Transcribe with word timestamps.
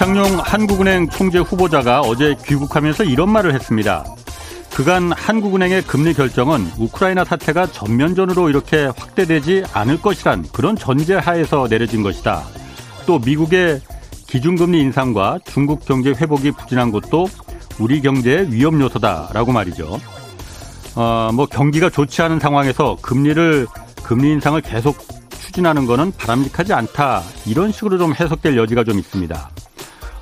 이창용 0.00 0.38
한국은행 0.38 1.10
총재 1.10 1.40
후보자가 1.40 2.00
어제 2.00 2.34
귀국하면서 2.46 3.04
이런 3.04 3.28
말을 3.28 3.52
했습니다. 3.52 4.02
그간 4.72 5.12
한국은행의 5.12 5.82
금리 5.82 6.14
결정은 6.14 6.66
우크라이나 6.78 7.22
사태가 7.22 7.66
전면전으로 7.66 8.48
이렇게 8.48 8.86
확대되지 8.96 9.64
않을 9.74 10.00
것이란 10.00 10.46
그런 10.54 10.74
전제 10.74 11.16
하에서 11.16 11.68
내려진 11.68 12.02
것이다. 12.02 12.42
또 13.04 13.18
미국의 13.18 13.82
기준금리 14.26 14.80
인상과 14.80 15.40
중국 15.44 15.84
경제 15.84 16.12
회복이 16.12 16.52
부진한 16.52 16.92
것도 16.92 17.28
우리 17.78 18.00
경제의 18.00 18.50
위험 18.54 18.80
요소다라고 18.80 19.52
말이죠. 19.52 19.98
어, 20.96 21.30
뭐 21.34 21.44
경기가 21.44 21.90
좋지 21.90 22.22
않은 22.22 22.40
상황에서 22.40 22.96
금리를 23.02 23.66
금리 24.02 24.30
인상을 24.30 24.58
계속 24.62 24.96
추진하는 25.42 25.84
것은 25.84 26.12
바람직하지 26.16 26.72
않다. 26.72 27.22
이런 27.44 27.70
식으로 27.70 27.98
좀 27.98 28.14
해석될 28.14 28.56
여지가 28.56 28.84
좀 28.84 28.98
있습니다. 28.98 29.50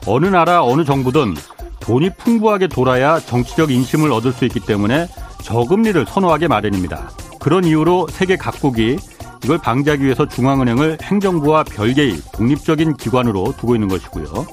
어느 0.09 0.25
나라 0.25 0.65
어느 0.65 0.87
정부든 0.87 1.35
돈이 1.81 2.11
풍부하게 2.17 2.69
돌아야 2.69 3.21
정치적 3.21 3.71
인심을 3.71 4.11
얻을 4.11 4.33
수 4.33 4.47
있기 4.47 4.61
때문에 4.61 5.07
저금리를 5.43 6.07
선호하게 6.07 6.49
마련입니다. 6.49 7.11
그런 7.39 7.65
이유로 7.65 8.09
세계 8.09 8.37
각국이 8.37 8.97
이걸 9.45 9.59
방지하기 9.59 10.03
위해서 10.03 10.27
중앙은행을 10.27 10.97
행정부와 11.03 11.65
별개의 11.65 12.23
독립적인 12.33 12.97
기관으로 12.97 13.53
두고 13.59 13.75
있는 13.75 13.89
것이고요. 13.89 14.47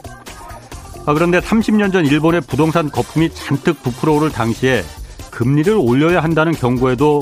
아, 1.06 1.14
그런데 1.14 1.40
30년 1.40 1.94
전 1.94 2.06
일본의 2.06 2.42
부동산 2.42 2.92
거품이 2.92 3.30
잔뜩 3.34 3.82
부풀어 3.82 4.14
오를 4.14 4.32
당시에 4.32 4.84
금리를 5.32 5.74
올려야 5.74 6.22
한다는 6.22 6.52
경고에도 6.52 7.22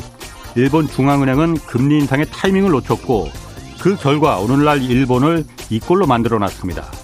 일본 0.56 0.88
중앙은행은 0.88 1.56
금리 1.68 2.00
인상의 2.00 2.26
타이밍을 2.32 2.72
놓쳤고 2.72 3.30
그 3.80 3.96
결과 3.96 4.40
오늘날 4.40 4.82
일본을 4.82 5.46
이 5.70 5.80
꼴로 5.80 6.08
만들어 6.08 6.40
놨습니다. 6.40 7.03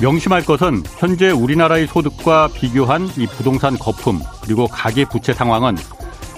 명심할 0.00 0.44
것은 0.44 0.82
현재 0.98 1.30
우리나라의 1.30 1.86
소득과 1.86 2.48
비교한 2.48 3.08
이 3.16 3.26
부동산 3.26 3.78
거품 3.78 4.20
그리고 4.42 4.66
가계 4.66 5.06
부채 5.06 5.32
상황은 5.32 5.76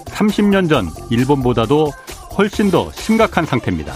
30년 0.06 0.68
전 0.68 0.88
일본보다도 1.10 1.90
훨씬 2.36 2.70
더 2.70 2.90
심각한 2.92 3.44
상태입니다. 3.44 3.92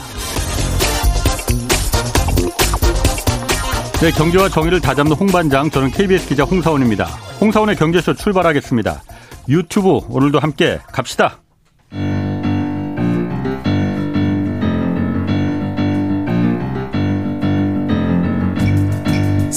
네, 4.00 4.10
경제와 4.10 4.48
정의를 4.48 4.80
다잡는 4.80 5.12
홍반장, 5.14 5.70
저는 5.70 5.92
KBS 5.92 6.28
기자 6.28 6.42
홍사원입니다. 6.42 7.04
홍사원의 7.40 7.76
경제쇼 7.76 8.14
출발하겠습니다. 8.14 9.00
유튜브 9.48 10.00
오늘도 10.08 10.40
함께 10.40 10.80
갑시다. 10.92 11.41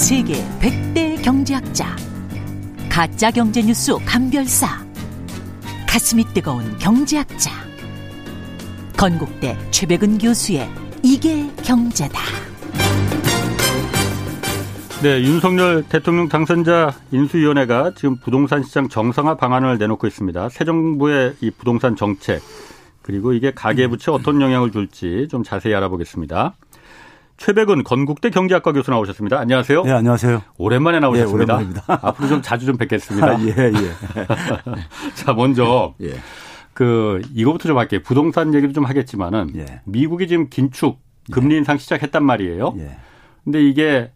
세계 0.06 0.34
100대 0.60 1.20
경제학자 1.20 1.96
가짜 2.88 3.28
경제 3.32 3.60
뉴스 3.60 3.92
감별사 4.06 4.86
가슴이 5.88 6.22
뜨거운 6.32 6.78
경제학자 6.78 7.50
건국대 8.96 9.58
최백은 9.72 10.18
교수의 10.18 10.70
이게 11.02 11.50
경제다. 11.64 12.20
네, 15.02 15.22
윤석열 15.22 15.82
대통령 15.88 16.28
당선자 16.28 16.94
인수위원회가 17.10 17.94
지금 17.96 18.16
부동산 18.18 18.62
시장 18.62 18.88
정상화 18.88 19.36
방안을 19.36 19.76
내놓고 19.78 20.06
있습니다. 20.06 20.50
새 20.50 20.64
정부의 20.64 21.34
이 21.40 21.50
부동산 21.50 21.96
정책 21.96 22.42
그리고 23.02 23.32
이게 23.32 23.50
가계부채 23.50 24.12
어떤 24.12 24.40
영향을 24.40 24.70
줄지 24.70 25.26
좀 25.32 25.42
자세히 25.42 25.74
알아보겠습니다. 25.74 26.54
최백은 27.36 27.84
건국대 27.84 28.30
경제학과 28.30 28.72
교수 28.72 28.90
나오셨습니다. 28.90 29.38
안녕하세요. 29.38 29.82
네, 29.84 29.92
안녕하세요. 29.92 30.42
오랜만에 30.58 31.00
나오셨습니다. 31.00 31.58
네. 31.58 31.66
앞으로 31.86 32.28
좀 32.28 32.42
자주 32.42 32.66
좀 32.66 32.76
뵙겠습니다. 32.76 33.26
아, 33.26 33.40
예, 33.40 33.46
예. 33.48 33.72
자, 35.14 35.32
먼저 35.34 35.94
예. 36.00 36.14
그 36.72 37.20
이거부터 37.34 37.68
좀 37.68 37.78
할게요. 37.78 38.00
부동산 38.04 38.54
얘기도 38.54 38.72
좀 38.72 38.84
하겠지만은 38.84 39.52
예. 39.56 39.80
미국이 39.84 40.28
지금 40.28 40.48
긴축 40.48 40.98
금리 41.30 41.56
인상 41.56 41.76
시작했단 41.78 42.24
말이에요. 42.24 42.74
예. 42.78 42.96
근데 43.44 43.62
이게 43.62 44.10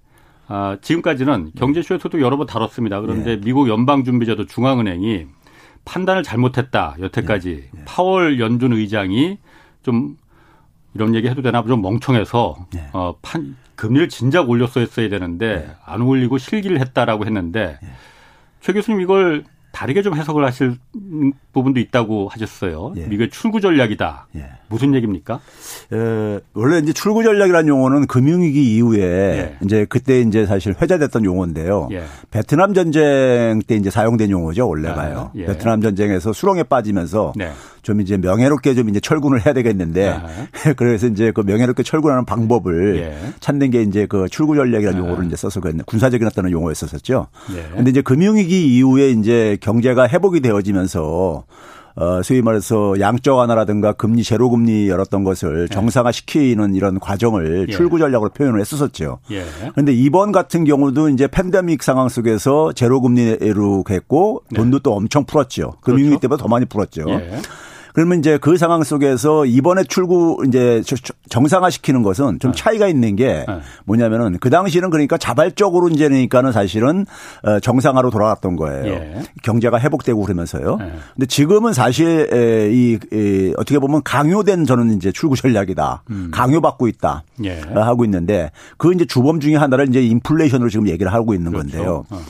아, 0.48 0.78
지금까지는 0.80 1.53
경제쇼에서도 1.56 2.20
여러 2.20 2.36
번 2.36 2.47
다뤘습니다. 2.47 3.00
그런데 3.00 3.38
미국 3.38 3.69
연방준비제도 3.69 4.47
중앙은행이 4.47 5.26
판단을 5.84 6.22
잘못했다. 6.22 6.97
여태까지 7.00 7.70
파월 7.84 8.41
연준 8.41 8.72
의장이 8.72 9.38
좀 9.82 10.16
이런 10.94 11.14
얘기 11.14 11.28
해도 11.28 11.42
되나 11.42 11.62
좀 11.64 11.82
멍청해서 11.82 12.56
네. 12.74 12.88
어, 12.92 13.14
판, 13.22 13.56
금리를 13.76 14.08
진작 14.08 14.50
올렸어야 14.50 14.84
했어야 14.84 15.08
되는데 15.08 15.74
안 15.84 16.02
올리고 16.02 16.38
실기를 16.38 16.80
했다라고 16.80 17.24
했는데 17.26 17.78
최 18.60 18.72
교수님 18.72 19.00
이걸 19.00 19.44
다르게 19.72 20.02
좀 20.02 20.16
해석을 20.16 20.44
하실 20.44 20.76
부분도 21.52 21.78
있다고 21.80 22.28
하셨어요. 22.28 22.92
예. 22.96 23.02
미국의 23.02 23.30
출구 23.30 23.60
전략이다. 23.60 24.26
예. 24.36 24.50
무슨 24.68 24.94
얘기입니까? 24.94 25.40
에, 25.92 26.40
원래 26.54 26.78
이제 26.78 26.92
출구 26.92 27.22
전략이라는 27.22 27.68
용어는 27.68 28.06
금융위기 28.06 28.76
이후에 28.76 29.00
예. 29.00 29.56
이제 29.64 29.86
그때 29.88 30.20
이제 30.20 30.44
사실 30.44 30.74
회자됐던 30.80 31.24
용어인데요. 31.24 31.88
예. 31.92 32.02
베트남 32.30 32.74
전쟁 32.74 33.60
때 33.66 33.76
이제 33.76 33.90
사용된 33.90 34.30
용어죠, 34.30 34.68
원래가요. 34.68 35.18
아, 35.18 35.32
예. 35.36 35.46
베트남 35.46 35.80
전쟁에서 35.80 36.32
수렁에 36.32 36.64
빠지면서 36.64 37.32
네. 37.36 37.52
좀 37.90 38.00
이제 38.00 38.16
명예롭게 38.16 38.76
좀 38.76 38.88
이제 38.88 39.00
철군을 39.00 39.44
해야 39.44 39.52
되겠는데 39.52 40.08
아. 40.10 40.28
그래서 40.76 41.08
이제 41.08 41.32
그 41.32 41.40
명예롭게 41.40 41.82
철군하는 41.82 42.24
방법을 42.24 42.98
예. 42.98 43.32
찾는 43.40 43.72
게 43.72 43.82
이제 43.82 44.06
그 44.06 44.28
출구 44.30 44.54
전략이라는 44.54 44.96
아. 44.96 45.04
용어를 45.04 45.26
이제 45.26 45.34
써서 45.34 45.60
그 45.60 45.76
군사적인 45.84 46.24
어떤 46.24 46.48
용어였었었죠. 46.48 47.26
예. 47.56 47.74
근데 47.74 47.90
이제 47.90 48.00
금융위기 48.00 48.76
이후에 48.76 49.10
이제 49.10 49.58
경제가 49.60 50.06
회복이 50.06 50.40
되어지면서 50.40 51.44
어, 51.96 52.22
소위 52.22 52.42
말해서 52.42 53.00
양적 53.00 53.36
완화라든가 53.36 53.92
금리 53.94 54.22
제로 54.22 54.48
금리 54.50 54.88
열었던 54.88 55.24
것을 55.24 55.68
정상화 55.68 56.12
시키는 56.12 56.76
이런 56.76 57.00
과정을 57.00 57.66
예. 57.68 57.72
출구 57.72 57.98
전략으로 57.98 58.30
표현을 58.30 58.60
했었었죠. 58.60 59.18
예. 59.32 59.44
그런데 59.72 59.92
이번 59.92 60.30
같은 60.30 60.62
경우도 60.62 61.08
이제 61.08 61.26
팬데믹 61.26 61.82
상황 61.82 62.08
속에서 62.08 62.72
제로 62.72 63.00
금리로 63.00 63.82
했고 63.90 64.44
돈도 64.54 64.78
또 64.78 64.94
엄청 64.94 65.24
풀었죠. 65.24 65.72
금융위기 65.80 66.10
그렇죠. 66.10 66.20
때보다 66.20 66.42
더 66.44 66.48
많이 66.48 66.64
풀었죠. 66.66 67.04
예. 67.08 67.40
그러면 67.92 68.18
이제 68.18 68.38
그 68.38 68.56
상황 68.56 68.82
속에서 68.82 69.46
이번에 69.46 69.84
출구 69.84 70.42
이제 70.46 70.82
정상화시키는 71.28 72.02
것은 72.02 72.38
좀 72.40 72.52
차이가 72.52 72.88
있는 72.88 73.16
게 73.16 73.44
네. 73.46 73.60
뭐냐면은 73.84 74.38
그 74.40 74.50
당시는 74.50 74.90
그러니까 74.90 75.18
자발적으로 75.18 75.88
이제 75.88 76.08
그러니까는 76.08 76.52
사실은 76.52 77.06
어, 77.42 77.60
정상화로 77.60 78.10
돌아갔던 78.10 78.56
거예요. 78.56 78.86
예. 78.86 79.22
경제가 79.42 79.78
회복되고 79.80 80.20
그러면서요. 80.22 80.76
네. 80.76 80.92
근데 81.14 81.26
지금은 81.26 81.72
사실 81.72 82.28
에, 82.32 82.70
이, 82.72 82.98
이 83.12 83.54
어떻게 83.56 83.78
보면 83.78 84.02
강요된 84.02 84.66
저는 84.66 84.96
이제 84.96 85.12
출구 85.12 85.36
전략이다. 85.36 86.02
강요받고 86.30 86.88
있다. 86.88 87.22
음. 87.38 87.44
예. 87.44 87.60
하고 87.74 88.04
있는데 88.04 88.50
그 88.76 88.92
이제 88.92 89.04
주범 89.04 89.40
중에 89.40 89.56
하나를 89.56 89.88
이제 89.88 90.02
인플레이션으로 90.02 90.68
지금 90.70 90.88
얘기를 90.88 91.12
하고 91.12 91.34
있는 91.34 91.52
그렇죠. 91.52 91.70
건데요. 91.70 92.04
어. 92.10 92.20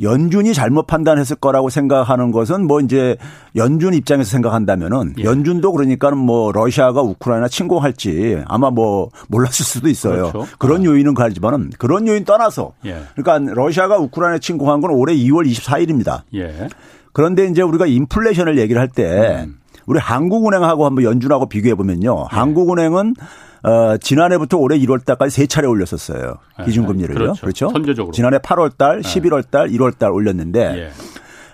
연준이 0.00 0.54
잘못 0.54 0.86
판단했을 0.86 1.36
거라고 1.36 1.70
생각하는 1.70 2.30
것은 2.30 2.66
뭐 2.66 2.80
이제 2.80 3.16
연준 3.56 3.94
입장에서 3.94 4.30
생각한다면은 4.30 5.14
예. 5.18 5.24
연준도 5.24 5.72
그러니까는 5.72 6.18
뭐 6.18 6.52
러시아가 6.52 7.02
우크라이나 7.02 7.48
침공할지 7.48 8.42
아마 8.46 8.70
뭐 8.70 9.10
몰랐을 9.28 9.64
수도 9.64 9.88
있어요. 9.88 10.30
그렇죠. 10.30 10.46
그런 10.58 10.84
요인은 10.84 11.14
가지만은 11.14 11.70
그런 11.78 12.06
요인 12.06 12.24
떠나서 12.24 12.72
예. 12.84 13.02
그러니까 13.16 13.52
러시아가 13.54 13.98
우크라이나 13.98 14.38
침공한 14.38 14.80
건 14.80 14.90
올해 14.92 15.14
2월 15.14 15.50
24일입니다. 15.50 16.22
예. 16.34 16.68
그런데 17.12 17.46
이제 17.46 17.62
우리가 17.62 17.86
인플레이션을 17.86 18.58
얘기를 18.58 18.80
할때 18.80 19.44
음. 19.46 19.58
우리 19.86 19.98
한국은행하고 19.98 20.84
한번 20.84 21.02
연준하고 21.02 21.46
비교해 21.46 21.74
보면요. 21.74 22.14
네. 22.14 22.24
한국은행은 22.28 23.14
어, 23.62 23.96
지난해부터 23.96 24.56
올해 24.56 24.78
1월 24.78 25.04
달까지 25.04 25.34
세 25.34 25.46
차례 25.46 25.66
올렸었어요. 25.66 26.34
네. 26.58 26.64
기준금리를요. 26.66 27.34
그렇죠. 27.34 27.70
선제적으로. 27.70 28.12
지난해 28.12 28.38
8월 28.38 28.76
달, 28.76 29.00
11월 29.00 29.50
달, 29.50 29.68
1월 29.68 29.98
달 29.98 30.10
올렸는데 30.10 30.60
예. 30.60 30.90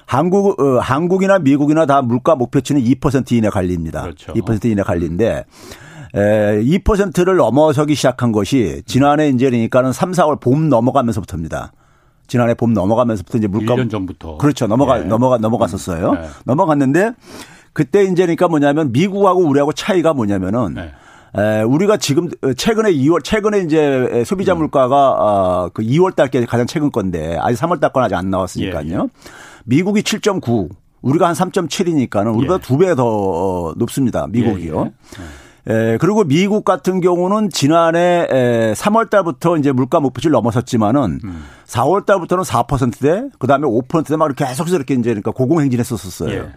한국 0.06 0.60
어, 0.60 0.78
한국이나 0.80 1.38
미국이나 1.38 1.86
다 1.86 2.02
물가 2.02 2.36
목표치는 2.36 2.82
2% 2.82 3.32
이내 3.32 3.48
관리입니다. 3.48 4.02
그렇죠. 4.02 4.32
2% 4.34 4.66
이내 4.66 4.82
관리인데 4.82 5.44
에, 6.14 6.62
2%를 6.62 7.36
넘어서기 7.36 7.94
시작한 7.94 8.30
것이 8.30 8.82
지난해 8.86 9.28
이제 9.28 9.46
그러니까는 9.46 9.92
3, 9.92 10.12
4월 10.12 10.40
봄 10.40 10.68
넘어가면서부터입니다. 10.68 11.72
지난해 12.26 12.54
봄 12.54 12.72
넘어가면서부터 12.72 13.38
이제 13.38 13.46
물가 13.46 13.74
1년 13.74 13.90
전부터. 13.90 14.38
그렇죠. 14.38 14.66
넘어가 14.66 15.00
예. 15.00 15.04
넘어가 15.04 15.38
넘어갔었어요. 15.38 16.12
네. 16.12 16.28
넘어갔는데 16.44 17.12
그때 17.72 18.04
이제 18.04 18.22
그러니까 18.22 18.48
뭐냐면 18.48 18.92
미국하고 18.92 19.40
우리하고 19.40 19.72
차이가 19.72 20.14
뭐냐면은 20.14 20.74
네. 20.74 20.92
에, 21.36 21.62
우리가 21.62 21.96
지금 21.96 22.28
최근에 22.56 22.92
2월 22.92 23.22
최근에 23.24 23.60
이제 23.60 24.22
소비자 24.26 24.54
물가가 24.54 25.10
어, 25.10 25.68
그 25.72 25.82
2월 25.82 26.14
달께 26.14 26.44
가장 26.44 26.66
최근 26.66 26.92
건데 26.92 27.36
아직 27.40 27.60
3월 27.60 27.80
달 27.80 27.90
건 27.92 28.02
아직 28.04 28.14
안 28.14 28.30
나왔으니까요. 28.30 28.88
예, 28.88 28.94
예. 28.94 28.98
미국이 29.64 30.02
7.9 30.02 30.68
우리가 31.02 31.28
한 31.28 31.34
3.7이니까는 31.34 32.36
우리보다 32.36 32.58
예. 32.62 32.66
두배 32.66 32.94
더 32.94 33.74
높습니다. 33.76 34.26
미국이요. 34.28 34.90
예, 35.68 35.72
에, 35.72 35.96
그리고 35.98 36.24
미국 36.24 36.64
같은 36.64 37.00
경우는 37.00 37.50
지난해 37.50 38.26
에, 38.30 38.72
3월 38.74 39.10
달부터 39.10 39.56
이제 39.56 39.72
물가 39.72 39.98
목표치를 40.00 40.32
넘어섰지만은 40.32 41.20
음. 41.24 41.44
4월 41.66 42.06
달부터는 42.06 42.44
4%대, 42.44 43.28
그다음에 43.38 43.66
5%대 43.66 44.16
막 44.16 44.26
이렇게 44.26 44.44
계속 44.46 44.68
이렇게 44.68 44.94
이제 44.94 45.10
그러니까 45.10 45.30
고공행진했었었어요. 45.32 46.30
예. 46.30 46.48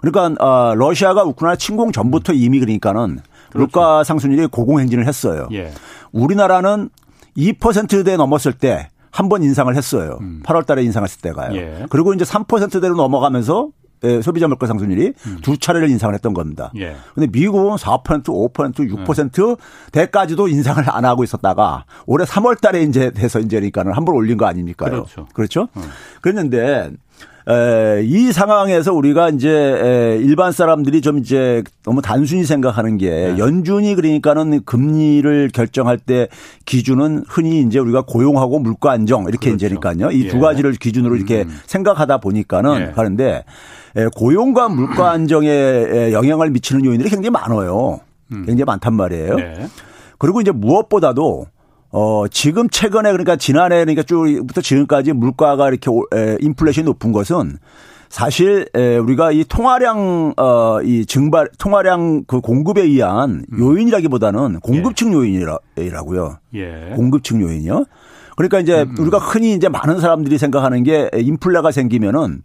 그러니까 0.00 0.44
어, 0.44 0.74
러시아가 0.74 1.22
우크라이나 1.24 1.56
침공 1.56 1.92
전부터 1.92 2.32
음. 2.32 2.38
이미 2.38 2.58
그러니까는 2.60 3.20
그렇죠. 3.54 3.58
물가 3.58 4.04
상승률이 4.04 4.48
고공행진을 4.48 5.06
했어요. 5.08 5.48
예. 5.52 5.72
우리나라는 6.12 6.90
2%대 7.36 8.16
넘었을 8.16 8.52
때 8.52 8.88
한 9.16 9.28
번 9.28 9.44
인상을 9.44 9.72
했어요. 9.76 10.18
음. 10.22 10.42
8월 10.44 10.66
달에 10.66 10.82
인상했을 10.82 11.20
때가요. 11.20 11.54
예. 11.56 11.86
그리고 11.88 12.12
이제 12.14 12.24
3%대로 12.24 12.96
넘어가면서 12.96 13.68
예, 14.02 14.20
소비자 14.20 14.48
물가 14.48 14.66
상승률이 14.66 15.12
음. 15.26 15.38
두 15.40 15.56
차례를 15.56 15.88
인상을 15.88 16.12
했던 16.14 16.34
겁니다. 16.34 16.72
예. 16.76 16.96
근데 17.14 17.28
미국은 17.30 17.76
4%, 17.76 18.24
5%, 18.24 19.06
6% 19.06 19.56
대까지도 19.92 20.48
인상을 20.48 20.82
안 20.90 21.04
하고 21.04 21.22
있었다가 21.22 21.84
올해 22.06 22.24
3월 22.26 22.60
달에 22.60 22.82
이제 22.82 23.10
돼서 23.12 23.38
이제 23.38 23.56
그러니까는 23.58 23.92
한 23.92 24.04
번 24.04 24.16
올린 24.16 24.36
거 24.36 24.46
아닙니까요? 24.46 24.90
그렇죠. 24.90 25.26
그렇죠? 25.32 25.68
음. 25.76 25.82
그랬는데 26.20 26.90
에, 27.46 28.02
이 28.04 28.32
상황에서 28.32 28.94
우리가 28.94 29.28
이제 29.28 29.50
에, 29.50 30.16
일반 30.22 30.50
사람들이 30.50 31.02
좀 31.02 31.18
이제 31.18 31.62
너무 31.82 32.00
단순히 32.00 32.44
생각하는 32.44 32.96
게 32.96 33.10
네. 33.10 33.38
연준이 33.38 33.94
그러니까는 33.94 34.64
금리를 34.64 35.50
결정할 35.52 35.98
때 35.98 36.28
기준은 36.64 37.24
흔히 37.28 37.60
이제 37.60 37.78
우리가 37.78 38.02
고용하고 38.06 38.60
물가 38.60 38.92
안정 38.92 39.24
이렇게 39.24 39.50
그렇죠. 39.50 39.66
이제니까요. 39.66 40.10
이두 40.10 40.36
예. 40.36 40.40
가지를 40.40 40.72
기준으로 40.72 41.16
이렇게 41.16 41.42
음. 41.42 41.60
생각하다 41.66 42.18
보니까는 42.18 42.80
예. 42.80 42.92
하는데 42.94 43.44
고용과 44.16 44.70
물가 44.70 45.10
안정에 45.10 46.12
영향을 46.12 46.50
미치는 46.50 46.84
요인들이 46.84 47.10
굉장히 47.10 47.30
많아요. 47.30 48.00
음. 48.32 48.44
굉장히 48.46 48.64
많단 48.64 48.94
말이에요. 48.94 49.34
네. 49.36 49.66
그리고 50.18 50.40
이제 50.40 50.50
무엇보다도 50.50 51.46
어, 51.96 52.26
지금 52.26 52.68
최근에 52.68 53.12
그러니까 53.12 53.36
지난해 53.36 53.76
그러니까 53.76 54.02
쭉부터 54.02 54.60
지금까지 54.60 55.12
물가가 55.12 55.68
이렇게 55.68 55.88
에, 56.12 56.36
인플레이션이 56.40 56.84
높은 56.86 57.12
것은 57.12 57.58
사실 58.08 58.66
에, 58.74 58.96
우리가 58.96 59.30
이 59.30 59.44
통화량 59.44 60.34
어 60.36 60.80
이 60.82 61.06
증발 61.06 61.48
통화량 61.56 62.24
그 62.26 62.40
공급에 62.40 62.82
의한 62.82 63.44
음. 63.52 63.58
요인이라기보다는 63.58 64.58
공급층 64.60 65.10
예. 65.10 65.12
요인이라고요. 65.14 66.38
예. 66.54 66.92
공급층 66.96 67.40
요인이요. 67.40 67.84
그러니까 68.36 68.58
이제 68.58 68.82
음. 68.82 68.96
우리가 68.98 69.18
흔히 69.18 69.54
이제 69.54 69.68
많은 69.68 70.00
사람들이 70.00 70.36
생각하는 70.38 70.82
게 70.82 71.08
인플레가 71.14 71.70
생기면은 71.70 72.42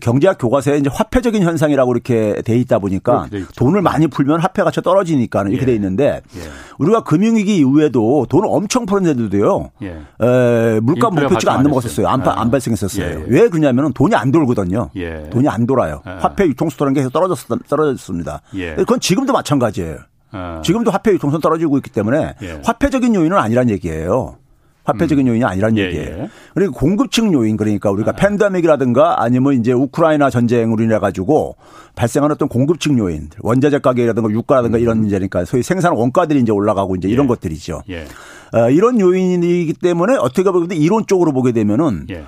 경제학 0.00 0.36
교과서에 0.38 0.78
이제 0.78 0.90
화폐적인 0.92 1.42
현상이라고 1.42 1.92
이렇게 1.92 2.42
돼 2.42 2.56
있다 2.56 2.78
보니까 2.78 3.28
돈을 3.56 3.80
많이 3.82 4.06
풀면 4.08 4.40
화폐 4.40 4.62
가치가 4.62 4.82
떨어지니까 4.82 5.42
이렇게 5.42 5.62
예. 5.62 5.66
돼 5.66 5.74
있는데 5.74 6.20
예. 6.36 6.40
우리가 6.78 7.02
금융위기 7.02 7.56
이후에도 7.58 8.26
돈을 8.28 8.46
엄청 8.50 8.84
풀었는데도요. 8.84 9.70
예. 9.82 9.88
에, 9.88 10.80
물가 10.80 11.10
목표치가 11.10 11.54
안 11.54 11.62
넘어갔었어요. 11.62 12.08
안, 12.08 12.20
안 12.20 12.48
아. 12.48 12.50
발생했었어요. 12.50 13.04
예, 13.04 13.10
예. 13.10 13.24
왜 13.26 13.48
그러냐면 13.48 13.92
돈이 13.92 14.14
안 14.14 14.30
돌거든요. 14.30 14.90
예. 14.96 15.30
돈이 15.30 15.48
안 15.48 15.66
돌아요. 15.66 16.02
화폐 16.04 16.44
유통수도라는 16.44 16.94
게 16.94 17.00
계속 17.00 17.12
떨어졌, 17.12 17.38
떨어졌습니다. 17.68 18.42
그건 18.76 19.00
지금도 19.00 19.32
마찬가지예요. 19.32 19.98
아. 20.32 20.60
지금도 20.64 20.90
화폐 20.90 21.12
유통성 21.12 21.40
떨어지고 21.40 21.78
있기 21.78 21.90
때문에 21.90 22.34
화폐적인 22.64 23.14
요인은 23.14 23.36
아니란 23.36 23.70
얘기예요. 23.70 24.36
화폐적인 24.84 25.26
음. 25.26 25.30
요인이 25.30 25.44
아니란 25.44 25.76
예, 25.76 25.86
얘기예요. 25.86 26.18
예. 26.18 26.28
그리고 26.54 26.72
공급층 26.72 27.32
요인 27.32 27.56
그러니까 27.56 27.90
우리가 27.90 28.10
아. 28.10 28.14
팬데믹이라든가 28.14 29.22
아니면 29.22 29.54
이제 29.54 29.72
우크라이나 29.72 30.30
전쟁으로 30.30 30.82
인해 30.82 30.98
가지고 30.98 31.56
발생하는 31.96 32.34
어떤 32.34 32.48
공급층 32.48 32.98
요인, 32.98 33.28
원자재 33.40 33.80
가격이라든가 33.80 34.30
유가라든가 34.30 34.78
음. 34.78 34.82
이런 34.82 35.00
문제니까 35.00 35.44
소위 35.44 35.62
생산 35.62 35.92
원가들이 35.92 36.40
이제 36.40 36.52
올라가고 36.52 36.96
이제 36.96 37.08
이런 37.08 37.24
예. 37.24 37.28
것들이죠. 37.28 37.82
예. 37.90 38.04
어, 38.52 38.70
이런 38.70 38.98
요인이기 39.00 39.74
때문에 39.74 40.16
어떻게 40.16 40.50
보면 40.50 40.72
이론적으로 40.72 41.32
보게 41.32 41.52
되면은 41.52 42.06
예. 42.10 42.24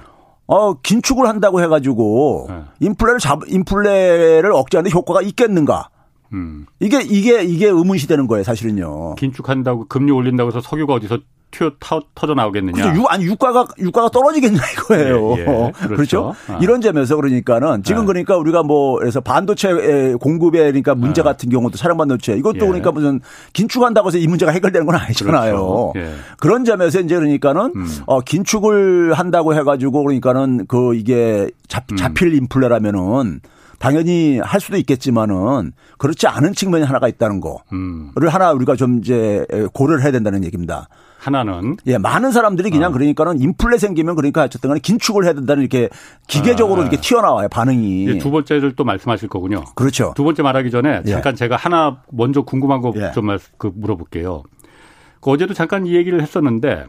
어, 0.46 0.74
긴축을 0.74 1.26
한다고 1.26 1.62
해 1.62 1.66
가지고 1.66 2.48
예. 2.50 2.86
인플레를 2.86 3.18
잡, 3.18 3.40
인플레를 3.48 4.52
억제하는데 4.52 4.94
효과가 4.94 5.22
있겠는가? 5.22 5.88
음. 6.32 6.66
이게 6.80 7.00
이게 7.02 7.42
이게 7.42 7.66
의문시 7.66 8.08
되는 8.08 8.26
거예요, 8.26 8.42
사실은요. 8.42 9.16
긴축한다고 9.16 9.86
금리 9.88 10.12
올린다고 10.12 10.48
해서 10.48 10.60
석유가 10.60 10.94
어디서 10.94 11.18
튀어 11.52 11.70
터져 12.14 12.34
나오겠느냐. 12.34 12.82
그렇죠. 12.82 13.00
유, 13.00 13.04
아니 13.06 13.24
유가가 13.24 13.66
유가가 13.78 14.08
떨어지겠냐 14.08 14.58
이거예요. 14.72 15.34
예, 15.36 15.40
예. 15.40 15.44
그렇죠. 15.44 15.94
그렇죠? 15.94 16.34
아. 16.48 16.58
이런 16.60 16.80
점에서 16.80 17.14
그러니까는 17.16 17.82
지금 17.84 18.02
아. 18.02 18.06
그러니까 18.06 18.36
우리가 18.36 18.62
뭐 18.62 18.98
그래서 18.98 19.20
반도체 19.20 20.14
공급에 20.20 20.58
그러니까 20.58 20.94
문제 20.94 21.20
아. 21.20 21.24
같은 21.24 21.50
경우도 21.50 21.76
차량 21.76 21.98
반도체 21.98 22.34
이것도 22.34 22.56
예. 22.56 22.60
그러니까 22.60 22.90
무슨 22.90 23.20
긴축한다고 23.52 24.08
해서 24.08 24.18
이 24.18 24.26
문제가 24.26 24.50
해결되는 24.50 24.86
건 24.86 24.96
아니잖아요. 24.96 25.52
그렇죠. 25.52 25.92
예. 25.96 26.14
그런 26.38 26.64
점에서 26.64 27.00
이제 27.00 27.14
그러니까는 27.14 27.72
음. 27.76 27.86
어 28.06 28.20
긴축을 28.20 29.12
한다고 29.12 29.54
해가지고 29.54 30.04
그러니까는 30.04 30.66
그 30.66 30.94
이게 30.94 31.50
잡, 31.68 31.84
음. 31.92 31.96
잡힐 31.96 32.28
음. 32.28 32.34
인플레라면은 32.34 33.40
당연히 33.82 34.38
할 34.38 34.60
수도 34.60 34.76
있겠지만은 34.76 35.72
그렇지 35.98 36.28
않은 36.28 36.52
측면이 36.52 36.84
하나가 36.84 37.08
있다는 37.08 37.40
거를 37.40 37.58
음. 37.72 38.12
하나 38.28 38.52
우리가 38.52 38.76
좀 38.76 39.00
이제 39.00 39.44
고려를 39.72 40.04
해야 40.04 40.12
된다는 40.12 40.44
얘기입니다. 40.44 40.88
하나는 41.18 41.76
예 41.86 41.98
많은 41.98 42.30
사람들이 42.30 42.70
그냥 42.70 42.90
어. 42.90 42.92
그러니까는 42.92 43.40
인플레 43.40 43.78
생기면 43.78 44.14
그러니까 44.14 44.44
어쨌든 44.44 44.68
간에 44.68 44.78
긴축을 44.80 45.24
해야 45.24 45.32
된다는 45.32 45.62
이렇게 45.62 45.88
기계적으로 46.28 46.80
아. 46.80 46.82
이렇게 46.82 46.96
튀어나와요 47.00 47.48
반응이 47.48 48.18
두 48.18 48.30
번째를 48.30 48.76
또 48.76 48.84
말씀하실 48.84 49.28
거군요. 49.28 49.64
그렇죠. 49.74 50.12
두 50.14 50.22
번째 50.22 50.42
말하기 50.44 50.70
전에 50.70 51.02
예. 51.04 51.10
잠깐 51.10 51.32
예. 51.32 51.36
제가 51.36 51.56
하나 51.56 52.02
먼저 52.12 52.42
궁금한 52.42 52.80
거좀 52.82 53.02
예. 53.02 53.38
그 53.58 53.72
물어볼게요. 53.74 54.44
그 55.20 55.30
어제도 55.30 55.54
잠깐 55.54 55.86
이 55.86 55.94
얘기를 55.96 56.22
했었는데 56.22 56.86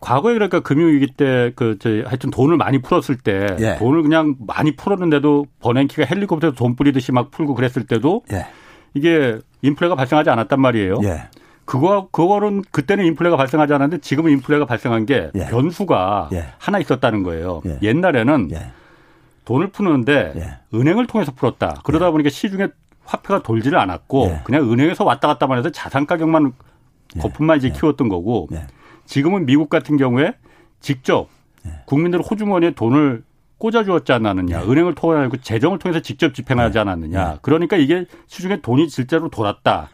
과거에 0.00 0.34
그러니까 0.34 0.60
금융위기 0.60 1.14
때그 1.14 1.78
하여튼 2.06 2.30
돈을 2.30 2.56
많이 2.56 2.80
풀었을 2.80 3.18
때 3.18 3.46
예. 3.60 3.76
돈을 3.76 4.02
그냥 4.02 4.36
많이 4.46 4.76
풀었는데도 4.76 5.46
버냉키가 5.60 6.04
헬리콥터에서 6.06 6.56
돈 6.56 6.74
뿌리듯이 6.74 7.12
막 7.12 7.30
풀고 7.30 7.54
그랬을 7.54 7.86
때도 7.86 8.22
예. 8.32 8.46
이게 8.94 9.38
인플레가 9.62 9.94
발생하지 9.94 10.30
않았단 10.30 10.60
말이에요. 10.60 11.00
예. 11.04 11.28
그거 11.66 12.08
그거는 12.10 12.62
그때는 12.70 13.04
인플레가 13.06 13.36
발생하지 13.36 13.74
않았는데 13.74 14.00
지금은 14.00 14.30
인플레가 14.32 14.64
발생한 14.64 15.04
게 15.06 15.30
예. 15.34 15.46
변수가 15.46 16.30
예. 16.32 16.46
하나 16.58 16.78
있었다는 16.78 17.22
거예요. 17.22 17.60
예. 17.66 17.78
옛날에는 17.82 18.50
예. 18.52 18.70
돈을 19.44 19.68
푸는데 19.68 20.32
예. 20.36 20.78
은행을 20.78 21.06
통해서 21.06 21.32
풀었다. 21.32 21.74
그러다 21.84 22.06
예. 22.06 22.10
보니까 22.10 22.30
시중에 22.30 22.68
화폐가 23.04 23.42
돌지를 23.42 23.78
않았고 23.78 24.38
그냥 24.44 24.72
은행에서 24.72 25.04
왔다 25.04 25.28
갔다만 25.28 25.58
해서 25.58 25.68
자산 25.70 26.06
가격만 26.06 26.52
거품만 27.20 27.58
이제 27.58 27.68
키웠던 27.68 28.08
거고 28.08 28.48
지금은 29.06 29.46
미국 29.46 29.68
같은 29.68 29.96
경우에 29.96 30.34
직접 30.80 31.28
국민들 31.86 32.20
호주머니에 32.20 32.72
돈을 32.72 33.22
꽂아주었지 33.58 34.12
않았느냐. 34.12 34.60
네. 34.60 34.66
은행을 34.66 34.94
통해서 34.94 35.36
재정을 35.40 35.78
통해서 35.78 36.00
직접 36.00 36.34
집행하지 36.34 36.74
네. 36.74 36.80
않았느냐. 36.80 37.28
네. 37.28 37.38
그러니까 37.42 37.76
이게 37.76 38.06
시중에 38.26 38.60
돈이 38.60 38.88
실제로 38.88 39.28
돌았다라는 39.30 39.88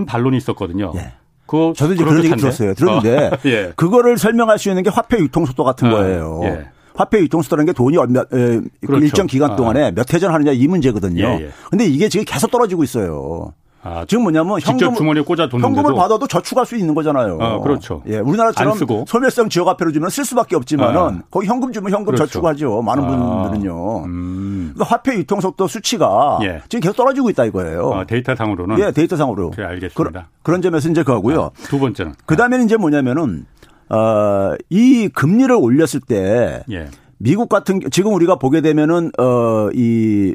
네. 0.00 0.06
반론이 0.06 0.36
있었거든요. 0.36 0.92
네. 0.94 1.12
그 1.46 1.72
저도 1.76 1.94
이제 1.94 2.04
그런 2.04 2.24
얘기 2.24 2.34
들었어요. 2.34 2.72
들었는데 2.74 3.26
어. 3.26 3.38
예. 3.44 3.72
그거를 3.76 4.16
설명할 4.16 4.58
수 4.58 4.70
있는 4.70 4.82
게 4.82 4.90
화폐 4.90 5.18
유통 5.18 5.44
속도 5.44 5.64
같은 5.64 5.88
어. 5.88 5.96
거예요. 5.96 6.40
예. 6.44 6.68
화폐 6.94 7.18
유통 7.20 7.42
속도라는 7.42 7.66
게 7.66 7.72
돈이 7.72 7.96
얼마 7.96 8.20
에, 8.20 8.60
그렇죠. 8.86 9.04
일정 9.04 9.26
기간 9.26 9.56
동안에 9.56 9.84
아. 9.84 9.90
몇 9.90 10.12
회전 10.12 10.32
하느냐 10.32 10.52
이 10.52 10.66
문제거든요. 10.66 11.24
예, 11.24 11.44
예. 11.44 11.50
근데 11.70 11.84
이게 11.84 12.08
지금 12.08 12.24
계속 12.24 12.50
떨어지고 12.50 12.84
있어요. 12.84 13.52
아, 13.84 14.04
지금 14.06 14.22
뭐냐면 14.22 14.60
현금 14.60 14.94
주머니에 14.94 15.22
꽂아 15.22 15.48
현금을 15.50 15.94
받아도 15.94 16.28
저축할 16.28 16.64
수 16.64 16.76
있는 16.76 16.94
거잖아요. 16.94 17.36
아, 17.40 17.58
그렇죠. 17.60 18.02
예, 18.06 18.18
우리나라처럼 18.18 18.78
소멸성 19.06 19.48
지역 19.48 19.66
화폐로 19.66 19.90
주면 19.90 20.08
쓸 20.08 20.24
수밖에 20.24 20.54
없지만은 20.54 21.00
아. 21.00 21.22
거기 21.30 21.48
현금 21.48 21.72
주면 21.72 21.90
현금 21.90 22.14
그렇죠. 22.14 22.26
저축하죠. 22.26 22.82
많은 22.82 23.04
아. 23.04 23.42
분들은요. 23.42 24.04
음. 24.04 24.70
그러니까 24.74 24.84
화폐 24.84 25.16
유통 25.16 25.40
속도 25.40 25.66
수치가 25.66 26.38
예. 26.42 26.62
지금 26.68 26.80
계속 26.80 26.96
떨어지고 26.96 27.30
있다 27.30 27.44
이거예요. 27.46 27.92
아, 27.92 28.04
데이터상으로는. 28.04 28.78
예, 28.78 28.92
데이터상으로. 28.92 29.50
그 29.50 29.62
알겠습니다. 29.62 29.94
그런, 29.94 30.24
그런 30.42 30.62
점에서 30.62 30.88
이제 30.88 31.02
그거고요. 31.02 31.42
아, 31.46 31.50
두 31.64 31.80
번째는. 31.80 32.14
그다음에는 32.26 32.64
이제 32.66 32.76
뭐냐면은 32.76 33.46
어, 33.88 34.54
이 34.70 35.08
금리를 35.08 35.52
올렸을 35.54 36.00
때 36.06 36.62
예. 36.70 36.88
미국 37.18 37.48
같은 37.48 37.80
지금 37.90 38.14
우리가 38.14 38.36
보게 38.36 38.60
되면은 38.60 39.10
어이 39.18 40.34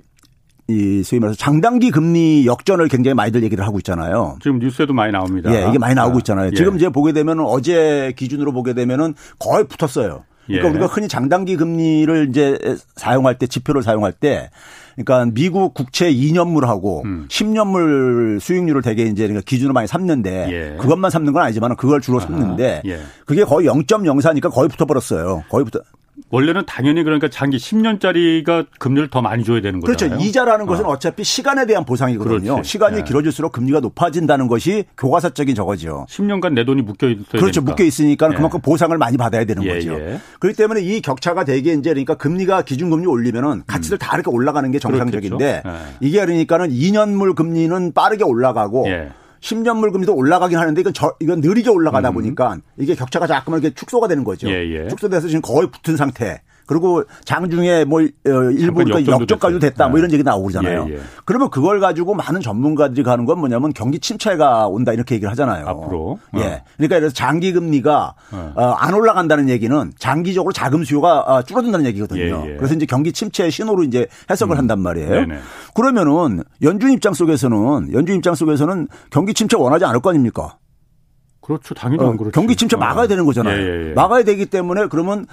이 0.67 1.01
소위 1.03 1.19
말해서 1.19 1.37
장단기 1.37 1.91
금리 1.91 2.45
역전을 2.45 2.87
굉장히 2.89 3.15
많이들 3.15 3.43
얘기를 3.43 3.65
하고 3.65 3.77
있잖아요. 3.79 4.37
지금 4.41 4.59
뉴스에도 4.59 4.93
많이 4.93 5.11
나옵니다. 5.13 5.53
예, 5.53 5.69
이게 5.69 5.79
많이 5.79 5.95
나오고 5.95 6.15
아, 6.15 6.19
있잖아요. 6.19 6.47
예. 6.47 6.55
지금 6.55 6.75
이제 6.75 6.89
보게 6.89 7.13
되면 7.13 7.39
어제 7.39 8.13
기준으로 8.17 8.51
보게 8.51 8.73
되면은 8.73 9.15
거의 9.39 9.65
붙었어요. 9.65 10.25
그러니까 10.45 10.67
예. 10.67 10.71
우리가 10.71 10.85
흔히 10.87 11.07
장단기 11.07 11.55
금리를 11.57 12.27
이제 12.29 12.57
사용할 12.95 13.37
때 13.37 13.47
지표를 13.47 13.83
사용할 13.83 14.11
때 14.11 14.49
그러니까 14.95 15.31
미국 15.33 15.73
국채 15.73 16.11
2년물하고 16.11 17.05
음. 17.05 17.27
10년물 17.29 18.39
수익률을 18.39 18.81
되게 18.81 19.03
이제 19.03 19.23
그러니까 19.23 19.43
기준으로 19.45 19.73
많이 19.73 19.87
삼는데 19.87 20.47
예. 20.49 20.77
그것만 20.79 21.11
삼는 21.11 21.33
건 21.33 21.43
아니지만 21.43 21.75
그걸 21.75 22.01
주로 22.01 22.19
삼는데 22.19 22.81
예. 22.85 22.99
그게 23.25 23.43
거의 23.43 23.67
0.04니까 23.67 24.51
거의 24.51 24.67
붙어버렸어요. 24.69 25.43
거의 25.49 25.65
붙어 25.65 25.81
원래는 26.29 26.63
당연히 26.65 27.03
그러니까 27.03 27.29
장기 27.29 27.57
10년짜리가 27.57 28.67
금리를 28.79 29.09
더 29.09 29.21
많이 29.21 29.43
줘야 29.43 29.61
되는 29.61 29.79
거죠. 29.79 30.07
그렇죠. 30.07 30.23
이자라는 30.23 30.65
것은 30.65 30.85
어. 30.85 30.97
차피 30.99 31.23
시간에 31.23 31.65
대한 31.65 31.85
보상이거든요. 31.85 32.53
그렇지. 32.53 32.69
시간이 32.69 32.97
네. 32.97 33.03
길어질수록 33.03 33.51
금리가 33.51 33.79
높아진다는 33.79 34.47
것이 34.47 34.85
교과서적인 34.97 35.55
저거죠. 35.55 36.05
10년간 36.09 36.53
내 36.53 36.65
돈이 36.65 36.81
묶여 36.81 37.07
있어야 37.07 37.23
그렇죠. 37.29 37.61
되니까. 37.61 37.71
묶여 37.71 37.83
있으니까 37.83 38.29
예. 38.31 38.35
그만큼 38.35 38.59
보상을 38.61 38.97
많이 38.97 39.15
받아야 39.17 39.45
되는 39.45 39.63
예, 39.63 39.75
거죠. 39.75 39.93
예. 39.93 40.19
그렇기 40.39 40.57
때문에 40.57 40.81
이 40.81 41.01
격차가 41.01 41.45
되게 41.45 41.73
이제 41.73 41.91
그러니까 41.91 42.15
금리가 42.15 42.63
기준금리 42.63 43.05
올리면은 43.05 43.63
가치들 43.67 43.97
다 43.97 44.15
이렇게 44.15 44.29
올라가는 44.31 44.69
게 44.71 44.79
정상적인데. 44.79 45.63
예. 45.65 45.71
이게 46.01 46.19
그러니까는 46.19 46.69
2년물 46.69 47.35
금리는 47.35 47.93
빠르게 47.93 48.23
올라가고 48.23 48.87
예. 48.87 49.09
10년 49.41 49.77
물 49.77 49.91
금리도 49.91 50.15
올라가긴 50.15 50.57
하는데 50.57 50.79
이건 50.79 50.93
저, 50.93 51.13
이건 51.19 51.41
느리게 51.41 51.69
올라가다 51.69 52.11
보니까 52.11 52.57
이게 52.77 52.95
격차가 52.95 53.27
자꾸만 53.27 53.61
이렇게 53.61 53.73
축소가 53.75 54.07
되는 54.07 54.23
거죠. 54.23 54.47
음. 54.47 54.51
예, 54.51 54.83
예. 54.83 54.87
축소돼서 54.87 55.27
지금 55.27 55.41
거의 55.41 55.69
붙은 55.71 55.97
상태. 55.97 56.41
그리고 56.67 57.03
장중에 57.23 57.85
뭐 57.85 58.01
어, 58.01 58.05
일부 58.51 58.81
역전도 58.81 59.11
역전까지도 59.23 59.59
됐어요. 59.59 59.71
됐다 59.71 59.87
뭐 59.87 59.97
예. 59.97 60.01
이런 60.01 60.11
얘기 60.11 60.21
나오고 60.21 60.47
그러잖아요. 60.47 60.85
예, 60.89 60.93
예. 60.95 60.99
그러면 61.25 61.49
그걸 61.49 61.79
가지고 61.79 62.13
많은 62.13 62.41
전문가들이 62.41 63.03
가는 63.03 63.25
건 63.25 63.39
뭐냐면 63.39 63.73
경기 63.73 63.99
침체가 63.99 64.67
온다 64.67 64.93
이렇게 64.93 65.15
얘기를 65.15 65.31
하잖아요. 65.31 65.65
앞으로. 65.65 66.19
예. 66.35 66.39
어. 66.39 66.61
그러니까 66.75 66.99
그래서 66.99 67.13
장기 67.13 67.53
금리가 67.53 68.13
어. 68.31 68.53
어, 68.55 68.63
안 68.77 68.93
올라간다는 68.93 69.49
얘기는 69.49 69.91
장기적으로 69.97 70.51
자금 70.51 70.83
수요가 70.83 71.21
어, 71.21 71.41
줄어든다는 71.41 71.85
얘기거든요. 71.87 72.43
예, 72.45 72.51
예. 72.51 72.57
그래서 72.57 72.75
이제 72.75 72.85
경기 72.85 73.11
침체의 73.13 73.49
신호로 73.49 73.83
이제 73.83 74.07
해석을 74.29 74.57
한단 74.57 74.79
말이에요. 74.81 75.09
네네. 75.09 75.39
그러면은 75.73 76.43
연준 76.61 76.91
입장 76.91 77.13
속에서는 77.13 77.93
연준 77.93 78.17
입장 78.17 78.35
속에서는 78.35 78.87
경기 79.09 79.33
침체 79.33 79.55
원하지 79.55 79.85
않을 79.85 80.01
거 80.01 80.09
아닙니까? 80.09 80.57
그렇죠. 81.47 81.73
당연히 81.73 82.03
어, 82.03 82.09
안 82.09 82.17
그렇죠. 82.17 82.31
경기 82.31 82.57
침체 82.57 82.75
막아야 82.75 83.07
되는 83.07 83.25
거잖아요. 83.25 83.57
예, 83.57 83.63
예, 83.63 83.89
예. 83.89 83.93
막아야 83.93 84.23
되기 84.23 84.47
때문에 84.47 84.87
그러면 84.87 85.25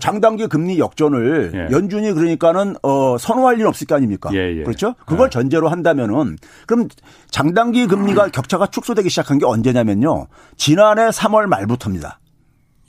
장단기 0.00 0.48
금리 0.48 0.78
역전을 0.78 1.52
예. 1.54 1.74
연준이 1.74 2.12
그러니까는 2.12 2.76
어 2.82 3.16
선호할 3.18 3.56
일은 3.56 3.68
없을 3.68 3.86
거 3.86 3.94
아닙니까? 3.94 4.28
예, 4.34 4.58
예. 4.58 4.62
그렇죠? 4.64 4.94
그걸 5.06 5.28
예. 5.28 5.30
전제로 5.30 5.70
한다면은 5.70 6.36
그럼 6.66 6.88
장단기 7.30 7.86
금리가 7.86 8.28
격차가 8.32 8.66
축소되기 8.66 9.08
시작한 9.08 9.38
게 9.38 9.46
언제냐면요. 9.46 10.26
지난해 10.58 11.08
3월 11.08 11.46
말부터입니다. 11.46 12.18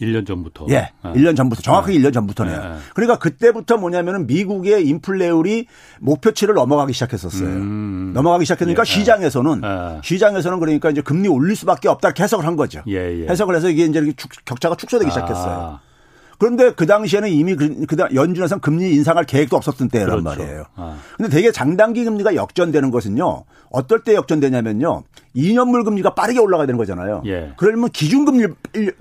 1년 0.06 0.26
전부터. 0.28 0.66
예. 0.70 0.92
어. 1.04 1.14
1년 1.16 1.36
전부터 1.36 1.62
정확하게 1.62 1.94
1년 2.00 2.14
전부터네요. 2.14 2.56
예, 2.56 2.66
예. 2.66 2.76
그러니까 2.94 3.18
그때부터 3.20 3.78
뭐냐면은 3.78 4.28
미국의 4.28 4.88
인플레율이 4.88 5.68
목표치를 6.00 6.54
넘어가기 6.56 6.94
시작했었어요. 6.94 7.48
음. 7.48 8.12
넘어가기 8.14 8.46
시작하니까 8.46 8.82
예, 8.82 8.86
시장에서는 8.86 9.62
예. 9.64 10.02
시장에서는 10.04 10.60
그러니까 10.60 10.90
이제 10.90 11.02
금리 11.02 11.28
올릴 11.28 11.56
수밖에 11.56 11.88
없다 11.90 12.10
이렇게 12.10 12.24
해석을 12.24 12.46
한 12.46 12.56
거죠. 12.56 12.82
예, 12.88 13.22
예. 13.24 13.28
해석을 13.28 13.56
해서 13.56 13.70
이게 13.70 13.86
이제 13.86 14.14
격차가 14.46 14.76
축소되기 14.76 15.10
시작했어요. 15.12 15.54
아, 15.54 15.80
그런데 16.40 16.74
그 16.74 16.86
당시에는 16.86 17.30
이미 17.30 17.56
그, 17.56 17.86
그 17.88 17.96
당- 17.96 18.10
연준에서는 18.14 18.60
금리 18.60 18.94
인상할 18.96 19.24
계획도 19.26 19.56
없었던 19.56 19.88
때란 19.90 20.24
그렇죠. 20.24 20.24
말이에요. 20.42 20.64
아. 20.76 20.98
근데 21.16 21.30
되게 21.30 21.52
장단기 21.52 22.04
금리가 22.04 22.36
역전되는 22.36 22.92
것은요. 22.92 23.46
어떨 23.70 24.04
때 24.04 24.14
역전되냐면요. 24.16 25.04
2년물 25.36 25.84
금리가 25.84 26.14
빠르게 26.14 26.40
올라가야 26.40 26.68
되는 26.68 26.78
거잖아요. 26.78 27.24
예. 27.26 27.54
그러면 27.58 27.90
기준금리 27.90 28.48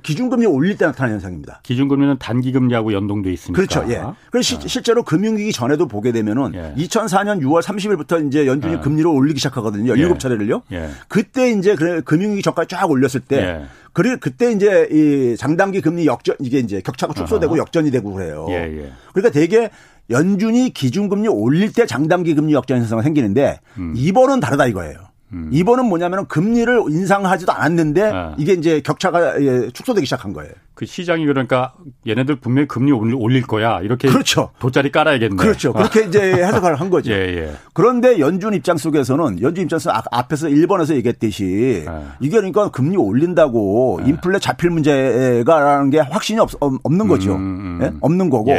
기준금리 0.03 0.47
올릴 0.47 0.77
때 0.79 0.87
나타나는 0.87 1.17
현상입니다. 1.17 1.61
기준금리는 1.63 2.17
단기 2.19 2.53
금리하고 2.53 2.93
연동돼 2.93 3.31
있으니까. 3.33 3.57
그렇죠. 3.57 3.85
예. 3.91 4.03
그래서 4.31 4.59
시- 4.61 4.69
실제로 4.69 5.03
금융위기 5.03 5.53
전에도 5.53 5.87
보게 5.87 6.11
되면은 6.13 6.53
예. 6.55 6.75
2004년 6.85 7.41
6월 7.43 7.63
30일부터 7.63 8.27
이제 8.27 8.47
연준이 8.47 8.75
예. 8.75 8.79
금리를 8.79 9.07
올리기 9.07 9.39
시작하거든요. 9.41 9.97
예. 9.97 10.09
17차례를요. 10.09 10.63
예. 10.73 10.89
그때 11.09 11.51
이제 11.51 11.77
금융위기 12.05 12.43
전까지 12.43 12.69
쫙 12.75 12.91
올렸을 12.91 13.21
때 13.29 13.37
예. 13.37 13.63
그래 13.93 14.17
그때 14.19 14.51
이제 14.53 14.89
이 14.91 15.37
장단기 15.37 15.83
금리 15.83 16.07
역전 16.07 16.35
이게 16.41 16.59
이제 16.61 16.81
격차가 16.81 17.13
축소되고 17.13 17.53
아하. 17.53 17.59
역전이 17.61 17.91
되고 17.91 18.11
그래요. 18.13 18.47
예, 18.49 18.55
예. 18.55 18.93
그러니까 19.13 19.31
되게 19.39 19.69
연준이 20.09 20.71
기준금리 20.71 21.29
올릴 21.29 21.73
때 21.73 21.85
장단기 21.85 22.35
금리 22.35 22.55
역전 22.55 22.79
현상이 22.79 23.03
생기는데 23.03 23.61
음. 23.77 23.93
이번은 23.95 24.41
다르다 24.41 24.67
이거예요. 24.67 24.97
이번은 25.51 25.87
뭐냐면은 25.87 26.27
금리를 26.27 26.83
인상하지도 26.91 27.53
않았는데 27.53 28.03
아. 28.03 28.35
이게 28.39 28.53
이제 28.53 28.81
격차가 28.81 29.41
예, 29.41 29.69
축소되기 29.73 30.05
시작한 30.07 30.33
거예요. 30.33 30.53
그 30.75 30.87
시장이 30.87 31.25
그러니까 31.27 31.73
얘네들 32.07 32.37
분명히 32.37 32.67
금리 32.69 32.93
올릴, 32.93 33.43
거야. 33.43 33.81
이렇게 33.81 34.09
그렇죠. 34.09 34.51
돗자리 34.59 34.91
깔아야겠네. 34.91 35.37
그렇죠. 35.37 35.73
그렇게 35.73 36.05
이제 36.05 36.21
해석을 36.45 36.81
한 36.81 36.91
거죠. 36.91 37.13
예, 37.13 37.17
예. 37.17 37.53
그런데 37.73 38.19
연준 38.19 38.55
입장 38.55 38.77
속에서는 38.77 39.41
연준 39.43 39.65
입장에서 39.65 39.91
아- 39.91 40.03
앞에서 40.11 40.49
일본에서 40.49 40.95
얘기했듯이 40.97 41.85
네. 41.87 42.05
이게 42.21 42.37
그러니까 42.37 42.71
금리 42.71 42.97
올린다고 42.97 44.01
인플레 44.05 44.39
잡힐 44.39 44.71
문제가라는 44.71 45.91
게 45.91 45.99
확신이 46.01 46.41
없, 46.41 46.51
없는 46.61 47.09
거죠. 47.09 47.35
음, 47.35 47.39
음. 47.39 47.79
예? 47.83 47.93
없는 48.01 48.31
거고. 48.31 48.51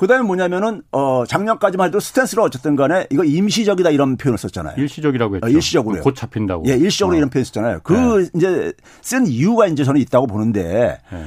그다음에 0.00 0.22
뭐냐면은 0.24 0.80
어 0.92 1.24
작년까지만 1.26 1.88
해도 1.88 2.00
스탠스로 2.00 2.42
어쨌든 2.42 2.74
간에 2.74 3.06
이거 3.10 3.22
임시적이다 3.22 3.90
이런 3.90 4.16
표현을 4.16 4.38
썼잖아요. 4.38 4.74
일시적이라고 4.78 5.36
했죠. 5.36 5.46
어, 5.46 5.50
일시적으로요. 5.50 6.00
곧 6.00 6.14
잡힌다고. 6.14 6.64
예, 6.68 6.72
일시적으로 6.74 7.14
어. 7.14 7.18
이런 7.18 7.28
표현 7.28 7.44
썼잖아요. 7.44 7.80
그 7.82 8.26
이제 8.34 8.72
쓴 9.02 9.26
이유가 9.26 9.66
이제 9.66 9.84
저는 9.84 10.00
있다고 10.00 10.26
보는데 10.26 10.98
예. 11.12 11.24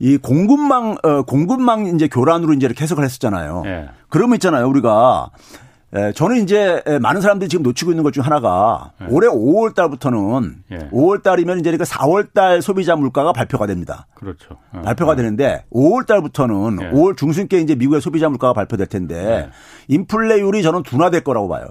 이 0.00 0.16
공급망 0.16 0.96
어 1.04 1.22
공급망 1.22 1.86
이제 1.86 2.08
교란으로 2.08 2.54
이제 2.54 2.66
이렇게 2.66 2.82
해석을 2.82 3.04
했었잖아요. 3.04 3.62
예. 3.66 3.88
그러면 4.08 4.34
있잖아요. 4.34 4.68
우리가 4.68 5.30
에, 5.94 6.12
저는 6.12 6.36
이제 6.42 6.82
에, 6.86 6.98
많은 6.98 7.20
사람들이 7.22 7.48
지금 7.48 7.62
놓치고 7.62 7.92
있는 7.92 8.04
것 8.04 8.10
중 8.10 8.22
하나가 8.24 8.92
올해 9.08 9.26
5월 9.28 9.74
달부터는 9.74 10.56
예. 10.72 10.78
5월 10.90 11.22
달이면 11.22 11.60
이제 11.60 11.70
그러니까 11.70 11.84
4월 11.86 12.32
달 12.34 12.60
소비자 12.60 12.94
물가가 12.96 13.32
발표가 13.32 13.66
됩니다. 13.66 14.06
그렇죠. 14.14 14.58
어. 14.72 14.82
발표가 14.82 15.14
되는데 15.16 15.64
5월 15.72 16.06
달부터는 16.06 16.78
예. 16.82 16.90
5월 16.90 17.16
중순께 17.16 17.60
이제 17.60 17.74
미국의 17.74 18.00
소비자 18.02 18.28
물가가 18.28 18.52
발표될 18.52 18.86
텐데 18.86 19.48
인플레율이 19.88 20.62
저는 20.62 20.82
둔화될 20.82 21.24
거라고 21.24 21.48
봐요. 21.48 21.66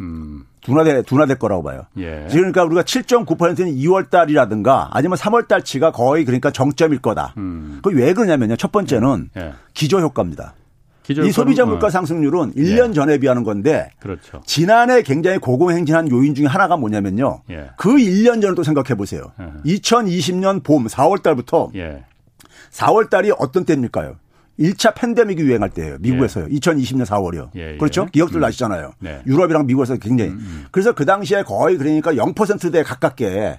음. 0.00 0.44
둔화될 0.62 1.02
둔화될 1.04 1.38
거라고 1.38 1.62
봐요. 1.62 1.82
예. 1.98 2.26
지금 2.28 2.50
그러니까 2.50 2.64
우리가 2.64 2.82
7.9%는 2.82 3.74
2월 3.76 4.08
달이라든가 4.10 4.88
아니면 4.92 5.18
3월 5.18 5.46
달치가 5.46 5.92
거의 5.92 6.24
그러니까 6.24 6.50
정점일 6.50 7.00
거다. 7.00 7.34
음. 7.36 7.80
그왜 7.82 8.14
그러냐면요. 8.14 8.56
첫 8.56 8.72
번째는 8.72 9.28
예. 9.36 9.52
기저 9.74 10.00
효과입니다. 10.00 10.54
이 11.08 11.32
소비자 11.32 11.66
물가 11.66 11.88
어, 11.88 11.90
상승률은 11.90 12.54
1년 12.54 12.94
전에 12.94 13.18
비하는 13.18 13.44
건데 13.44 13.90
그렇죠. 14.00 14.40
지난해 14.46 15.02
굉장히 15.02 15.38
고공행진한 15.38 16.10
요인 16.10 16.34
중에 16.34 16.46
하나가 16.46 16.76
뭐냐면요. 16.76 17.42
예. 17.50 17.70
그 17.76 17.90
1년 17.96 18.40
전을 18.40 18.54
또 18.54 18.62
생각해 18.62 18.94
보세요. 18.96 19.32
예. 19.40 19.72
2020년 19.74 20.62
봄 20.62 20.86
4월 20.86 21.22
달부터 21.22 21.70
예. 21.74 22.04
4월 22.70 23.10
달이 23.10 23.32
어떤 23.38 23.64
때입니까요? 23.64 24.16
1차 24.58 24.94
팬데믹이 24.94 25.42
유행할 25.42 25.70
때예요. 25.70 25.96
미국에서요. 26.00 26.46
2020년 26.46 27.04
4월이요. 27.04 27.50
예, 27.56 27.72
예. 27.72 27.76
그렇죠? 27.76 28.06
기억들 28.06 28.38
음. 28.38 28.42
나시잖아요. 28.42 28.92
네. 29.00 29.20
유럽이랑 29.26 29.66
미국에서 29.66 29.96
굉장히. 29.96 30.32
그래서 30.70 30.92
그 30.92 31.04
당시에 31.04 31.42
거의 31.42 31.76
그러니까 31.76 32.12
0%대 32.12 32.82
가깝게 32.84 33.58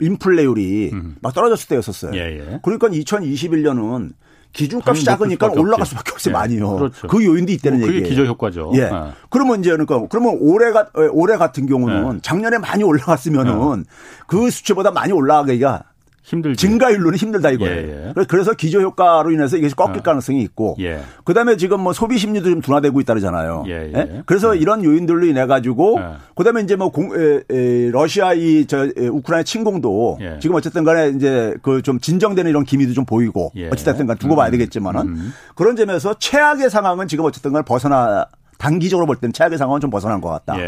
인플레율이 0.00 0.92
막 1.22 1.32
떨어졌을 1.32 1.68
때였었어요. 1.68 2.10
음. 2.10 2.16
예, 2.16 2.38
예. 2.38 2.58
그러니까 2.62 2.88
2021년은 2.88 4.12
기준값이 4.54 5.04
작으니까 5.04 5.48
올라갈. 5.48 5.84
수밖에 5.84 6.12
없어요. 6.12 6.32
예. 6.32 6.38
많이요. 6.38 6.76
그렇죠. 6.76 7.08
그 7.08 7.24
요인도 7.24 7.52
있다는 7.52 7.78
뭐 7.80 7.86
그게 7.86 7.98
얘기예요. 7.98 8.16
기저 8.16 8.24
효과죠. 8.24 8.72
예. 8.76 8.84
어. 8.84 9.12
그러면 9.28 9.60
이제 9.60 9.70
그러니까 9.70 10.06
그러면 10.08 10.38
올해가 10.40 10.80
어, 10.94 11.08
올해 11.12 11.36
같은 11.36 11.66
경우는 11.66 12.16
예. 12.16 12.20
작년에 12.22 12.58
많이 12.58 12.82
올라갔으면은 12.84 13.84
그 14.26 14.48
수치보다 14.50 14.92
많이 14.92 15.12
올라가기가 15.12 15.82
힘들지. 16.24 16.56
증가율로는 16.66 17.18
힘들다 17.18 17.50
이거예요. 17.50 17.76
예, 17.76 18.08
예. 18.16 18.24
그래서- 18.26 18.54
기저 18.54 18.80
효과로 18.80 19.30
인해서 19.30 19.58
이게 19.58 19.68
꺾일 19.68 20.02
가능성이 20.02 20.40
있고, 20.42 20.74
예. 20.80 21.00
그다음에 21.24 21.58
지금 21.58 21.80
뭐 21.80 21.92
소비 21.92 22.16
심리도 22.16 22.48
좀 22.48 22.60
둔화되고 22.62 22.98
있다잖아요. 23.02 23.64
예, 23.68 23.92
예. 23.94 24.22
그래서 24.24 24.54
이런 24.54 24.82
요인들로 24.82 25.26
인해 25.26 25.44
가지고, 25.44 25.98
예. 26.00 26.04
그다음에 26.34 26.62
이제 26.62 26.76
뭐 26.76 26.88
공, 26.90 27.10
에, 27.14 27.42
에, 27.54 27.90
러시아 27.90 28.32
이 28.32 28.64
저 28.66 28.88
우크라이나 28.96 29.42
침공도 29.42 30.18
예. 30.22 30.38
지금 30.40 30.56
어쨌든 30.56 30.82
간에 30.82 31.10
이제 31.10 31.54
그 31.60 31.82
좀 31.82 32.00
진정되는 32.00 32.48
이런 32.50 32.64
기미도 32.64 32.94
좀 32.94 33.04
보이고, 33.04 33.52
예. 33.56 33.68
어쨌든 33.68 34.06
간 34.06 34.16
두고 34.16 34.34
봐야 34.34 34.50
되겠지만은 34.50 35.16
그런 35.54 35.76
점에서 35.76 36.14
최악의 36.18 36.70
상황은 36.70 37.06
지금 37.06 37.26
어쨌든간 37.26 37.64
벗어나 37.64 38.24
단기적으로 38.56 39.06
볼 39.06 39.16
때는 39.16 39.34
최악의 39.34 39.58
상황은 39.58 39.82
좀 39.82 39.90
벗어난 39.90 40.22
것 40.22 40.30
같다. 40.30 40.58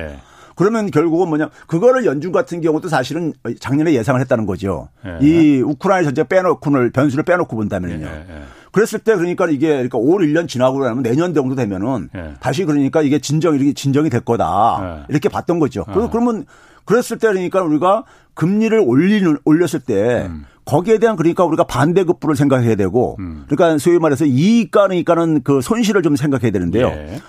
예. 0.56 0.66
그러면 0.66 0.90
결국은 0.90 1.28
뭐냐 1.28 1.50
그거를 1.66 2.06
연준 2.06 2.32
같은 2.32 2.60
경우도 2.60 2.88
사실은 2.88 3.32
작년에 3.60 3.92
예상을 3.92 4.20
했다는 4.20 4.46
거죠. 4.46 4.88
예. 5.06 5.18
이 5.24 5.60
우크라이나 5.62 6.06
전쟁 6.06 6.26
빼놓고는 6.26 6.92
변수를 6.92 7.24
빼놓고 7.24 7.54
본다면요. 7.54 8.06
예, 8.06 8.26
예. 8.28 8.42
그랬을 8.72 8.98
때 8.98 9.14
그러니까 9.14 9.48
이게 9.48 9.68
그러니까 9.68 9.98
올 9.98 10.22
1년 10.22 10.48
지나고 10.48 10.84
나면 10.84 11.02
내년 11.02 11.32
정도 11.34 11.54
되면은 11.54 12.10
예. 12.14 12.34
다시 12.40 12.64
그러니까 12.64 13.02
이게 13.02 13.18
진정 13.18 13.54
이렇게 13.54 13.72
진정이 13.72 14.10
될 14.10 14.20
거다. 14.20 14.80
예. 15.00 15.04
이렇게 15.08 15.28
봤던 15.28 15.58
거죠. 15.58 15.82
어. 15.82 15.92
그 15.92 16.10
그러면 16.10 16.44
그랬을 16.84 17.18
때 17.18 17.28
그러니까 17.28 17.62
우리가 17.62 18.04
금리를 18.34 18.78
올리는 18.78 19.36
올렸을 19.44 19.80
때 19.84 20.26
음. 20.28 20.44
거기에 20.66 20.98
대한 20.98 21.16
그러니까 21.16 21.44
우리가 21.44 21.64
반대급부를 21.64 22.34
생각해야 22.36 22.74
되고 22.74 23.16
음. 23.18 23.44
그러니까 23.48 23.78
소위 23.78 23.98
말해서 23.98 24.24
이익가 24.24 24.88
그러니까는 24.88 25.42
그 25.42 25.60
손실을 25.60 26.02
좀 26.02 26.16
생각해야 26.16 26.50
되는데요. 26.50 26.88
예. 26.88 27.20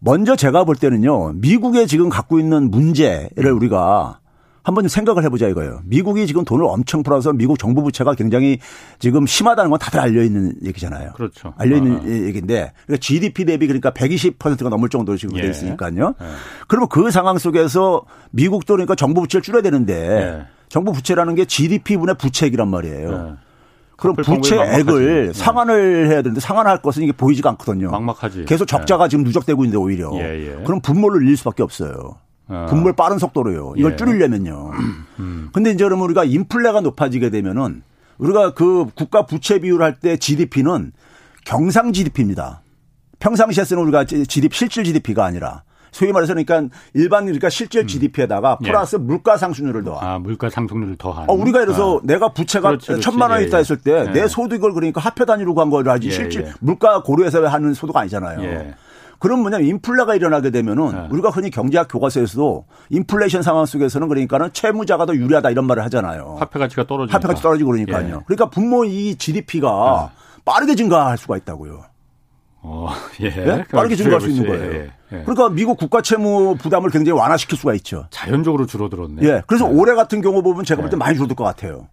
먼저 0.00 0.34
제가 0.34 0.64
볼 0.64 0.76
때는요, 0.76 1.34
미국에 1.34 1.86
지금 1.86 2.08
갖고 2.08 2.40
있는 2.40 2.70
문제를 2.70 3.52
우리가 3.52 4.18
한번 4.62 4.88
생각을 4.88 5.24
해보자 5.24 5.48
이거예요. 5.48 5.80
미국이 5.84 6.26
지금 6.26 6.44
돈을 6.44 6.64
엄청 6.66 7.02
풀어서 7.02 7.32
미국 7.32 7.58
정부 7.58 7.82
부채가 7.82 8.14
굉장히 8.14 8.58
지금 8.98 9.26
심하다는 9.26 9.70
건 9.70 9.78
다들 9.78 10.00
알려 10.00 10.22
있는 10.22 10.54
얘기잖아요. 10.64 11.12
그렇죠. 11.14 11.54
알려 11.56 11.76
있는 11.76 11.96
아. 11.98 12.04
얘기인데 12.04 12.72
그러니까 12.86 13.00
GDP 13.00 13.46
대비 13.46 13.66
그러니까 13.66 13.90
120%가 13.90 14.68
넘을 14.68 14.88
정도로 14.88 15.16
지금 15.16 15.36
예. 15.38 15.42
돼 15.42 15.50
있으니까요. 15.50 16.14
예. 16.20 16.26
그러면 16.68 16.88
그 16.88 17.10
상황 17.10 17.38
속에서 17.38 18.04
미국도 18.32 18.74
그러니까 18.74 18.94
정부 18.94 19.22
부채를 19.22 19.42
줄여야 19.42 19.62
되는데 19.62 19.94
예. 19.94 20.46
정부 20.68 20.92
부채라는 20.92 21.34
게 21.34 21.46
GDP분의 21.46 22.16
부채액이란 22.16 22.68
말이에요. 22.68 23.36
예. 23.38 23.49
그럼 24.00 24.16
부채액을 24.16 25.28
예. 25.28 25.32
상환을 25.32 26.08
해야 26.08 26.22
되는데 26.22 26.40
상환할 26.40 26.80
것은 26.82 27.02
이게 27.02 27.12
보이지가 27.12 27.50
않거든요. 27.50 27.90
막막하지. 27.90 28.46
계속 28.46 28.64
적자가 28.66 29.08
지금 29.08 29.24
누적되고 29.24 29.64
있는데 29.64 29.76
오히려. 29.78 30.10
그럼 30.64 30.80
분모를 30.80 31.20
늘릴 31.20 31.36
수밖에 31.36 31.62
없어요. 31.62 32.16
어. 32.48 32.66
분모를 32.68 32.94
빠른 32.96 33.18
속도로요. 33.18 33.74
이걸 33.76 33.92
예. 33.92 33.96
줄이려면요. 33.96 34.70
음. 35.20 35.50
근데 35.52 35.70
이제 35.70 35.84
그러면 35.84 36.04
우리가 36.06 36.24
인플레가 36.24 36.80
높아지게 36.80 37.30
되면은 37.30 37.82
우리가 38.18 38.54
그 38.54 38.86
국가 38.94 39.24
부채 39.26 39.60
비율 39.60 39.82
할 39.82 40.00
때 40.00 40.16
GDP는 40.16 40.92
경상 41.44 41.92
GDP입니다. 41.92 42.62
평상시에 43.18 43.64
쓰는 43.64 43.82
우리가 43.82 44.04
GDP 44.04 44.56
실질 44.56 44.82
GDP가 44.84 45.24
아니라 45.26 45.62
소위 45.92 46.12
말해서 46.12 46.34
그러니까 46.34 46.74
일반 46.94 47.24
그러니까 47.24 47.48
실질 47.48 47.86
GDP에다가 47.86 48.58
음. 48.60 48.66
예. 48.66 48.70
플러스 48.70 48.96
예. 48.96 48.98
물가 48.98 49.36
상승률을 49.36 49.84
더한. 49.84 50.08
아, 50.08 50.18
물가 50.18 50.50
상승률을 50.50 50.96
더한. 50.96 51.28
어, 51.28 51.32
우리가 51.32 51.60
예를 51.60 51.74
들어서 51.74 51.98
아. 51.98 52.00
내가 52.04 52.32
부채가 52.32 52.68
그렇지, 52.68 52.86
그렇지. 52.88 53.02
천만 53.02 53.30
원 53.30 53.40
예, 53.40 53.46
있다 53.46 53.58
했을 53.58 53.76
때내 53.78 54.22
예. 54.22 54.26
소득을 54.28 54.72
그러니까 54.72 55.00
화폐 55.00 55.24
단위로 55.24 55.54
간 55.54 55.70
거를 55.70 55.90
하지 55.92 56.08
예, 56.08 56.10
실질 56.12 56.42
예. 56.42 56.52
물가 56.60 57.02
고려해서 57.02 57.46
하는 57.46 57.74
소득 57.74 57.96
아니잖아요. 57.96 58.74
그럼 59.20 59.40
뭐냐면 59.40 59.68
인플레가 59.68 60.14
일어나게 60.14 60.50
되면은 60.50 60.92
네. 60.92 61.08
우리가 61.10 61.28
흔히 61.28 61.50
경제학 61.50 61.88
교과서에서도 61.88 62.64
인플레이션 62.88 63.42
상황 63.42 63.66
속에서는 63.66 64.08
그러니까는 64.08 64.50
채무자가 64.54 65.04
더 65.04 65.14
유리하다 65.14 65.50
이런 65.50 65.66
말을 65.66 65.84
하잖아요. 65.84 66.36
화폐 66.40 66.58
가치가 66.58 66.86
떨어지고 66.86 67.14
화폐 67.14 67.28
가치 67.28 67.42
떨어지고 67.42 67.70
그러니까요. 67.70 68.06
예. 68.06 68.20
그러니까 68.24 68.48
분모 68.48 68.86
이 68.86 69.16
GDP가 69.16 70.10
네. 70.10 70.42
빠르게 70.46 70.74
증가할 70.74 71.18
수가 71.18 71.36
있다고요. 71.36 71.89
어, 72.62 72.88
예. 73.20 73.30
네? 73.30 73.64
빠르게 73.64 73.96
증가할 73.96 74.20
수 74.20 74.28
있는 74.28 74.46
거예요. 74.46 74.72
예, 74.72 74.90
예. 75.12 75.22
그러니까 75.22 75.48
미국 75.48 75.78
국가 75.78 76.02
채무 76.02 76.56
부담을 76.56 76.90
굉장히 76.90 77.18
완화시킬 77.18 77.56
수가 77.56 77.74
있죠. 77.74 78.06
자연적으로 78.10 78.66
줄어들었네. 78.66 79.22
예. 79.22 79.42
그래서 79.46 79.66
네. 79.66 79.74
올해 79.74 79.94
같은 79.94 80.20
경우 80.20 80.42
보면 80.42 80.64
제가 80.64 80.80
볼때 80.82 80.96
네. 80.96 80.98
많이 80.98 81.16
줄어들 81.16 81.34
것 81.36 81.44
같아요. 81.44 81.88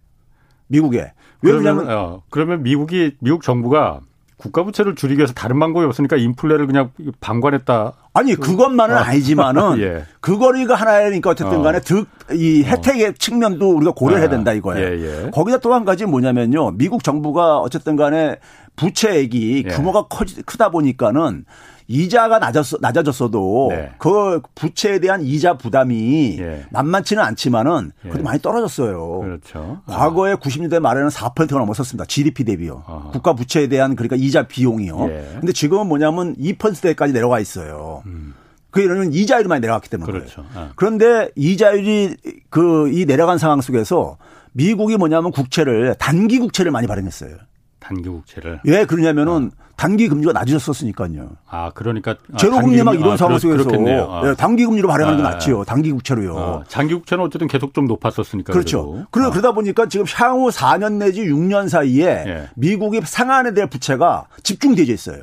미국에. 0.66 1.12
왜냐면 1.40 1.86
그러면, 1.86 1.96
어, 1.96 2.22
그러면 2.30 2.62
미국이 2.62 3.12
미국 3.20 3.42
정부가 3.42 4.00
국가 4.36 4.62
부채를 4.62 4.94
줄이기 4.94 5.18
위해서 5.18 5.32
다른 5.32 5.58
방법이 5.58 5.84
없으니까 5.86 6.16
인플레를 6.16 6.66
그냥 6.66 6.90
방관했다. 7.20 7.92
아니 8.12 8.34
그것만은 8.36 8.94
어. 8.94 8.98
아니지만은 8.98 9.78
예. 9.82 10.04
그거리가 10.20 10.74
하나니까 10.76 11.30
어쨌든 11.30 11.62
간에 11.62 11.78
어. 11.78 11.80
득이 11.80 12.64
어. 12.64 12.68
혜택의 12.68 13.06
어. 13.08 13.12
측면도 13.18 13.76
우리가 13.76 13.92
고려해야 13.92 14.26
아. 14.26 14.30
된다 14.30 14.52
이거예요. 14.52 14.86
예, 14.86 15.24
예. 15.24 15.30
거기다 15.30 15.58
또 15.58 15.72
한 15.72 15.84
가지 15.84 16.04
뭐냐면요. 16.06 16.72
미국 16.72 17.02
정부가 17.02 17.58
어쨌든 17.58 17.96
간에 17.96 18.36
부채액이 18.78 19.64
예. 19.66 19.70
규모가 19.70 20.04
커지, 20.08 20.42
크다 20.42 20.70
보니까는 20.70 21.44
이자가 21.90 22.38
낮았, 22.38 22.74
낮아졌어도 22.80 23.68
네. 23.70 23.90
그 23.98 24.42
부채에 24.54 24.98
대한 24.98 25.22
이자 25.22 25.56
부담이 25.56 26.36
예. 26.38 26.66
만만치는 26.70 27.22
않지만은 27.22 27.92
그래도 28.02 28.18
예. 28.18 28.22
많이 28.22 28.40
떨어졌어요. 28.42 29.20
그렇죠. 29.20 29.80
과거에 29.86 30.32
아. 30.32 30.36
90년대 30.36 30.80
말에는 30.80 31.08
4%가 31.08 31.58
넘었었습니다. 31.58 32.04
GDP 32.04 32.44
대비요. 32.44 32.84
아하. 32.86 33.10
국가 33.10 33.32
부채에 33.32 33.68
대한 33.68 33.96
그러니까 33.96 34.16
이자 34.16 34.46
비용이요. 34.48 35.08
예. 35.10 35.28
근데 35.40 35.52
지금은 35.52 35.86
뭐냐면 35.88 36.36
2%대까지 36.36 37.12
내려가 37.14 37.40
있어요. 37.40 38.02
음. 38.06 38.34
그 38.70 38.82
이러면 38.82 39.14
이자율이 39.14 39.48
많이 39.48 39.62
내려갔기 39.62 39.88
때문에 39.88 40.12
그렇죠. 40.12 40.44
아. 40.54 40.72
그런데 40.76 41.30
이자율이 41.36 42.16
그 42.50 42.78
이 42.92 43.06
내려간 43.06 43.38
상황 43.38 43.60
속에서 43.60 44.18
미국이 44.52 44.96
뭐냐면 44.96 45.30
국채를 45.30 45.94
단기 45.98 46.38
국채를 46.38 46.70
많이 46.70 46.86
발행했어요. 46.86 47.36
단기 47.80 48.08
국채를. 48.08 48.60
왜 48.64 48.84
그러냐면은 48.84 49.50
아. 49.58 49.68
단기 49.76 50.08
금리가 50.08 50.32
낮아졌었으니까요. 50.32 51.30
아 51.46 51.70
그러니까 51.72 52.16
제로 52.36 52.58
금리 52.58 52.82
막 52.82 52.94
이런 52.94 53.12
아, 53.12 53.16
상황 53.16 53.38
속에서 53.38 53.70
아. 53.70 54.22
네, 54.24 54.34
단기 54.34 54.66
금리로 54.66 54.88
발행하는 54.88 55.22
게 55.22 55.26
아, 55.26 55.30
낫지요. 55.30 55.64
단기 55.64 55.92
국채로요. 55.92 56.36
아, 56.36 56.64
장기 56.66 56.94
국채는 56.94 57.24
어쨌든 57.24 57.46
계속 57.46 57.72
좀 57.74 57.86
높았었으니까. 57.86 58.52
그렇죠. 58.52 59.06
그래도. 59.12 59.30
그러다 59.30 59.52
보니까 59.52 59.86
지금 59.86 60.04
향후 60.16 60.50
4년 60.50 60.94
내지 60.94 61.22
6년 61.22 61.68
사이에 61.68 62.24
예. 62.26 62.48
미국이 62.56 63.00
상한에 63.04 63.54
대한 63.54 63.70
부채가 63.70 64.26
집중되어 64.42 64.84
있어요. 64.86 65.22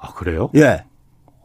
아 0.00 0.12
그래요? 0.14 0.50
예. 0.56 0.84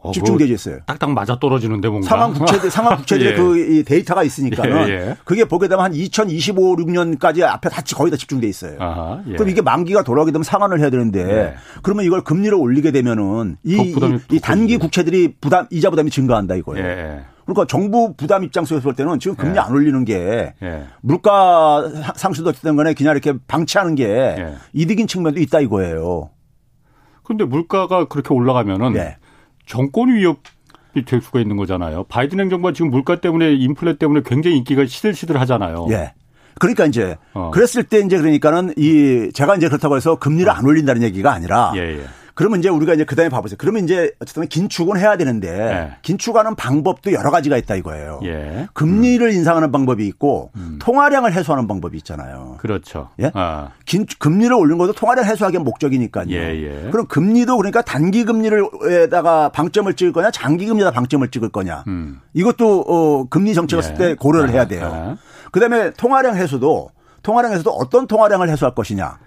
어, 0.04 0.12
집중되어 0.12 0.46
있어요. 0.48 0.80
딱딱 0.84 1.12
맞아 1.12 1.38
떨어지는데 1.38 1.88
뭔가. 1.88 2.06
상황 2.06 2.34
국채들, 2.34 2.68
상황 2.70 2.98
국채들의 2.98 3.32
예. 3.32 3.36
그 3.36 3.84
데이터가 3.84 4.22
있으니까는 4.22 4.88
예, 4.88 4.92
예. 4.92 5.16
그게 5.24 5.46
보게 5.46 5.66
되면 5.66 5.82
한 5.82 5.94
2025, 5.94 6.76
6년까지 6.76 7.42
앞에 7.42 7.70
다 7.70 7.80
거의 7.96 8.10
다 8.10 8.16
집중돼 8.18 8.46
있어요. 8.46 8.76
아하, 8.78 9.22
예. 9.26 9.32
그럼 9.32 9.48
이게 9.48 9.62
만기가 9.62 10.02
돌아오게 10.02 10.30
되면 10.30 10.42
상환을 10.42 10.78
해야 10.80 10.90
되는데 10.90 11.20
예. 11.20 11.54
그러면 11.82 12.04
이걸 12.04 12.22
금리를 12.22 12.54
올리게 12.54 12.92
되면은 12.92 13.56
이, 13.64 13.76
이, 13.76 13.94
이 14.36 14.40
단기 14.40 14.76
국채들이 14.76 15.36
부담 15.40 15.66
이자 15.70 15.88
부담이 15.88 16.10
증가한다 16.10 16.54
이거예요. 16.56 16.86
예. 16.86 17.20
그러니까 17.46 17.66
정부 17.66 18.12
부담 18.14 18.44
입장 18.44 18.66
속에서 18.66 18.84
볼 18.84 18.94
때는 18.94 19.18
지금 19.20 19.36
금리 19.36 19.58
안 19.58 19.72
올리는 19.72 20.04
게 20.04 20.52
물가 21.00 21.82
상승도 22.14 22.50
어쨌든 22.50 22.76
간에 22.76 22.92
그냥 22.94 23.12
이렇게 23.12 23.38
방치하는 23.46 23.94
게 23.94 24.54
이득인 24.74 25.06
측면도 25.06 25.40
있다 25.40 25.60
이거예요. 25.60 26.30
그런데 27.22 27.44
물가가 27.44 28.06
그렇게 28.06 28.32
올라가면은 28.32 28.92
정권 29.66 30.14
위협이 30.14 31.04
될 31.06 31.20
수가 31.20 31.40
있는 31.40 31.56
거잖아요. 31.56 32.04
바이든 32.04 32.40
행정부가 32.40 32.72
지금 32.72 32.90
물가 32.90 33.20
때문에 33.20 33.52
인플레 33.54 33.96
때문에 33.96 34.22
굉장히 34.24 34.58
인기가 34.58 34.84
시들시들 34.86 35.40
하잖아요. 35.40 35.86
예. 35.90 36.12
그러니까 36.58 36.86
이제 36.86 37.16
어. 37.32 37.50
그랬을 37.52 37.82
때 37.84 37.98
이제 37.98 38.16
그러니까는 38.16 38.74
이 38.76 39.30
제가 39.34 39.56
이제 39.56 39.68
그렇다고 39.68 39.96
해서 39.96 40.18
금리를 40.18 40.50
안 40.50 40.64
올린다는 40.64 41.02
얘기가 41.02 41.32
아니라 41.32 41.72
예, 41.76 41.80
예. 41.80 42.04
그러면 42.34 42.58
이제 42.58 42.68
우리가 42.68 42.94
이제 42.94 43.04
그다음에 43.04 43.28
봐보세요. 43.28 43.56
그러면 43.58 43.84
이제 43.84 44.12
어쨌든 44.20 44.46
긴축은 44.48 44.98
해야 44.98 45.16
되는데 45.16 45.50
네. 45.52 45.96
긴축하는 46.02 46.56
방법도 46.56 47.12
여러 47.12 47.30
가지가 47.30 47.56
있다 47.56 47.76
이거예요. 47.76 48.20
예. 48.24 48.66
금리를 48.72 49.26
음. 49.26 49.32
인상하는 49.32 49.70
방법이 49.70 50.06
있고 50.08 50.50
음. 50.56 50.78
통화량을 50.82 51.32
해소하는 51.32 51.68
방법이 51.68 51.96
있잖아요. 51.98 52.56
그렇죠. 52.58 53.10
예? 53.20 53.30
아. 53.34 53.70
긴 53.86 54.04
금리를 54.18 54.52
올린 54.52 54.78
것도 54.78 54.92
통화량 54.94 55.24
해소하기 55.24 55.58
목적이니까요. 55.58 56.26
예, 56.30 56.36
예. 56.36 56.90
그럼 56.90 57.06
금리도 57.06 57.56
그러니까 57.56 57.82
단기 57.82 58.24
금리를에다가 58.24 59.50
방점을 59.50 59.92
찍을 59.94 60.12
거냐, 60.12 60.30
장기 60.32 60.66
금리에다 60.66 60.90
방점을 60.90 61.26
찍을 61.28 61.50
거냐. 61.50 61.84
음. 61.86 62.20
이것도 62.32 62.80
어 62.88 63.28
금리 63.28 63.54
정책을 63.54 63.82
쓸때 63.82 64.10
예. 64.10 64.14
고려를 64.14 64.50
해야 64.50 64.66
돼요. 64.66 64.90
아. 64.92 65.16
그다음에 65.52 65.92
통화량 65.92 66.36
해소도 66.36 66.90
통화량 67.22 67.52
해소도 67.52 67.70
어떤 67.70 68.08
통화량을 68.08 68.48
해소할 68.48 68.74
것이냐. 68.74 69.18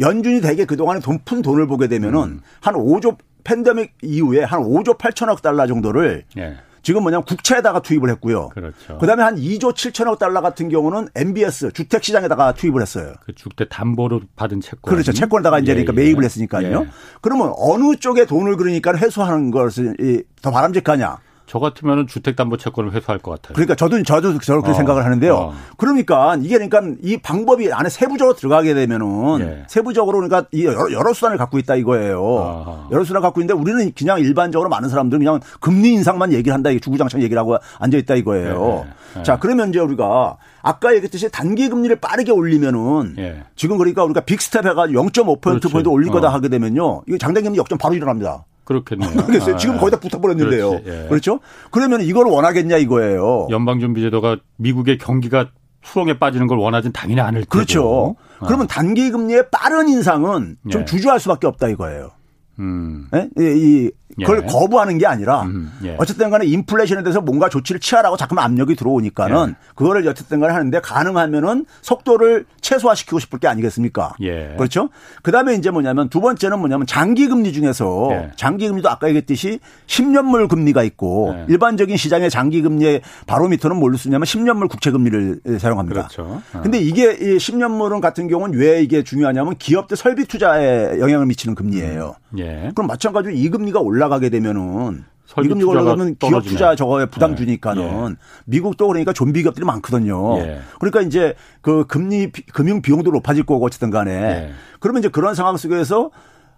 연준이 0.00 0.40
대개 0.40 0.64
그동안에 0.64 1.00
돈 1.00 1.18
푼 1.24 1.42
돈을 1.42 1.66
보게 1.66 1.88
되면은 1.88 2.18
음. 2.22 2.40
한 2.60 2.74
5조 2.74 3.16
팬데믹 3.44 3.92
이후에 4.02 4.44
한 4.44 4.60
5조 4.60 4.98
8천억 4.98 5.42
달러 5.42 5.66
정도를 5.66 6.24
예. 6.36 6.56
지금 6.82 7.02
뭐냐면 7.02 7.24
국채에다가 7.24 7.80
투입을 7.80 8.08
했고요. 8.10 8.48
그렇죠. 8.50 8.98
그다음에 8.98 9.22
한 9.22 9.36
2조 9.36 9.74
7천억 9.74 10.18
달러 10.18 10.40
같은 10.40 10.68
경우는 10.68 11.08
MBS 11.14 11.72
주택 11.72 12.04
시장에다가 12.04 12.52
투입을 12.54 12.80
했어요. 12.80 13.12
그 13.26 13.34
주택 13.34 13.68
담보로 13.68 14.20
받은 14.36 14.60
채권. 14.60 14.92
그렇죠. 14.92 15.12
채권에다가 15.12 15.58
이제 15.58 15.72
예, 15.72 15.74
그러니까 15.74 15.92
매입을 15.92 16.22
예. 16.22 16.26
했으니까요. 16.26 16.80
예. 16.82 16.88
그러면 17.20 17.52
어느 17.56 17.96
쪽에 17.96 18.24
돈을 18.24 18.56
그러니까 18.56 18.96
회수하는 18.96 19.50
것을 19.50 19.96
더 20.40 20.50
바람직하냐? 20.50 21.18
저 21.48 21.58
같으면 21.58 22.06
주택담보채권을 22.06 22.92
회수할 22.92 23.18
것 23.18 23.30
같아요. 23.30 23.54
그러니까 23.54 23.74
저도 23.74 24.02
저도 24.02 24.38
저렇게 24.38 24.70
어, 24.70 24.74
생각을 24.74 25.04
하는데요. 25.04 25.34
어. 25.34 25.54
그러니까 25.78 26.36
이게 26.36 26.58
그러니까 26.58 26.82
이 27.02 27.16
방법이 27.16 27.72
안에 27.72 27.88
세부적으로 27.88 28.36
들어가게 28.36 28.74
되면은 28.74 29.40
예. 29.40 29.64
세부적으로 29.66 30.18
그러니까 30.18 30.46
이 30.52 30.66
여러, 30.66 30.92
여러, 30.92 31.14
수단을 31.14 31.38
갖고 31.38 31.58
있다 31.58 31.76
이거예요. 31.76 32.38
아하. 32.38 32.88
여러 32.90 33.02
수단을 33.02 33.22
갖고 33.22 33.40
있는데 33.40 33.58
우리는 33.58 33.90
그냥 33.96 34.20
일반적으로 34.20 34.68
많은 34.68 34.90
사람들은 34.90 35.24
그냥 35.24 35.40
금리 35.60 35.94
인상만 35.94 36.34
얘기를 36.34 36.52
한다 36.52 36.68
이게 36.68 36.80
주구장창 36.80 37.22
얘기를 37.22 37.40
하고 37.40 37.56
앉아 37.78 37.96
있다 37.96 38.14
이거예요. 38.16 38.84
예. 39.16 39.20
예. 39.20 39.22
자 39.22 39.38
그러면 39.38 39.70
이제 39.70 39.78
우리가 39.78 40.36
아까 40.60 40.90
얘기했듯이 40.94 41.30
단기 41.30 41.70
금리를 41.70 41.96
빠르게 41.96 42.30
올리면은 42.30 43.14
예. 43.16 43.42
지금 43.56 43.78
그러니까 43.78 44.04
우리가 44.04 44.20
big 44.20 44.40
step 44.40 44.66
해가지고 44.66 45.02
0.5% 45.02 45.40
그렇지. 45.40 45.68
포인트 45.68 45.88
올릴 45.88 46.10
거다 46.10 46.28
어. 46.28 46.30
하게 46.30 46.50
되면요 46.50 47.04
이거 47.08 47.16
장단 47.16 47.42
금리 47.44 47.56
역전 47.56 47.78
바로 47.78 47.94
일어납니다. 47.94 48.44
그렇겠네요. 48.68 49.10
모르겠어요. 49.10 49.54
아, 49.54 49.58
지금 49.58 49.78
거의 49.78 49.90
다 49.90 49.98
붙어버렸는데요. 49.98 50.80
예. 50.84 51.06
그렇죠? 51.08 51.40
그러면 51.70 52.02
이걸 52.02 52.26
원하겠냐 52.26 52.76
이거예요. 52.76 53.48
연방준비제도가 53.50 54.36
미국의 54.58 54.98
경기가 54.98 55.48
수렁에 55.82 56.18
빠지는 56.18 56.46
걸 56.48 56.58
원하진 56.58 56.92
당연히 56.92 57.22
않을 57.22 57.40
테고. 57.42 57.50
그렇죠. 57.50 58.16
아. 58.40 58.46
그러면 58.46 58.66
단기 58.66 59.10
금리의 59.10 59.46
빠른 59.50 59.88
인상은 59.88 60.56
좀 60.70 60.82
예. 60.82 60.84
주저할 60.84 61.18
수밖에 61.18 61.46
없다 61.46 61.68
이거예요. 61.68 62.10
음. 62.58 63.08
네? 63.10 63.30
이 63.38 63.90
그걸 64.24 64.42
예. 64.44 64.46
거부하는 64.46 64.98
게 64.98 65.06
아니라 65.06 65.42
음, 65.42 65.72
예. 65.84 65.96
어쨌든 65.98 66.30
간에 66.30 66.46
인플레이션에 66.46 67.02
대해서 67.02 67.20
뭔가 67.20 67.48
조치를 67.48 67.80
취하라고 67.80 68.16
자꾸만 68.16 68.44
압력이 68.44 68.74
들어오니까는 68.76 69.50
예. 69.50 69.54
그거를 69.74 70.06
어쨌든 70.08 70.40
간에 70.40 70.52
하는데 70.52 70.80
가능하면은 70.80 71.66
속도를 71.82 72.46
최소화시키고 72.60 73.18
싶을 73.18 73.38
게 73.38 73.48
아니겠습니까? 73.48 74.14
예. 74.20 74.54
그렇죠? 74.56 74.90
그다음에 75.22 75.54
이제 75.54 75.70
뭐냐면 75.70 76.08
두 76.08 76.20
번째는 76.20 76.58
뭐냐면 76.58 76.86
장기 76.86 77.28
금리 77.28 77.52
중에서 77.52 78.08
예. 78.12 78.30
장기 78.36 78.68
금리도 78.68 78.88
아까 78.88 79.08
얘기했듯이 79.08 79.60
10년물 79.86 80.48
금리가 80.48 80.82
있고 80.82 81.34
예. 81.34 81.46
일반적인 81.48 81.96
시장의 81.96 82.30
장기 82.30 82.62
금리의 82.62 83.02
바로미터는 83.26 83.76
뭘로 83.76 83.96
쓰냐면 83.96 84.24
10년물 84.24 84.68
국채 84.68 84.90
금리를 84.90 85.40
사용합니다. 85.58 86.08
그렇죠. 86.08 86.42
어. 86.54 86.60
근데 86.62 86.78
이게 86.78 87.12
이 87.12 87.36
10년물은 87.36 88.00
같은 88.00 88.28
경우는 88.28 88.58
왜 88.58 88.82
이게 88.82 89.02
중요하냐면 89.02 89.56
기업들 89.58 89.96
설비 89.96 90.24
투자에 90.26 90.98
영향을 90.98 91.26
미치는 91.26 91.54
금리예요. 91.54 92.14
예. 92.38 92.70
그럼 92.74 92.88
마찬가지로 92.88 93.34
이 93.34 93.48
금리가 93.48 93.80
올라 93.80 94.07
가게 94.08 94.28
되면은 94.30 95.04
설비 95.26 95.46
이 95.46 95.48
금리가 95.50 95.70
투자가 95.72 95.82
올라가면 95.90 96.16
기업. 96.18 96.42
투자 96.44 96.74
저거에 96.74 97.06
부담 97.06 97.32
예. 97.32 97.36
주니까는 97.36 98.16
미국도 98.46 98.86
그러니까 98.88 99.12
좀비 99.12 99.42
기업들이 99.42 99.66
많거든요. 99.66 100.38
예. 100.38 100.60
그러니까 100.80 101.02
이제 101.02 101.34
그 101.60 101.84
금리 101.86 102.32
비- 102.32 102.46
금융 102.46 102.80
비용도 102.80 103.10
높아질 103.10 103.44
거고 103.44 103.64
어쨌든 103.66 103.90
간에 103.90 104.10
예. 104.12 104.50
그러면 104.80 105.00
이제 105.00 105.08
그런 105.08 105.34
상황 105.34 105.56
속에서 105.58 106.10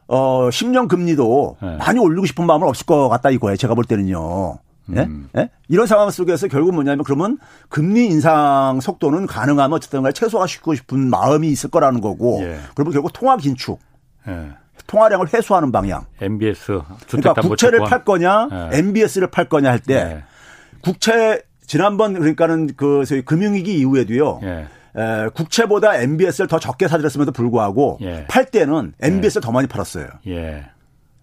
어 0.07 0.49
10년 0.51 0.87
금리도 0.89 1.57
예. 1.63 1.67
많이 1.79 1.99
올리고 1.99 2.27
싶은 2.27 2.47
마음은 2.47 2.67
없을 2.69 2.87
것 2.87 3.09
같다 3.09 3.31
이거예요. 3.31 3.57
제가 3.57 3.75
볼 3.75 3.85
때는요. 3.85 4.59
예? 4.97 5.01
음. 5.03 5.29
예? 5.37 5.51
이런 5.69 5.87
상황 5.87 6.11
속에서 6.11 6.49
결국 6.49 6.73
뭐냐면 6.75 7.05
그러면 7.05 7.39
금리 7.69 8.07
인상 8.07 8.81
속도는 8.81 9.27
가능하면 9.27 9.77
어쨌든 9.77 10.03
간에 10.03 10.13
최소화시키고 10.13 10.75
싶은 10.75 11.11
마음이 11.11 11.49
있을 11.49 11.71
거라는 11.71 12.01
거고 12.01 12.41
예. 12.43 12.59
그러면 12.75 12.93
결국 12.93 13.13
통화 13.13 13.37
긴축, 13.37 13.79
예. 14.29 14.49
통화량을 14.87 15.33
회수하는 15.33 15.73
방향. 15.73 16.07
MBS 16.21 16.81
그러니까 17.09 17.35
국채를 17.35 17.81
팔 17.81 18.05
거냐, 18.05 18.49
예. 18.73 18.79
MBS를 18.79 19.29
팔 19.29 19.49
거냐 19.49 19.71
할때 19.71 19.95
예. 19.95 20.25
국채 20.83 21.43
지난번 21.67 22.15
그러니까는 22.15 22.71
그 22.77 23.05
소위 23.05 23.23
금융위기 23.23 23.79
이후에도요. 23.79 24.41
예. 24.43 24.67
에, 24.97 25.29
국채보다 25.35 25.97
MBS를 25.97 26.49
더 26.49 26.59
적게 26.59 26.89
사들였음에도 26.89 27.33
불구하고 27.33 27.99
예. 28.03 28.27
팔 28.29 28.45
때는 28.47 28.95
MBS를 29.01 29.43
더 29.43 29.53
많이 29.53 29.69
팔았어요. 29.69 30.09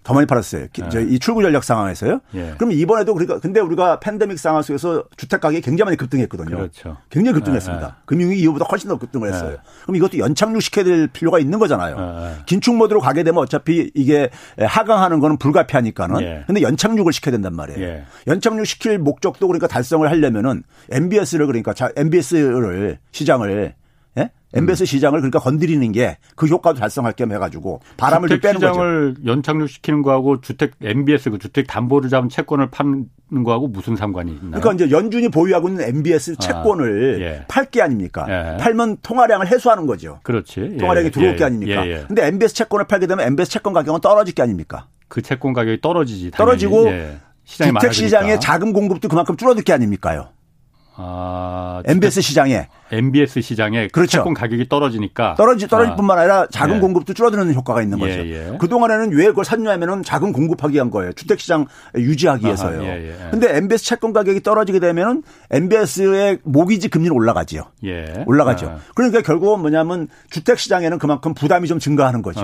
예. 0.08 0.10
더 0.10 0.14
많이 0.14 0.26
팔았어요. 0.26 0.68
기- 0.72 0.82
저이 0.90 1.20
출구 1.20 1.42
전략 1.42 1.64
상황에서요. 1.64 2.22
예. 2.36 2.54
그럼 2.58 2.72
이번에도 2.72 3.14
그러니까 3.14 3.40
근데 3.40 3.60
우리가 3.60 4.00
팬데믹 4.00 4.40
상황 4.40 4.62
속에서 4.62 5.04
주택 5.18 5.42
가격이 5.42 5.62
굉장히 5.62 5.88
많이 5.88 5.98
급등했거든요. 5.98 6.56
그렇죠. 6.56 6.98
굉장히 7.10 7.34
급등했습니다. 7.36 7.84
예, 7.84 7.88
예. 7.90 7.94
금융위기 8.06 8.42
이후보다 8.42 8.66
훨씬 8.72 8.88
더 8.90 8.98
급등을 8.98 9.34
했어요. 9.34 9.52
예. 9.54 9.58
그럼 9.84 9.96
이것도 9.98 10.18
연착륙 10.20 10.62
시켜야 10.62 10.86
될 10.86 11.08
필요가 11.08 11.40
있는 11.40 11.60
거잖아요. 11.60 12.36
긴축 12.46 12.76
모드로 12.76 13.02
가게 13.02 13.24
되면 13.24 13.42
어차피 13.44 13.92
이게 13.94 14.30
하강하는 14.58 15.20
거는 15.20 15.38
불가피하니까는. 15.38 16.22
예. 16.22 16.44
근데 16.48 16.62
연착륙을 16.62 17.12
시켜야 17.12 17.32
된단 17.34 17.54
말이에요. 17.56 17.82
예. 17.82 18.04
연착륙 18.28 18.66
시킬 18.66 19.00
목적도 19.00 19.48
그러니까 19.48 19.68
달성을 19.68 20.10
하려면은 20.10 20.64
MBS를 20.90 21.48
그러니까 21.48 21.74
자 21.74 21.90
MBS를 21.96 23.00
시장을 23.12 23.76
예? 24.18 24.32
MBS 24.54 24.86
시장을 24.86 25.20
그러니까 25.20 25.40
건드리는 25.40 25.92
게 25.92 26.18
그 26.36 26.46
효과도 26.48 26.80
달성할 26.80 27.14
겸 27.14 27.32
해가지고 27.32 27.82
바람을 27.98 28.30
좀 28.30 28.38
주택 28.38 28.48
빼는 28.50 28.62
거죠. 28.62 28.74
시장을 28.74 29.16
연착륙 29.26 29.70
시키는 29.70 30.02
거하고 30.04 30.40
주택 30.42 30.74
MBS 30.82 31.32
그 31.32 31.40
주택 31.40 31.68
담보를 31.68 32.10
잡은 32.10 32.30
채권을 32.30 32.70
파는 32.70 33.08
거하고 33.44 33.68
무슨 33.68 33.96
상관이 33.96 34.32
있나요? 34.32 34.62
그러니까 34.62 34.74
이제 34.74 34.92
연준이 34.92 35.28
보유하고 35.30 35.68
있는 35.70 35.84
MBS 35.88 36.36
채권을 36.38 37.22
예. 37.22 37.46
팔게 37.48 37.82
아닙니까? 37.82 38.26
예. 38.30 38.58
팔면 38.58 38.98
통화량을 39.02 39.48
해소하는 39.48 39.86
거죠. 39.88 40.20
그렇지. 40.24 40.78
통화량이 40.80 41.08
예, 41.08 41.12
들어올 41.12 41.32
예, 41.32 41.36
게 41.36 41.44
아닙니까? 41.44 41.86
예, 41.88 41.92
예. 41.92 42.04
근데 42.08 42.28
MBS 42.28 42.54
채권을 42.56 42.86
팔게 42.86 43.08
되면 43.08 43.26
MBS 43.26 43.50
채권 43.52 43.74
가격은 43.74 44.02
떨어질 44.02 44.34
게 44.34 44.42
아닙니까? 44.44 44.88
그 45.08 45.22
채권 45.22 45.54
가격이 45.54 45.82
떨어지지. 45.82 46.32
당연히. 46.32 46.38
떨어지고 46.38 46.88
예. 46.90 47.18
시장이 47.46 47.72
주택. 47.80 47.94
시장의 47.94 48.40
자금 48.40 48.74
공급도 48.74 49.08
그만큼 49.08 49.38
줄어들 49.38 49.64
게 49.64 49.74
아닙니까요? 49.74 50.30
아, 51.00 51.84
MBS 51.86 52.22
시장에 52.22 52.68
MBS 52.92 53.42
시장에 53.42 53.88
그렇죠. 53.88 54.18
채권 54.18 54.34
가격이 54.34 54.68
떨어지니까 54.68 55.36
떨어지 55.36 55.68
떨어질 55.68 55.94
아, 55.94 55.96
뿐만 55.96 56.18
아니라 56.18 56.48
자금 56.50 56.78
예. 56.78 56.80
공급도 56.80 57.14
줄어드는 57.14 57.54
효과가 57.54 57.84
있는 57.84 58.00
거죠. 58.00 58.14
예, 58.14 58.52
예. 58.54 58.58
그 58.60 58.68
동안에는 58.68 59.16
왜 59.16 59.28
그걸 59.28 59.46
샀냐면은 59.46 60.02
자금 60.04 60.34
공급하기 60.34 60.74
위한 60.74 60.90
거예요. 60.90 61.14
주택 61.14 61.40
시장 61.40 61.68
유지하기 61.96 62.46
위해서요. 62.46 62.82
예, 62.84 63.10
예. 63.10 63.30
근데 63.30 63.56
MBS 63.58 63.86
채권 63.86 64.12
가격이 64.12 64.42
떨어지게 64.42 64.80
되면은 64.80 65.22
MBS의 65.52 66.40
모기지 66.44 66.88
금리는 66.90 67.16
올라가지요. 67.16 67.64
예. 67.86 68.24
올라가죠. 68.26 68.68
아, 68.68 68.78
그러니까 68.96 69.22
결국은 69.22 69.60
뭐냐면 69.60 70.08
주택 70.32 70.58
시장에는 70.58 70.98
그만큼 70.98 71.36
부담이 71.36 71.68
좀 71.68 71.78
증가하는 71.78 72.24
거죠. 72.24 72.42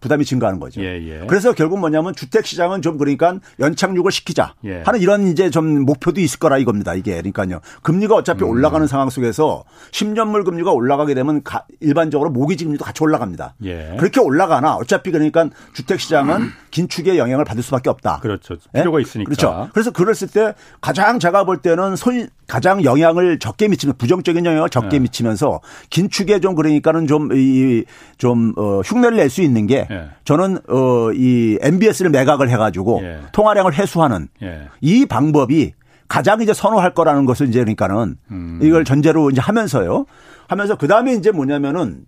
부담이 0.00 0.24
증가하는 0.24 0.60
거죠. 0.60 0.80
예, 0.82 1.00
예. 1.02 1.26
그래서 1.26 1.52
결국 1.52 1.78
뭐냐면 1.80 2.14
주택 2.14 2.46
시장은 2.46 2.82
좀 2.82 2.98
그러니까 2.98 3.38
연착륙을 3.58 4.12
시키자 4.12 4.54
예. 4.64 4.82
하는 4.84 5.00
이런 5.00 5.26
이제 5.26 5.50
좀 5.50 5.84
목표도 5.84 6.20
있을 6.20 6.38
거라 6.38 6.58
이겁니다. 6.58 6.94
이게 6.94 7.12
그러니까요. 7.16 7.60
금리가 7.82 8.14
어차피 8.14 8.44
음. 8.44 8.50
올라가는 8.50 8.86
상황 8.86 9.10
속에서 9.10 9.64
10년물 9.92 10.44
금리가 10.44 10.70
올라가게 10.72 11.14
되면 11.14 11.42
가- 11.42 11.64
일반적으로 11.80 12.30
모기지 12.30 12.64
금리도 12.64 12.84
같이 12.84 13.02
올라갑니다. 13.02 13.54
예. 13.64 13.96
그렇게 13.98 14.20
올라가나 14.20 14.74
어차피 14.76 15.10
그러니까 15.10 15.48
주택 15.72 16.00
시장은 16.00 16.48
긴축의 16.70 17.18
영향을 17.18 17.44
받을 17.44 17.62
수밖에 17.62 17.90
없다. 17.90 18.20
그렇죠. 18.20 18.56
예? 18.74 18.80
필요가 18.80 19.00
있으니까. 19.00 19.28
그렇죠. 19.28 19.68
그래서 19.72 19.90
그랬을 19.90 20.28
때 20.28 20.54
가장 20.80 21.18
제가 21.18 21.44
볼 21.44 21.58
때는 21.58 21.96
손 21.96 22.28
가장 22.46 22.82
영향을 22.84 23.38
적게 23.38 23.68
미치면 23.68 23.96
부정적인 23.98 24.46
영향을 24.46 24.70
적게 24.70 24.96
예. 24.96 25.00
미치면서 25.00 25.60
긴축에 25.90 26.40
좀 26.40 26.54
그러니까는 26.54 27.06
좀이좀 27.06 28.54
어, 28.56 28.80
흉내를 28.80 29.16
낼 29.16 29.28
수 29.28 29.42
있는 29.42 29.66
게 29.66 29.86
예. 29.90 30.08
저는 30.24 30.58
어 30.68 31.10
이 31.14 31.58
MBS를 31.60 32.10
매각을 32.10 32.48
해가지고 32.50 33.00
예. 33.02 33.20
통화량을 33.32 33.74
회수하는 33.74 34.28
예. 34.42 34.68
이 34.80 35.06
방법이 35.06 35.72
가장 36.06 36.40
이제 36.40 36.52
선호할 36.54 36.94
거라는 36.94 37.24
것을 37.26 37.48
이제 37.48 37.58
그러니까는 37.60 38.16
음. 38.30 38.58
이걸 38.62 38.84
전제로 38.84 39.30
이제 39.30 39.40
하면서요. 39.40 40.06
하면서 40.48 40.76
그 40.76 40.86
다음에 40.88 41.14
이제 41.14 41.30
뭐냐면은 41.30 42.06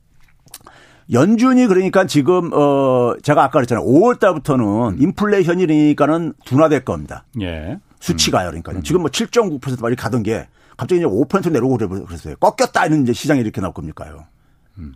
연준이 1.12 1.66
그러니까 1.66 2.06
지금 2.06 2.50
어 2.52 3.14
제가 3.22 3.42
아까 3.42 3.52
그랬잖아요. 3.52 3.84
5월 3.84 4.20
달부터는 4.20 5.00
인플레이션이 5.00 5.66
그러니까는 5.66 6.34
둔화될 6.44 6.84
겁니다. 6.84 7.24
예. 7.40 7.78
수치가요. 8.00 8.48
그러니까 8.50 8.72
지금 8.82 9.02
뭐 9.02 9.10
7.9% 9.10 9.82
말이 9.82 9.96
가던 9.96 10.22
게 10.22 10.46
갑자기 10.76 11.00
이제 11.00 11.06
5% 11.06 11.50
내려오고 11.52 12.06
그랬어요. 12.06 12.36
꺾였다 12.36 12.86
이런 12.86 13.02
이제 13.02 13.12
시장이 13.12 13.40
이렇게 13.40 13.60
나올 13.60 13.74
겁니까요. 13.74 14.24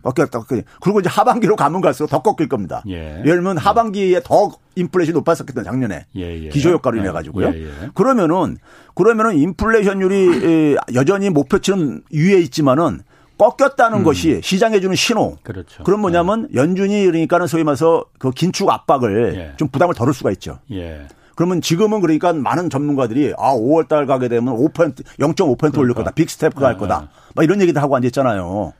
꺾였다, 0.03 0.39
꺾였다. 0.39 0.67
그리고 0.81 0.99
이제 0.99 1.09
하반기로 1.09 1.55
가면 1.55 1.81
갈수록 1.81 2.07
더 2.07 2.21
꺾일 2.21 2.49
겁니다. 2.49 2.83
예. 2.87 3.19
예를 3.19 3.35
들면 3.35 3.57
하반기에 3.57 4.21
더 4.23 4.51
인플레이션이 4.75 5.13
높았었거든 5.15 5.63
작년에 5.63 6.05
예, 6.15 6.43
예. 6.45 6.49
기저효과로 6.49 6.97
예. 6.97 7.01
인해 7.01 7.11
가지고요. 7.11 7.47
예, 7.53 7.65
예. 7.65 7.69
그러면은 7.93 8.57
그러면은 8.93 9.37
인플레이션율이 9.37 10.45
에, 10.45 10.75
여전히 10.93 11.29
목표치는 11.29 12.03
위에 12.11 12.39
있지만은 12.39 13.01
꺾였다는 13.37 14.03
것이 14.03 14.39
시장에 14.43 14.79
주는 14.79 14.95
신호. 14.95 15.31
음. 15.31 15.37
그렇죠. 15.43 15.83
그럼 15.83 16.01
뭐냐면 16.01 16.47
연준이 16.53 17.05
그러니까는 17.05 17.47
소위 17.47 17.63
말해서 17.63 18.05
그 18.17 18.31
긴축 18.31 18.69
압박을 18.69 19.35
예. 19.35 19.53
좀 19.57 19.67
부담을 19.67 19.93
덜을 19.93 20.13
수가 20.13 20.31
있죠. 20.31 20.59
예. 20.71 21.07
그러면 21.35 21.59
지금은 21.59 21.99
그러니까 21.99 22.31
많은 22.31 22.69
전문가들이 22.69 23.33
아 23.37 23.53
5월 23.53 23.89
달 23.89 24.05
가게 24.05 24.29
되면 24.29 24.55
5% 24.55 25.03
0.5% 25.19 25.77
올릴 25.77 25.93
거다. 25.93 26.11
빅스텝가 26.11 26.65
할 26.65 26.77
거다. 26.77 27.09
막 27.35 27.43
이런 27.43 27.61
얘기도 27.61 27.81
하고 27.81 27.95
앉았잖아요. 27.97 28.73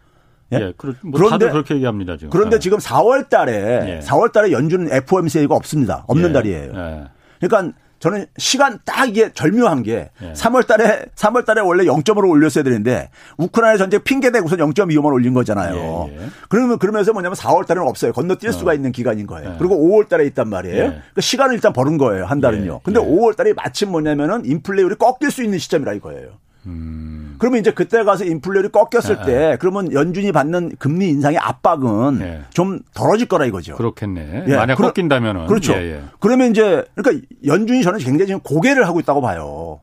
예? 0.54 0.58
예. 0.58 0.74
그러, 0.78 0.94
뭐 1.02 1.14
그런데- 1.20 1.32
다들 1.46 1.52
그렇게 1.52 1.76
얘기합니다, 1.76 2.18
지금. 2.18 2.30
그런데 2.30 2.56
예. 2.56 2.60
지금 2.60 2.78
4월 2.78 3.30
달에 3.30 3.54
예. 3.98 4.00
4월 4.06 4.32
달에 4.32 4.52
연준 4.52 4.88
FOMC가 4.92 5.56
없습니다. 5.56 6.04
없는 6.08 6.30
예. 6.30 6.34
달이에요. 6.34 6.72
예. 6.76 7.04
그러니까 7.40 7.76
저는 7.98 8.28
시간 8.38 8.78
딱 8.86 9.10
이게 9.10 9.32
절묘한 9.34 9.82
게 9.82 10.12
예. 10.22 10.34
3월 10.34 10.68
달에 10.68 11.06
3월 11.16 11.46
달에 11.46 11.62
원래 11.62 11.86
0.5로 11.86 12.30
올렸어야 12.30 12.64
되는데 12.64 13.10
우크라이나 13.38 13.78
전쟁 13.78 14.02
핑계 14.04 14.30
대고선 14.32 14.60
0.25만 14.60 15.06
올린 15.14 15.34
거잖아요. 15.34 16.10
예, 16.12 16.16
예. 16.22 16.28
그러면 16.50 16.78
그러면서 16.78 17.14
뭐냐면 17.14 17.36
4월 17.36 17.66
달에는 17.66 17.88
없어요. 17.90 18.12
건너뛸 18.12 18.52
수가 18.52 18.74
있는 18.76 18.92
기간인 18.92 19.26
거예요. 19.26 19.52
예. 19.54 19.56
그리고 19.58 19.76
5월 19.78 20.08
달에 20.10 20.26
있단 20.26 20.48
말이에요. 20.50 20.76
예. 20.76 20.88
그러니까 20.88 21.22
시간을 21.22 21.56
일단 21.56 21.74
버는 21.74 21.98
거예요. 21.98 22.26
한 22.26 22.40
달은요. 22.42 22.74
예, 22.76 22.80
근데 22.84 23.00
예. 23.02 23.04
5월 23.04 23.36
달이 23.36 23.54
마침 23.54 23.90
뭐냐면은 23.90 24.46
인플레이율이 24.46 24.96
꺾일 24.96 25.32
수 25.32 25.42
있는 25.44 25.58
시점이라 25.58 25.94
이거예요. 25.94 26.28
음. 26.66 27.36
그러면 27.38 27.60
이제 27.60 27.72
그때 27.72 28.04
가서 28.04 28.26
인플레이율이 28.26 28.70
꺾였을 28.72 29.18
예, 29.22 29.26
때 29.26 29.58
그러면 29.60 29.92
연준이 29.94 30.32
받는 30.32 30.78
금리 30.80 31.10
인상의 31.10 31.38
압박은 31.38 32.22
예. 32.22 32.42
좀 32.52 32.80
덜어질 32.94 33.28
거라 33.28 33.46
이거죠. 33.46 33.76
그렇겠네. 33.76 34.46
예, 34.48 34.56
만약 34.56 34.76
그러- 34.76 34.88
꺾인다면은. 34.90 35.48
그렇죠. 35.48 35.74
예, 35.74 35.78
예. 35.96 36.02
그러면 36.20 36.52
이제 36.52 36.86
그러니까 36.96 37.26
연준이 37.46 37.84
저는 37.84 38.00
굉장히 38.00 38.28
지금 38.28 38.40
고개를 38.42 38.88
하고 38.88 39.00
있다고 39.00 39.22
봐요. 39.22 39.82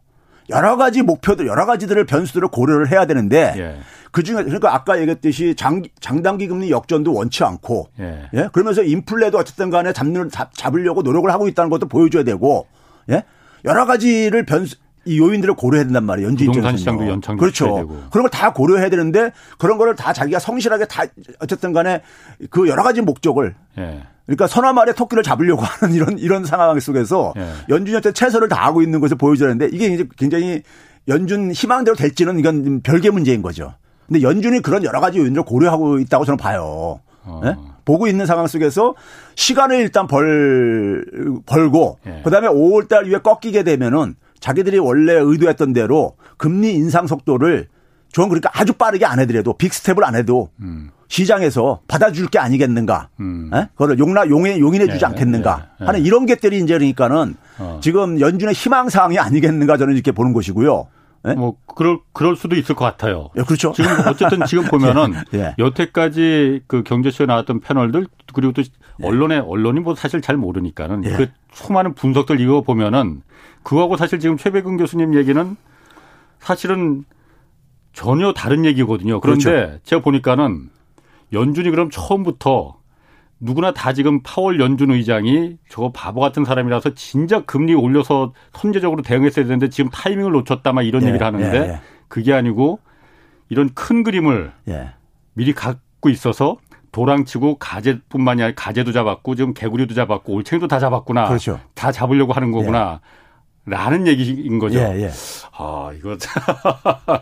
여러 0.51 0.77
가지 0.77 1.03
목표들, 1.03 1.47
여러 1.47 1.67
가지들을 1.67 2.05
변수들을 2.05 2.49
고려를 2.49 2.91
해야 2.91 3.07
되는데 3.07 3.55
예. 3.57 3.77
그 4.11 4.23
중에 4.23 4.43
그러니까 4.43 4.75
아까 4.75 4.99
얘기했듯이 5.01 5.55
장, 5.55 5.83
장단기 6.01 6.49
금리 6.49 6.71
역전도 6.71 7.15
원치 7.15 7.45
않고 7.45 7.89
예. 8.01 8.29
예? 8.35 8.49
그러면서 8.53 8.83
인플레도 8.83 9.39
어쨌든 9.39 9.71
간에 9.71 9.93
잡는, 9.93 10.31
잡, 10.31 10.55
잡으려고 10.55 11.03
노력을 11.03 11.31
하고 11.31 11.49
있다는 11.49 11.71
것도 11.71 11.87
보여줘야 11.89 12.25
되고 12.25 12.67
예? 13.11 13.25
여러 13.65 13.87
가지를 13.87 14.45
변수 14.45 14.77
이 15.05 15.19
요인들을 15.19 15.55
고려해야 15.55 15.85
된단 15.85 16.05
말이에요. 16.05 16.29
연준 16.29 16.47
부동산. 16.49 16.77
시장도 16.77 17.09
연착륙 17.09 17.41
그렇죠. 17.41 17.87
그런 18.11 18.23
걸 18.23 18.29
다 18.31 18.53
고려해야 18.53 18.89
되는데 18.89 19.33
그런 19.59 19.79
거를 19.79 19.95
다 19.97 20.13
자기가 20.13 20.39
성실하게 20.39 20.87
다 20.87 21.05
어쨌든 21.41 21.73
간에 21.73 22.03
그 22.51 22.69
여러 22.69 22.83
가지 22.83 23.01
목적을 23.01 23.55
예. 23.79 24.03
그러니까 24.27 24.47
선화 24.47 24.73
말에 24.73 24.93
토끼를 24.95 25.23
잡으려고 25.23 25.63
하는 25.67 25.95
이런 25.95 26.19
이런 26.19 26.45
상황 26.45 26.79
속에서 26.79 27.33
예. 27.37 27.49
연준한테 27.69 28.13
최선을 28.13 28.49
다하고 28.49 28.83
있는 28.83 29.01
것을 29.01 29.17
보여줘야 29.17 29.51
하는데 29.51 29.69
이게 29.75 29.87
이제 29.89 30.07
굉장히 30.17 30.63
연준 31.09 31.51
희망대로 31.53 31.97
될지는 31.97 32.39
이건 32.39 32.81
별개 32.83 33.11
문제인 33.11 33.43
거죠. 33.43 33.75
근데 34.07 34.23
연준이 34.23 34.61
그런 34.61 34.85
여러 34.85 35.01
가지 35.01 35.19
요인을 35.19 35.43
고려하고 35.43 35.99
있다고 35.99 36.25
저는 36.25 36.37
봐요. 36.37 37.01
어. 37.25 37.41
예? 37.45 37.57
보고 37.85 38.07
있는 38.07 38.27
상황 38.27 38.47
속에서 38.47 38.95
시간을 39.35 39.77
일단 39.81 40.07
벌 40.07 41.05
벌고 41.47 41.99
예. 42.07 42.23
그다음에 42.25 42.49
5월 42.49 42.89
달 42.89 43.07
이후에 43.07 43.19
꺾이게 43.19 43.65
되면은 43.65 44.15
자기들이 44.43 44.79
원래 44.79 45.15
의도했던 45.15 45.73
대로 45.73 46.17
금리 46.37 46.75
인상 46.75 47.07
속도를 47.07 47.69
좀 48.11 48.29
그러니까 48.29 48.51
아주 48.53 48.75
빠르게 48.75 49.07
안 49.07 49.21
해더라도 49.21 49.57
빅스텝을 49.57 50.05
안 50.05 50.17
해도 50.17 50.51
시장에서 51.09 51.81
받아줄 51.89 52.27
게 52.27 52.39
아니겠는가. 52.39 53.09
음. 53.21 53.51
예? 53.55 53.69
그걸 53.77 53.99
용나 53.99 54.29
용해 54.29 54.59
용인해 54.59 54.87
주지 54.89 55.05
예, 55.05 55.07
않겠는가 55.07 55.69
예, 55.81 55.83
예. 55.83 55.87
하는 55.87 56.01
이런 56.03 56.27
것들이 56.27 56.59
이제 56.59 56.75
그러니까는 56.75 57.37
어. 57.59 57.81
지금 57.83 58.19
연준의 58.19 58.55
희망 58.55 58.89
사항이 58.89 59.19
아니겠는가 59.19 59.77
저는 59.77 59.95
이렇게 59.95 60.11
보는 60.11 60.33
것이고요. 60.33 60.89
예? 61.29 61.35
뭐 61.35 61.57
그럴 61.67 61.99
그럴 62.13 62.35
수도 62.35 62.57
있을 62.57 62.75
것 62.75 62.85
같아요. 62.85 63.29
예, 63.37 63.43
그렇죠. 63.43 63.73
지금 63.73 63.91
어쨌든 64.07 64.45
지금 64.47 64.65
보면은 64.73 65.15
예. 65.35 65.55
여태까지 65.59 66.63
그 66.67 66.83
경제쇼에 66.83 67.27
나왔던 67.27 67.61
패널들 67.61 68.07
그리고 68.35 68.53
또 68.53 68.63
언론에 69.03 69.39
언론이 69.39 69.81
뭐 69.81 69.95
사실 69.95 70.21
잘 70.21 70.37
모르니까는 70.37 71.05
예. 71.05 71.13
그 71.13 71.29
수많은 71.53 71.95
분석들 71.95 72.41
이거 72.41 72.63
보면은 72.63 73.23
그거하고 73.63 73.97
사실 73.97 74.19
지금 74.19 74.37
최백은 74.37 74.77
교수님 74.77 75.15
얘기는 75.15 75.57
사실은 76.39 77.05
전혀 77.93 78.33
다른 78.33 78.65
얘기거든요. 78.65 79.21
그런데 79.21 79.45
그렇죠. 79.45 79.79
제가 79.85 80.03
보니까는 80.03 80.71
연준이 81.33 81.71
그럼 81.71 81.91
처음부터 81.91 82.77
누구나 83.39 83.73
다 83.73 83.93
지금 83.93 84.23
파월 84.23 84.61
연준 84.61 84.93
의장이 84.93 85.59
저거 85.69 85.91
바보 85.93 86.21
같은 86.21 86.45
사람이라서 86.45 86.95
진작 86.95 87.47
금리 87.47 87.75
올려서 87.75 88.33
선제적으로 88.53 89.03
대응했어야 89.03 89.45
되는데 89.45 89.69
지금 89.69 89.91
타이밍을 89.91 90.31
놓쳤다 90.31 90.73
막 90.73 90.83
이런 90.83 91.03
예, 91.03 91.09
얘기를 91.09 91.27
하는데 91.27 91.57
예, 91.57 91.73
예. 91.73 91.81
그게 92.07 92.33
아니고 92.33 92.79
이런 93.49 93.71
큰 93.75 94.05
그림을 94.05 94.53
예. 94.69 94.91
미리 95.35 95.53
갖고 95.53 96.09
있어서 96.09 96.59
도랑치고 96.93 97.57
가재뿐만이 97.59 98.43
아니라 98.43 98.55
가재도 98.55 98.93
잡았고 98.93 99.35
지금 99.35 99.55
개구리도 99.55 99.95
잡았고 99.95 100.35
올챙이도 100.35 100.69
다 100.69 100.79
잡았구나. 100.79 101.27
그렇죠. 101.27 101.59
다 101.75 101.91
잡으려고 101.91 102.33
하는 102.33 102.53
거구나. 102.53 103.01
라는 103.65 104.09
얘기인 104.09 104.59
거죠. 104.59 104.79
예, 104.79 105.03
예. 105.03 105.11
아, 105.57 105.91
이거 105.97 106.17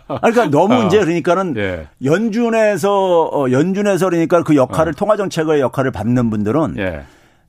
아니, 0.07 0.33
그러니까 0.33 0.45
너무 0.49 0.73
어. 0.73 0.87
이제 0.87 0.99
그러니까는 0.99 1.55
예. 1.57 1.87
연준에서 2.03 3.29
어, 3.31 3.51
연준에서 3.51 4.09
그러니까 4.09 4.41
그 4.41 4.55
역할을 4.55 4.93
통화 4.93 5.17
정책의 5.17 5.59
역할을 5.61 5.91
받는 5.91 6.31
분들은 6.31 6.61
어. 6.61 6.73
예. 6.77 7.03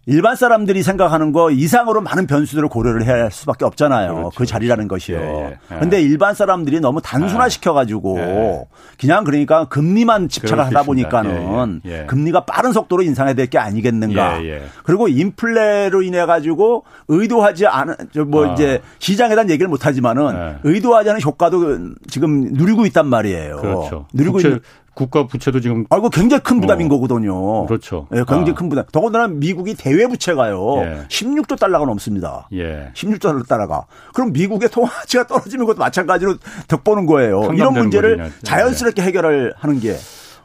일반 0.07 0.35
사람들이 0.35 0.83
생각하는 0.83 1.31
거 1.33 1.51
이상으로 1.53 2.01
많은 2.01 2.27
변수들을 2.27 2.69
고려를 2.69 3.05
해야 3.05 3.15
할 3.23 3.31
수밖에 3.31 3.65
없잖아요. 3.65 4.15
그렇죠, 4.15 4.31
그 4.37 4.47
자리라는. 4.47 4.89
것이요. 4.89 5.17
예, 5.17 5.45
예. 5.51 5.59
그런데 5.69 6.03
일반 6.03 6.35
사람들이 6.35 6.81
너무 6.81 7.01
단순화 7.01 7.49
시켜 7.49 7.73
가지고 7.73 8.19
예. 8.19 8.65
그냥 8.99 9.23
그러니까 9.23 9.67
금리만 9.67 10.29
집착을 10.29 10.67
하다. 10.67 10.83
보니까는 10.83 11.83
예, 11.87 11.91
예. 11.91 12.01
예. 12.01 12.07
금리가 12.07 12.45
빠른 12.47 12.73
속도로 12.73 13.03
인상해야 13.03 13.35
될 13.35 13.47
게 13.53 13.59
아니겠는가. 13.59 14.39
그리고 14.85 15.09
인플레로 15.09 16.03
인해 16.03 16.25
가지고 16.27 16.85
의도하지 17.09 17.67
않은 17.67 17.95
저뭐 18.13 18.49
아. 18.51 18.53
이제 18.55 18.81
시장에 18.99 19.35
대한 19.35 19.51
얘기를 19.51 19.69
못 19.69 19.85
하지만은 19.87 20.35
예. 20.35 20.57
의도하지 20.65 21.11
않은 21.11 21.23
효과도 21.23 21.79
지금 22.09 22.45
누리고 22.53 22.87
있단 22.87 23.07
말이에요. 23.07 23.57
그렇죠. 23.57 24.07
누리고 24.15 24.35
부채, 24.39 24.49
있는 24.49 24.61
국가 24.95 25.27
부채도 25.27 25.61
지금 25.61 25.87
아, 25.91 25.97
이거 25.97 26.09
굉장히 26.11 26.43
큰 26.43 26.61
부담인 26.61 26.87
어. 26.87 26.91
거거든요. 26.91 27.67
그렇죠. 27.67 28.07
예, 28.13 28.19
굉장히 28.19 28.51
아. 28.51 28.55
큰 28.55 28.69
부담. 28.69 28.85
더군다나 28.93 29.29
미국이 29.29 29.75
대외 29.75 30.07
부채가요. 30.07 30.77
예. 30.79 31.07
16조 31.09 31.59
달러가 31.59 31.87
넘습니다. 31.87 32.49
예. 32.53 32.91
16조 32.95 33.47
달러가. 33.49 33.87
그럼 34.13 34.33
미국의 34.33 34.69
통화가치가 34.69 35.27
떨어지는 35.27 35.65
것도 35.65 35.79
마찬가지로 35.79 36.37
덕보는 36.69 37.07
거예요. 37.07 37.53
이런 37.55 37.73
문제를 37.75 38.17
거군요. 38.19 38.35
자연스럽게 38.43 39.03
해결을 39.03 39.55
하는 39.57 39.81
게 39.81 39.97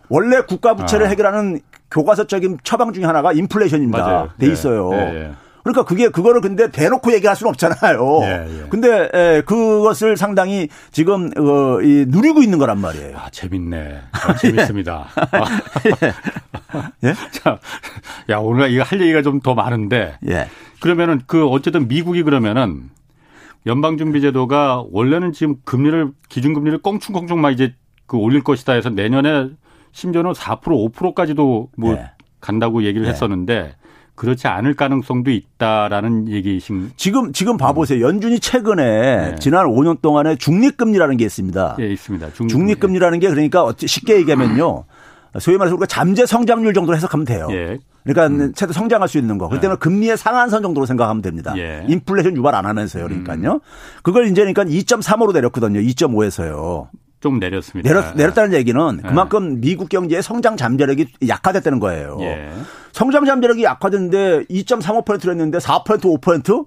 원래 0.10 0.42
국가 0.42 0.76
부채를 0.76 1.08
아. 1.08 1.10
해결하는 1.10 1.60
교과서적인 1.92 2.60
처방 2.64 2.94
중에 2.94 3.04
하나가 3.06 3.34
인플레이션입니다. 3.34 3.98
맞아요. 3.98 4.30
돼 4.38 4.48
예. 4.48 4.52
있어요. 4.52 4.94
예, 4.94 4.98
예. 4.98 5.32
그러니까 5.68 5.84
그게 5.84 6.10
그거를 6.10 6.42
근데 6.42 6.70
대놓고 6.72 7.14
얘기할 7.14 7.36
수는 7.36 7.50
없잖아요. 7.50 8.20
예, 8.24 8.64
예. 8.64 8.70
근데 8.70 9.10
에, 9.14 9.42
그것을 9.42 10.18
상당히 10.18 10.70
지금 10.92 11.30
어, 11.38 11.82
이, 11.82 12.06
누리고 12.08 12.42
있는 12.42 12.58
거란 12.58 12.80
말이에요. 12.80 13.18
아, 13.18 13.30
재밌네. 13.30 14.02
아, 14.12 14.36
재밌습니다. 14.36 15.08
아. 15.16 15.46
예? 17.04 17.14
자, 17.32 17.60
야, 18.30 18.38
오늘 18.38 18.72
이거 18.72 18.84
할 18.84 19.00
얘기가 19.02 19.22
좀 19.22 19.38
더 19.44 19.54
많은데 19.54 20.18
예. 20.28 20.48
그러면은 20.80 21.22
그 21.28 21.46
어쨌든 21.48 21.88
미국이 21.88 22.24
그러면은 22.24 22.90
연방준비제도가 23.66 24.86
원래는 24.92 25.32
지금 25.32 25.56
금리를 25.64 26.12
기준금리를 26.30 26.82
껑충껑충 26.82 27.40
막 27.40 27.52
이제 27.52 27.76
그 28.08 28.18
올릴 28.18 28.44
것이다 28.44 28.74
해서 28.74 28.90
내년에 28.90 29.50
심지어는 29.92 30.32
4% 30.32 30.62
5%까지도 30.94 31.70
뭐 31.78 31.94
네. 31.94 32.12
간다고 32.42 32.84
얘기를 32.84 33.06
네. 33.06 33.12
했었는데 33.12 33.76
그렇지 34.18 34.48
않을 34.48 34.74
가능성도 34.74 35.30
있다라는 35.30 36.28
얘기신 36.28 36.92
지금 36.98 37.32
지금 37.32 37.56
봐보세요. 37.56 38.06
연준이 38.06 38.40
최근에 38.40 38.84
네. 38.84 39.36
지난 39.40 39.68
5년 39.68 40.02
동안에 40.02 40.36
중립금리라는 40.38 41.18
게 41.18 41.26
있습니다. 41.26 41.78
예 41.80 41.88
있습니다. 41.92 42.34
중립금리 42.34 42.98
라는 42.98 43.20
게 43.20 43.30
그러니까 43.30 43.72
쉽게 43.78 44.18
얘기하면요. 44.18 44.86
소위 45.40 45.58
말해서 45.58 45.76
우리가 45.76 45.86
잠재 45.86 46.26
성장률 46.26 46.74
정도로 46.74 46.96
해석하면 46.98 47.26
돼요. 47.26 47.48
예. 47.52 47.78
그러니까 48.04 48.52
최대 48.56 48.74
성장할 48.74 49.08
수 49.08 49.20
있는 49.20 49.38
거. 49.38 49.50
그때는 49.50 49.78
금리의 49.78 50.18
상한선 50.18 50.64
정도로 50.64 50.88
생각하면 50.88 51.22
됩니다. 51.22 51.54
예. 51.58 51.86
인플레이션 51.88 52.36
유발 52.38 52.56
안 52.56 52.66
하면서요. 52.66 53.04
그러니까요. 53.04 53.60
그걸 54.02 54.26
이제 54.28 54.42
그러니까 54.42 54.64
2.3으로 54.64 55.32
내렸거든요. 55.32 55.80
2.5에서요. 55.80 56.88
좀 57.20 57.40
내렸습니다. 57.40 57.90
내렸, 57.90 58.16
내렸다는 58.16 58.54
얘기는 58.54 59.00
예. 59.04 59.08
그만큼 59.08 59.60
미국 59.60 59.90
경제의 59.90 60.22
성장 60.22 60.56
잠재력이 60.56 61.08
약화됐다는 61.28 61.80
거예요. 61.80 62.18
예. 62.22 62.52
성장 62.92 63.26
잠재력이 63.26 63.64
약화됐는데 63.64 64.46
2.35%를 64.46 65.34
했는데 65.34 65.58
4% 65.58 65.84
5% 65.84 66.66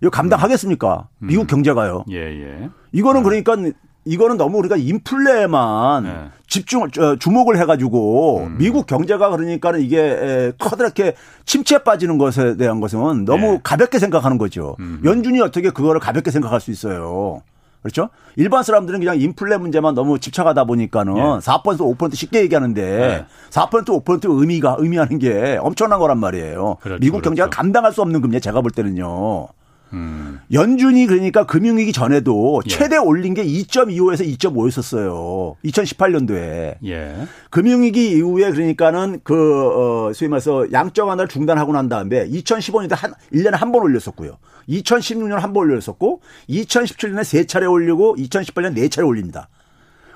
이거 0.00 0.10
감당하겠습니까? 0.10 1.08
미국 1.18 1.46
경제가요. 1.46 2.04
예, 2.10 2.18
예. 2.18 2.70
이거는 2.92 3.22
그러니까 3.22 3.56
이거는 4.04 4.36
너무 4.38 4.58
우리가 4.58 4.76
인플레에만 4.76 6.04
네. 6.04 6.28
집중 6.46 6.90
저, 6.90 7.16
주목을 7.16 7.58
해가지고 7.58 8.46
음. 8.46 8.56
미국 8.58 8.86
경제가 8.86 9.28
그러니까 9.28 9.72
는 9.72 9.80
이게 9.80 10.00
에, 10.00 10.52
커다랗게 10.58 11.14
침체에 11.44 11.78
빠지는 11.78 12.16
것에 12.16 12.56
대한 12.56 12.80
것은 12.80 13.26
너무 13.26 13.52
네. 13.52 13.60
가볍게 13.62 13.98
생각하는 13.98 14.38
거죠. 14.38 14.76
음. 14.80 15.02
연준이 15.04 15.40
어떻게 15.40 15.70
그거를 15.70 16.00
가볍게 16.00 16.30
생각할 16.30 16.60
수 16.60 16.70
있어요. 16.70 17.42
그렇죠? 17.82 18.08
일반 18.36 18.62
사람들은 18.62 19.00
그냥 19.00 19.20
인플레 19.20 19.56
문제만 19.58 19.94
너무 19.94 20.18
집착하다 20.18 20.64
보니까는 20.64 21.16
예. 21.16 21.20
4% 21.20 21.62
5% 21.62 22.14
쉽게 22.14 22.40
얘기하는데 22.42 22.82
네. 22.82 23.26
4% 23.50 24.04
5% 24.04 24.40
의미가 24.40 24.76
의미하는 24.78 25.18
게 25.18 25.58
엄청난 25.60 25.98
거란 25.98 26.18
말이에요. 26.18 26.76
그렇죠, 26.80 27.00
미국 27.00 27.22
경제가 27.22 27.48
그렇죠. 27.48 27.56
감당할 27.56 27.92
수 27.92 28.02
없는 28.02 28.20
금리 28.20 28.40
제가 28.40 28.60
볼 28.60 28.70
때는요. 28.70 29.48
음. 29.92 30.40
연준이 30.52 31.06
그러니까 31.06 31.44
금융위기 31.44 31.92
전에도 31.92 32.60
예. 32.66 32.68
최대 32.68 32.96
올린 32.96 33.34
게 33.34 33.44
2.25에서 33.44 34.26
2.5였었어요. 34.38 35.56
2018년도에. 35.64 36.76
예. 36.86 37.14
금융위기 37.50 38.10
이후에 38.12 38.50
그러니까는 38.50 39.20
그, 39.24 40.08
어, 40.08 40.12
소위 40.12 40.28
말해서 40.28 40.70
양적 40.72 41.08
완화를 41.08 41.28
중단하고 41.28 41.72
난 41.72 41.88
다음에 41.88 42.28
2015년에 42.28 42.94
한, 42.94 43.14
1년에 43.32 43.52
한 43.52 43.72
번 43.72 43.82
올렸었고요. 43.82 44.38
2016년에 44.68 45.38
한번 45.40 45.64
올렸었고 45.64 46.20
2017년에 46.50 47.24
세 47.24 47.44
차례 47.44 47.66
올리고 47.66 48.16
2018년 48.16 48.74
네 48.74 48.88
차례 48.88 49.06
올립니다. 49.06 49.48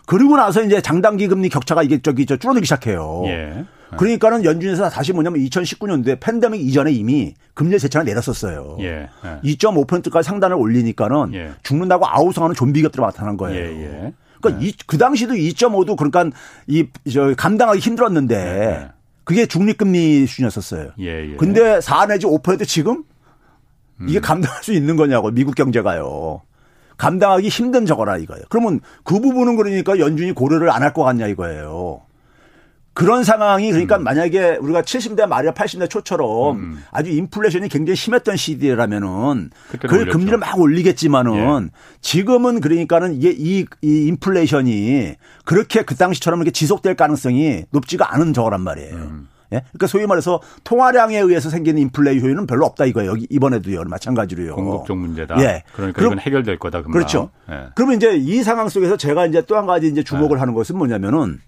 그리고 0.07 0.37
나서 0.37 0.63
이제 0.63 0.81
장단기 0.81 1.29
금리 1.29 1.49
격차가 1.49 1.83
이게 1.83 2.01
저기 2.03 2.27
저 2.27 2.37
줄어들기 2.37 2.67
시작해요. 2.67 3.23
예. 3.27 3.65
그러니까는 3.96 4.44
연준에서 4.44 4.88
다시 4.88 5.12
뭐냐면 5.12 5.40
2019년도에 5.40 6.18
팬데믹 6.20 6.61
이전에 6.61 6.92
이미 6.92 7.35
금리 7.55 7.78
세 7.78 7.88
차례 7.88 8.05
내렸었어요. 8.05 8.76
예. 8.81 9.09
예. 9.24 9.40
2.5%까지 9.44 10.26
상단을 10.28 10.57
올리니까는 10.57 11.35
예. 11.35 11.50
죽는다고 11.62 12.07
아우성하는 12.07 12.55
좀비 12.55 12.83
겹들이 12.83 13.02
나타난 13.02 13.37
거예요. 13.37 13.59
예, 13.64 13.83
예. 13.83 14.12
그러니까 14.40 14.64
이, 14.64 14.72
그 14.87 14.98
당시도 14.98 15.35
2.5도 15.35 15.96
그러니까 15.96 16.37
이, 16.66 16.87
저, 17.12 17.35
감당하기 17.37 17.81
힘들었는데 17.81 18.35
예. 18.37 18.88
그게 19.24 19.46
중립금리 19.46 20.26
수준이었었어요. 20.26 20.90
예, 21.00 21.33
예. 21.33 21.37
근데 21.37 21.81
4 21.81 22.07
내지 22.07 22.26
5% 22.26 22.66
지금 22.66 23.05
이게 24.09 24.18
감당할 24.20 24.64
수 24.64 24.72
있는 24.72 24.96
거냐고 24.96 25.31
미국 25.31 25.55
경제가요. 25.55 26.40
감당하기 26.96 27.48
힘든 27.48 27.87
저거라 27.87 28.16
이거예요. 28.18 28.44
그러면 28.48 28.81
그 29.05 29.20
부분은 29.20 29.57
그러니까 29.57 29.98
연준이 29.98 30.33
고려를 30.33 30.70
안 30.70 30.83
할 30.83 30.92
것 30.92 31.02
같냐 31.05 31.26
이거예요. 31.28 32.02
그런 32.94 33.24
상황이 33.24 33.70
그러니까 33.70 33.96
음. 33.96 34.05
만약에 34.05 34.57
우리가 34.61 34.83
70대 34.83 35.26
말이나 35.26 35.55
80대 35.55 35.88
초처럼 35.88 36.78
아주 36.90 37.11
인플레이션이 37.11 37.68
굉장히 37.68 37.96
심했던 37.96 38.37
시기라면은 38.37 39.50
그때는 39.70 39.96
그. 39.96 40.09
예. 40.09 40.12
금리를 40.12 40.37
막 40.38 40.59
올리겠지만은 40.61 41.70
지금은 42.02 42.61
그러니까는 42.61 43.14
이게 43.14 43.31
이, 43.37 43.64
이 43.81 44.07
인플레이션이 44.09 45.14
그렇게 45.44 45.83
그 45.83 45.94
당시처럼 45.96 46.40
이렇게 46.40 46.50
지속될 46.50 46.94
가능성이 46.96 47.64
높지가 47.70 48.12
않은 48.14 48.33
저거란 48.35 48.61
말이에요. 48.61 48.94
음. 48.94 49.28
예? 49.55 49.61
그러니까 49.72 49.87
소위 49.87 50.07
말해서 50.07 50.40
통화량에 50.64 51.18
의해서 51.18 51.50
생기는 51.50 51.81
인플레이 51.83 52.20
효율은 52.20 52.46
별로 52.46 52.64
없다 52.66 52.87
이거예요. 52.87 53.11
여기 53.11 53.26
이번에도요. 53.31 53.85
마찬가지로요. 53.85 54.55
공급적 54.55 54.96
문제다. 54.96 55.37
예. 55.42 55.62
그러니까 55.74 55.98
그럼- 55.98 56.12
이건 56.12 56.18
해결될 56.20 56.59
거다. 56.59 56.78
금방. 56.83 56.92
그렇죠. 56.92 57.31
예. 57.50 57.66
그러면 57.74 57.96
이제 57.96 58.14
이 58.16 58.42
상황 58.42 58.68
속에서 58.70 58.96
제가 58.96 59.26
이제 59.26 59.42
또 59.42 59.57
한 59.57 59.66
가지 59.66 59.88
이제 59.88 60.02
주목을 60.02 60.40
하는 60.40 60.55
것은 60.55 60.76
뭐냐면은 60.78 61.38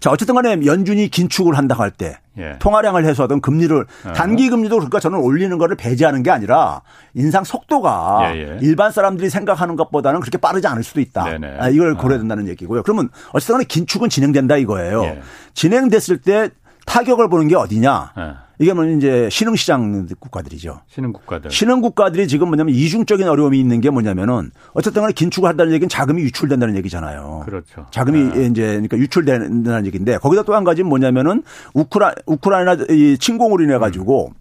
자, 0.00 0.10
어쨌든 0.10 0.34
간에 0.34 0.58
연준이 0.64 1.08
긴축을 1.08 1.56
한다고 1.56 1.82
할때 1.82 2.18
예. 2.38 2.56
통화량을 2.58 3.04
해소하던 3.04 3.40
금리를 3.40 3.84
단기 4.14 4.48
금리도 4.48 4.76
그러니까 4.76 4.98
저는 4.98 5.18
올리는 5.18 5.56
거를 5.58 5.76
배제하는 5.76 6.22
게 6.22 6.30
아니라 6.30 6.80
인상 7.14 7.44
속도가 7.44 8.32
예, 8.34 8.38
예. 8.38 8.58
일반 8.62 8.92
사람들이 8.92 9.28
생각하는 9.28 9.76
것보다는 9.76 10.20
그렇게 10.20 10.38
빠르지 10.38 10.66
않을 10.66 10.82
수도 10.82 11.00
있다. 11.00 11.24
네네. 11.24 11.56
아, 11.58 11.68
이걸 11.68 11.94
고려해야 11.96 12.20
된다는 12.20 12.48
얘기고요. 12.48 12.82
그러면 12.82 13.10
어쨌든 13.32 13.54
간에 13.54 13.64
긴축은 13.64 14.08
진행된다 14.08 14.56
이거예요. 14.56 15.04
예. 15.04 15.22
진행됐을 15.54 16.18
때 16.18 16.50
타격을 16.86 17.28
보는 17.28 17.48
게 17.48 17.56
어디냐? 17.56 18.12
예. 18.60 18.64
이게 18.64 18.72
뭐 18.74 18.84
이제 18.84 19.28
신흥시장 19.30 20.06
국가들이죠. 20.18 20.80
신흥 20.88 21.12
국가들. 21.12 21.50
신흥 21.50 21.80
국가들이 21.80 22.28
지금 22.28 22.48
뭐냐면 22.48 22.74
이중적인 22.74 23.26
어려움이 23.26 23.58
있는 23.58 23.80
게 23.80 23.90
뭐냐면은 23.90 24.50
어쨌든 24.74 25.02
간에 25.02 25.12
긴축을 25.14 25.48
한다는 25.48 25.72
얘기는 25.72 25.88
자금이 25.88 26.22
유출된다는 26.22 26.76
얘기잖아요. 26.76 27.42
그렇죠. 27.46 27.86
자금이 27.90 28.34
네. 28.34 28.46
이제 28.46 28.62
그러니까 28.72 28.98
유출된다는 28.98 29.86
얘기인데 29.86 30.18
거기다 30.18 30.42
또 30.42 30.54
한 30.54 30.64
가지는 30.64 30.88
뭐냐면은 30.88 31.42
우크라 31.74 32.14
우크라이나 32.26 32.76
이 32.90 33.16
침공으로 33.18 33.62
인해 33.64 33.78
가지고 33.78 34.32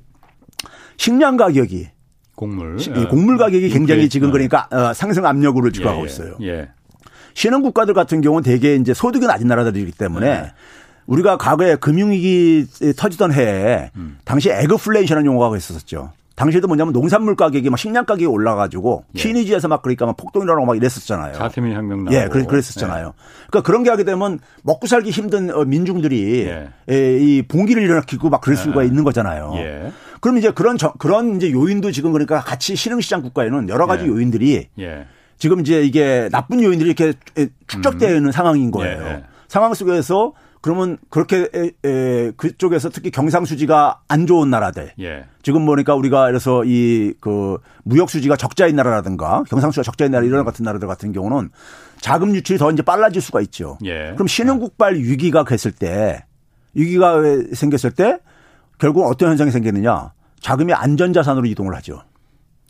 식량 0.98 1.38
가격이 1.38 1.88
곡물. 2.36 2.80
시- 2.80 2.92
예. 2.96 3.06
곡물 3.06 3.38
가격이 3.38 3.70
굉장히 3.70 4.04
인플레이션. 4.04 4.10
지금 4.10 4.32
그러니까 4.32 4.68
어, 4.72 4.94
상승 4.94 5.26
압력으로 5.26 5.68
예, 5.68 5.72
주가하고 5.72 6.02
예. 6.02 6.06
있어요. 6.06 6.36
예. 6.42 6.70
신흥 7.36 7.62
국가들 7.62 7.94
같은 7.94 8.22
경우는 8.22 8.44
대개 8.44 8.76
이제 8.76 8.94
소득이 8.94 9.26
낮은 9.28 9.48
나라들이기 9.48 9.92
때문에 9.94 10.28
네. 10.42 10.52
우리가 11.10 11.38
과거에 11.38 11.76
금융위기 11.76 12.68
터지던 12.96 13.34
해에 13.34 13.90
음. 13.96 14.18
당시 14.26 14.50
agflation이라는 14.52 15.26
용어가 15.26 15.58
있었었죠. 15.58 16.12
당시에도 16.36 16.68
뭐냐면 16.70 16.94
농산물 16.94 17.36
가격이 17.36 17.70
막 17.70 17.76
식량 17.78 18.06
가격이 18.06 18.26
올라가지고 18.26 19.04
예. 19.16 19.20
튀니지에서 19.20 19.68
막 19.68 19.82
그러니까 19.82 20.06
막 20.06 20.16
폭동이 20.16 20.44
일어나고 20.46 20.66
막 20.68 20.78
이랬었잖아요. 20.78 21.34
재스민 21.34 21.74
혁명 21.74 22.06
나고. 22.06 22.16
예, 22.16 22.28
그랬, 22.30 22.48
그랬었잖아요. 22.48 23.14
그러니까 23.50 23.68
그런 23.68 23.84
게 23.84 23.90
하게 23.90 24.06
되면 24.06 24.40
먹고 24.64 24.88
살기 24.88 25.10
힘든 25.10 25.54
어, 25.54 25.66
민중들이 25.66 26.46
예. 26.48 26.70
에, 26.90 27.18
이 27.20 27.42
봉기를 27.42 27.84
일으키고 27.84 28.30
막 28.30 28.40
그럴 28.40 28.56
수가 28.56 28.84
있는 28.84 29.04
거잖아요. 29.04 29.52
예. 29.58 29.92
그럼 30.22 30.38
이제 30.38 30.52
그런 30.52 30.78
저- 30.78 30.94
그런 30.94 31.36
이제 31.36 31.52
요인도 31.52 31.92
지금 31.92 32.14
그러니까 32.14 32.40
같이 32.40 32.74
신흥시장 32.76 33.22
국가에는 33.22 33.68
여러 33.68 33.86
가지 33.86 34.06
예. 34.06 34.08
요인들이 34.08 34.68
예. 34.80 35.08
지금 35.38 35.60
이제 35.60 35.82
이게 35.82 36.30
나쁜 36.32 36.64
요인들이 36.64 36.90
이렇게 36.92 37.14
축적되어 37.68 38.16
있는 38.16 38.32
상황인 38.32 38.72
거예요. 38.72 39.02
예, 39.04 39.08
예. 39.10 39.24
상황 39.50 39.74
속에서 39.74 40.32
그러면 40.62 40.98
그렇게 41.10 41.48
에, 41.54 41.72
에, 41.88 42.32
그쪽에서 42.32 42.90
특히 42.90 43.12
경상수지가 43.12 44.02
안 44.08 44.28
좋은 44.28 44.50
나라들. 44.50 44.92
예. 45.00 45.26
지금 45.42 45.66
보니까 45.66 45.96
우리가 45.96 46.26
그래서 46.28 46.64
이 46.66 47.14
그 47.22 47.58
무역 47.84 48.10
수지가 48.10 48.36
적자인 48.36 48.76
나라라든가 48.76 49.44
경상수지가 49.50 49.84
적자인 49.84 50.12
나라 50.12 50.26
이런 50.26 50.44
같은 50.46 50.64
나라들 50.64 50.88
같은 50.88 51.12
경우는 51.12 51.50
자금 52.02 52.34
유출이 52.36 52.60
더 52.60 52.72
이제 52.72 52.82
빨라질 52.82 53.22
수가 53.22 53.42
있죠. 53.42 53.78
예. 53.86 54.12
그럼 54.14 54.28
신흥국발 54.28 54.96
위기가 54.96 55.44
됐을 55.44 55.72
때 55.72 56.26
위기가 56.74 57.22
생겼을 57.54 57.92
때 57.92 58.20
결국 58.78 59.06
어떤 59.08 59.30
현상이 59.30 59.52
생기느냐? 59.52 60.14
자금이 60.42 60.74
안전자산으로 60.74 61.46
이동을 61.48 61.76
하죠. 61.78 62.02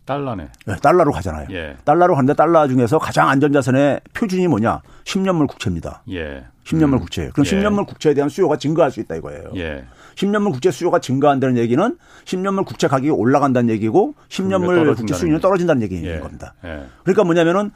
달러네. 0.05 0.47
예, 0.67 0.75
달러로 0.81 1.11
가잖아요. 1.11 1.47
예. 1.51 1.75
달러로 1.85 2.15
가는데 2.15 2.33
달러 2.33 2.67
중에서 2.67 2.97
가장 2.97 3.29
안전자산의 3.29 4.01
표준이 4.15 4.47
뭐냐? 4.47 4.81
10년물 5.03 5.47
국채입니다. 5.47 6.01
예. 6.11 6.45
10년물 6.69 6.99
국채. 6.99 7.29
그럼 7.33 7.45
예. 7.45 7.49
10년물 7.49 7.87
국채에 7.87 8.13
대한 8.13 8.29
수요가 8.29 8.57
증가할 8.57 8.91
수 8.91 8.99
있다 8.99 9.15
이거예요. 9.15 9.51
예. 9.55 9.85
10년물 10.15 10.51
국채 10.51 10.71
수요가 10.71 10.99
증가한다는 10.99 11.57
얘기는 11.57 11.97
10년물 12.25 12.65
국채 12.65 12.87
가격이 12.87 13.09
올라간다는 13.09 13.69
얘기고 13.69 14.15
10년물 14.29 14.67
떨어진다는 14.67 14.95
국채 14.95 15.13
수요는 15.15 15.39
떨어진다는 15.39 15.81
얘기인 15.83 16.05
예. 16.05 16.19
겁니다. 16.19 16.53
예. 16.63 16.83
그러니까 17.03 17.23
뭐냐면은 17.23 17.71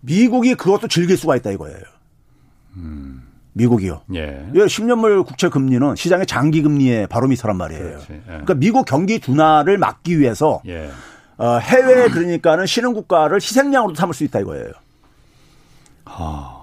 미국이 0.00 0.54
그것도 0.54 0.88
즐길 0.88 1.16
수가 1.16 1.36
있다 1.36 1.50
이거예요. 1.50 1.78
미국이요. 3.52 4.02
예. 4.14 4.46
예, 4.54 4.58
10년물 4.58 5.26
국채 5.26 5.48
금리는 5.48 5.96
시장의 5.96 6.26
장기 6.26 6.62
금리의 6.62 7.08
바로미터란 7.08 7.56
말이에요. 7.56 7.82
그렇지. 7.82 8.12
예. 8.12 8.22
그러니까 8.26 8.54
미국 8.54 8.84
경기 8.86 9.18
둔화를 9.18 9.78
막기 9.78 10.18
위해서 10.18 10.62
예. 10.66 10.90
어, 11.38 11.58
해외 11.58 12.08
그러니까는 12.08 12.66
신흥 12.66 12.94
국가를 12.94 13.36
희생양으로 13.36 13.94
삼을 13.94 14.14
수 14.14 14.24
있다 14.24 14.40
이거예요. 14.40 14.72
아. 16.04 16.57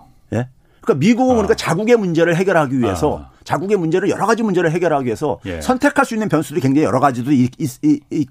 예? 0.86 0.94
그러니까 0.94 0.94
미국은 0.96 1.36
그러니까 1.36 1.56
자국의 1.56 1.98
문제를 1.98 2.36
해결하기 2.36 2.80
위해서 2.80 3.28
아. 3.30 3.36
자국의 3.44 3.78
문제를 3.78 4.10
여러 4.10 4.26
가지 4.26 4.44
문제를 4.44 4.72
해결하기 4.72 5.06
위해서 5.06 5.40
예. 5.46 5.62
선택할 5.62 6.06
수 6.06 6.16
있는 6.16 6.30
변수들이 6.30 6.62
굉장히 6.62 6.86
여러 6.86 7.00
가지도 7.00 7.32
있, 7.32 7.52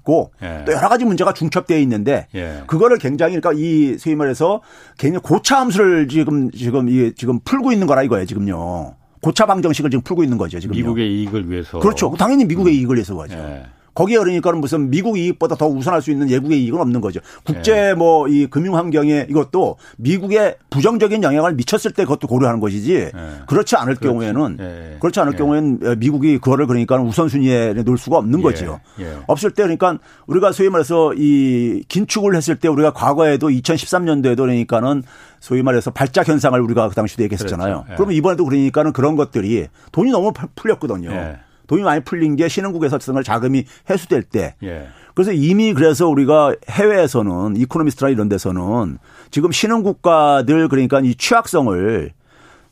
고 0.03 0.31
예. 0.43 0.63
또 0.65 0.73
여러 0.73 0.89
가지 0.89 1.05
문제가 1.05 1.33
중첩되어 1.33 1.77
있는데 1.79 2.27
예. 2.35 2.63
그거를 2.67 2.97
굉장히 2.97 3.39
그러니까 3.39 3.53
이 3.53 3.97
소위 3.97 4.15
말해서 4.15 4.61
굉장히 4.97 5.21
고차 5.23 5.59
함수를 5.59 6.07
지금 6.07 6.51
지금 6.51 6.89
이 6.89 7.13
지금 7.15 7.39
풀고 7.39 7.71
있는 7.71 7.87
거라 7.87 8.03
이거예요 8.03 8.25
지금요. 8.25 8.95
고차 9.21 9.45
방정식을 9.47 9.89
지금 9.89 10.03
풀고 10.03 10.23
있는 10.23 10.37
거죠 10.37 10.59
지금. 10.59 10.75
미국의 10.75 11.11
이익을 11.21 11.49
위해서. 11.49 11.79
그렇죠. 11.79 12.13
당연히 12.17 12.45
미국의 12.45 12.75
이익을 12.75 12.95
위해서 12.95 13.15
가죠. 13.15 13.35
예. 13.95 14.05
거기에 14.05 14.17
그러니까는 14.19 14.59
무슨 14.59 14.89
미국 14.89 15.17
이익보다 15.17 15.55
더 15.55 15.67
우선할 15.67 16.01
수 16.01 16.11
있는 16.11 16.29
예국의 16.29 16.61
이익은 16.63 16.79
없는 16.79 17.01
거죠. 17.01 17.21
국제 17.45 17.89
예. 17.89 17.93
뭐이 17.93 18.47
금융 18.47 18.75
환경에 18.75 19.25
이것도 19.29 19.77
미국에 19.97 20.57
부정적인 20.69 21.23
영향을 21.23 21.53
미쳤을 21.55 21.91
때 21.91 22.03
그것도 22.03 22.27
고려하는 22.27 22.59
것이지. 22.59 23.11
그렇지 23.47 23.75
않을 23.75 23.95
경우에는 23.95 24.57
예. 24.59 24.97
그렇지 24.99 25.19
않을 25.21 25.33
예. 25.33 25.37
경우에는 25.37 25.99
미국이 25.99 26.37
그거를 26.37 26.67
그러니까 26.67 26.97
우선순위에 26.97 27.73
놓을 27.85 27.97
수가 27.97 28.17
없는 28.17 28.39
예. 28.39 28.43
거죠. 28.43 28.79
예. 28.99 29.17
없을 29.27 29.51
때 29.51 29.63
그러니까 29.63 29.97
우리가 30.27 30.51
소위 30.51 30.69
말해서 30.69 31.13
이 31.15 31.83
긴축을 31.87 32.35
했을 32.35 32.57
때 32.57 32.67
우리가 32.67 32.91
과거에도 32.91 33.47
2013년도에도 33.49 34.37
그러니까는 34.37 35.03
소위 35.39 35.61
말해서 35.61 35.91
발작 35.91 36.27
현상을 36.27 36.59
우리가 36.59 36.89
그 36.89 36.95
당시도 36.95 37.23
얘기했었잖아요. 37.23 37.83
그렇죠. 37.83 37.91
예. 37.91 37.95
그러면 37.95 38.15
이번에도 38.15 38.45
그러니까는 38.45 38.93
그런 38.93 39.15
것들이 39.15 39.67
돈이 39.91 40.11
너무 40.11 40.33
풀렸거든요. 40.55 41.11
예. 41.11 41.37
돈이 41.67 41.83
많이 41.83 42.01
풀린 42.03 42.35
게 42.35 42.47
신흥국에서 42.47 42.95
어떤 42.97 43.23
자금이 43.23 43.65
회수될 43.89 44.23
때. 44.23 44.55
예. 44.63 44.87
그래서 45.13 45.31
이미 45.31 45.73
그래서 45.73 46.07
우리가 46.07 46.55
해외에서는 46.69 47.55
이코노미스트나 47.55 48.09
이런 48.09 48.27
데서는 48.29 48.97
지금 49.31 49.51
신흥 49.51 49.83
국가들 49.83 50.67
그러니까 50.67 50.99
이 50.99 51.15
취약성을 51.15 52.11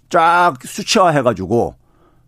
쫙 0.10 0.54
수치화해 0.62 1.22
가지고 1.22 1.76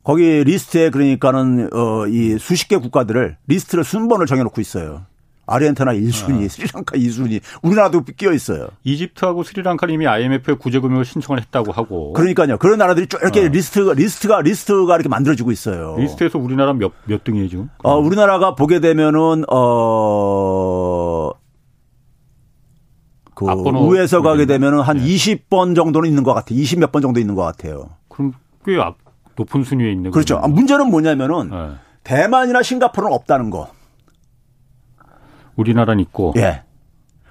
거기 0.04 0.44
리스트에 0.44 0.90
그러니까는 0.92 1.70
어 1.74 2.06
이 2.08 2.38
수십 2.40 2.68
개 2.68 2.78
국가들을 2.78 3.38
리스트를 3.48 3.84
순번을 3.84 4.26
정해 4.28 4.44
놓고 4.44 4.62
있어요. 4.62 5.06
아르헨티나 5.48 5.94
1순위, 5.94 6.50
스리랑카 6.50 6.98
2순위, 6.98 7.42
우리나라도 7.62 8.04
끼어 8.04 8.32
있어요. 8.34 8.68
이집트하고 8.84 9.44
스리랑카는 9.44 9.94
이미 9.94 10.08
IMF에 10.08 10.56
구제금융을 10.56 11.06
신청을 11.06 11.40
했다고 11.42 11.72
하고. 11.72 12.14
그러니까 12.14 12.46
그런 12.58 12.78
나라들이 12.80 13.08
쭉 13.08 13.20
이렇게 13.22 13.48
리스트가 13.50 13.94
리스트가 13.94 14.42
리스트가 14.42 14.96
이렇게 14.96 15.10
만들어지고 15.10 15.52
있어요. 15.52 15.96
리스트에서 16.00 16.40
우리나라 16.40 16.74
몇, 16.74 16.92
몇 17.06 17.24
등이에요, 17.24 17.48
지금? 17.50 17.70
어, 17.84 17.98
우리나라가 17.98 18.56
보게 18.56 18.80
되면은, 18.80 19.46
어, 19.52 21.32
그, 23.36 23.46
우에서 23.46 24.22
가게 24.22 24.46
되면은 24.46 24.80
한 24.80 24.98
네. 24.98 25.04
20번 25.06 25.76
정도는 25.76 26.08
있는 26.10 26.24
것 26.24 26.34
같아요. 26.34 26.58
20 26.60 26.80
몇 26.80 26.92
번 26.92 27.02
정도 27.02 27.20
있는 27.20 27.36
것 27.36 27.44
같아요. 27.44 27.90
그럼 28.08 28.32
꽤 28.66 28.80
앞, 28.80 28.96
높은 29.36 29.64
순위에 29.64 29.92
있는 29.92 30.12
그렇죠. 30.12 30.38
아. 30.42 30.48
문제는 30.48 30.90
뭐냐면은, 30.90 31.50
예. 31.54 31.76
대만이나 32.04 32.62
싱가포르는 32.64 33.14
없다는 33.14 33.50
거. 33.50 33.70
우리나라는 35.56 36.02
있고. 36.02 36.34
예. 36.38 36.62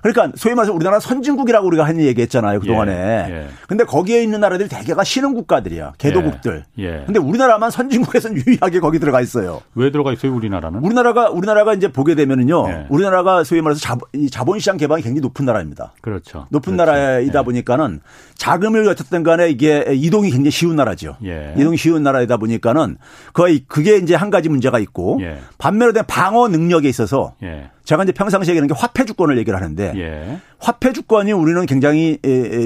그러니까 0.04 0.36
소위 0.36 0.54
말해서 0.54 0.74
우리나라 0.74 1.00
선진국이라고 1.00 1.66
우리가 1.66 1.86
한 1.86 1.98
얘기했잖아요 1.98 2.60
그 2.60 2.66
동안에. 2.66 2.92
예, 2.92 3.34
예. 3.34 3.48
근데 3.66 3.84
거기에 3.84 4.22
있는 4.22 4.40
나라들이 4.40 4.68
대개가 4.68 5.02
신흥 5.02 5.32
국가들이야. 5.32 5.94
개도국들. 5.96 6.64
예, 6.78 6.84
예. 6.84 7.02
근데 7.06 7.18
우리나라만 7.18 7.70
선진국에서는 7.70 8.36
유일하게 8.46 8.80
거기 8.80 8.98
들어가 8.98 9.22
있어요. 9.22 9.62
왜 9.74 9.90
들어가 9.90 10.12
있어요, 10.12 10.34
우리나라는? 10.34 10.84
우리나라가 10.84 11.30
우리나라가 11.30 11.72
이제 11.72 11.88
보게 11.88 12.14
되면은요. 12.14 12.68
예. 12.68 12.86
우리나라가 12.90 13.44
소위 13.44 13.62
말해서 13.62 13.80
자본, 13.80 14.06
이 14.12 14.28
자본시장 14.28 14.76
개방이 14.76 15.02
굉장히 15.02 15.22
높은 15.22 15.46
나라입니다. 15.46 15.94
그렇죠. 16.02 16.48
높은 16.50 16.76
그렇죠. 16.76 16.92
나라이다 16.92 17.38
예. 17.38 17.42
보니까는 17.42 18.00
자금을 18.34 18.86
어쨌든 18.88 19.22
간에 19.22 19.48
이게 19.48 19.86
이동이 19.88 20.30
굉장히 20.30 20.50
쉬운 20.50 20.76
나라죠. 20.76 21.16
예. 21.24 21.54
이동이 21.56 21.78
쉬운 21.78 22.02
나라이다 22.02 22.36
보니까는 22.36 22.98
거의 23.32 23.64
그게 23.66 23.96
이제 23.96 24.14
한 24.14 24.28
가지 24.28 24.50
문제가 24.50 24.78
있고 24.80 25.18
예. 25.22 25.38
반면에 25.56 26.02
방어 26.02 26.48
능력에 26.48 26.90
있어서 26.90 27.36
예. 27.42 27.70
제가 27.84 28.02
이제 28.02 28.12
평상시에 28.12 28.52
얘기하는 28.52 28.68
게 28.68 28.74
화폐 28.78 29.04
주권을 29.04 29.38
얘기를 29.38 29.56
하는데 29.58 29.92
예. 29.96 30.38
화폐 30.58 30.92
주권이 30.92 31.32
우리는 31.32 31.64
굉장히 31.66 32.18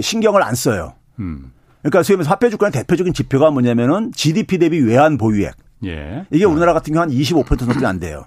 신경을 0.02 0.42
안 0.42 0.54
써요. 0.54 0.94
음. 1.18 1.52
그러니까 1.82 2.02
소위 2.02 2.16
말해서 2.16 2.30
화폐 2.30 2.50
주가의 2.50 2.72
대표적인 2.72 3.12
지표가 3.12 3.50
뭐냐면은 3.50 4.12
GDP 4.14 4.58
대비 4.58 4.78
외환 4.80 5.18
보유액. 5.18 5.54
예. 5.84 6.24
이게 6.30 6.44
우리나라 6.44 6.72
같은 6.72 6.92
경우 6.92 7.02
한 7.02 7.10
25% 7.10 7.66
넘게 7.66 7.86
안 7.86 7.98
돼요. 8.00 8.26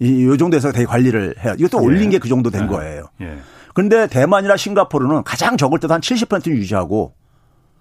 이, 0.00 0.24
요 0.24 0.36
정도에서 0.36 0.72
되게 0.72 0.84
관리를 0.86 1.34
해요. 1.44 1.54
이것도 1.58 1.80
예. 1.80 1.84
올린 1.86 2.10
게 2.10 2.18
그 2.18 2.28
정도 2.28 2.50
된 2.50 2.64
예. 2.64 2.66
거예요. 2.66 3.06
예. 3.20 3.36
근데 3.74 4.06
대만이나 4.06 4.56
싱가포르는 4.56 5.24
가장 5.24 5.56
적을 5.56 5.78
때도 5.80 5.92
한 5.94 6.00
70%는 6.00 6.56
유지하고 6.56 7.14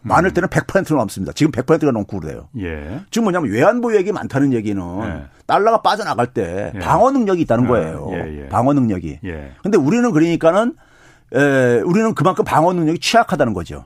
많을 0.03 0.31
때는 0.31 0.49
100%는 0.49 0.97
넘습니다. 0.97 1.33
지금 1.33 1.51
100%가 1.51 1.91
넘고 1.91 2.19
그래요. 2.19 2.49
예. 2.59 3.01
지금 3.09 3.25
뭐냐면 3.25 3.51
외환 3.51 3.81
보유 3.81 3.97
액이 3.97 4.11
많다는 4.11 4.53
얘기는 4.53 4.81
예. 5.03 5.23
달러가 5.47 5.81
빠져나갈 5.81 6.27
때 6.27 6.71
예. 6.75 6.79
방어 6.79 7.11
능력이 7.11 7.41
있다는 7.41 7.65
아, 7.65 7.67
거예요. 7.67 8.09
예, 8.11 8.43
예. 8.43 8.49
방어 8.49 8.73
능력이. 8.73 9.19
예. 9.25 9.51
근데 9.63 9.77
우리는 9.77 10.11
그러니까는 10.11 10.73
에, 11.33 11.79
우리는 11.81 12.13
그만큼 12.13 12.45
방어 12.45 12.73
능력이 12.73 12.99
취약하다는 12.99 13.53
거죠. 13.53 13.85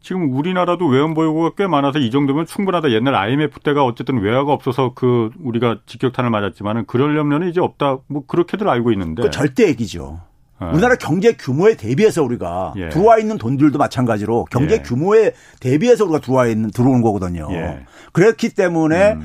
지금 0.00 0.32
우리나라도 0.36 0.86
외환 0.86 1.14
보유고가 1.14 1.52
꽤 1.56 1.66
많아서 1.66 1.98
이 1.98 2.10
정도면 2.12 2.46
충분하다. 2.46 2.92
옛날 2.92 3.14
IMF 3.16 3.58
때가 3.60 3.84
어쨌든 3.84 4.20
외화가 4.20 4.52
없어서 4.52 4.92
그 4.94 5.30
우리가 5.42 5.80
직격탄을 5.86 6.30
맞았지만은 6.30 6.86
그러려면 6.86 7.48
이제 7.48 7.60
없다. 7.60 7.98
뭐 8.06 8.24
그렇게들 8.24 8.68
알고 8.68 8.92
있는데. 8.92 9.22
그 9.22 9.30
절대액이죠. 9.30 10.20
예. 10.62 10.66
우리나라 10.66 10.94
경제 10.96 11.32
규모에 11.32 11.74
대비해서 11.76 12.22
우리가 12.22 12.72
예. 12.76 12.88
들어와 12.88 13.18
있는 13.18 13.36
돈들도 13.38 13.78
마찬가지로 13.78 14.46
경제 14.50 14.76
예. 14.76 14.82
규모에 14.82 15.32
대비해서 15.60 16.04
우리가 16.04 16.20
들어와 16.20 16.46
있는 16.46 16.70
들어오는 16.70 17.02
거거든요. 17.02 17.48
예. 17.52 17.56
음. 17.56 17.84
그렇기 18.12 18.50
때문에 18.54 19.16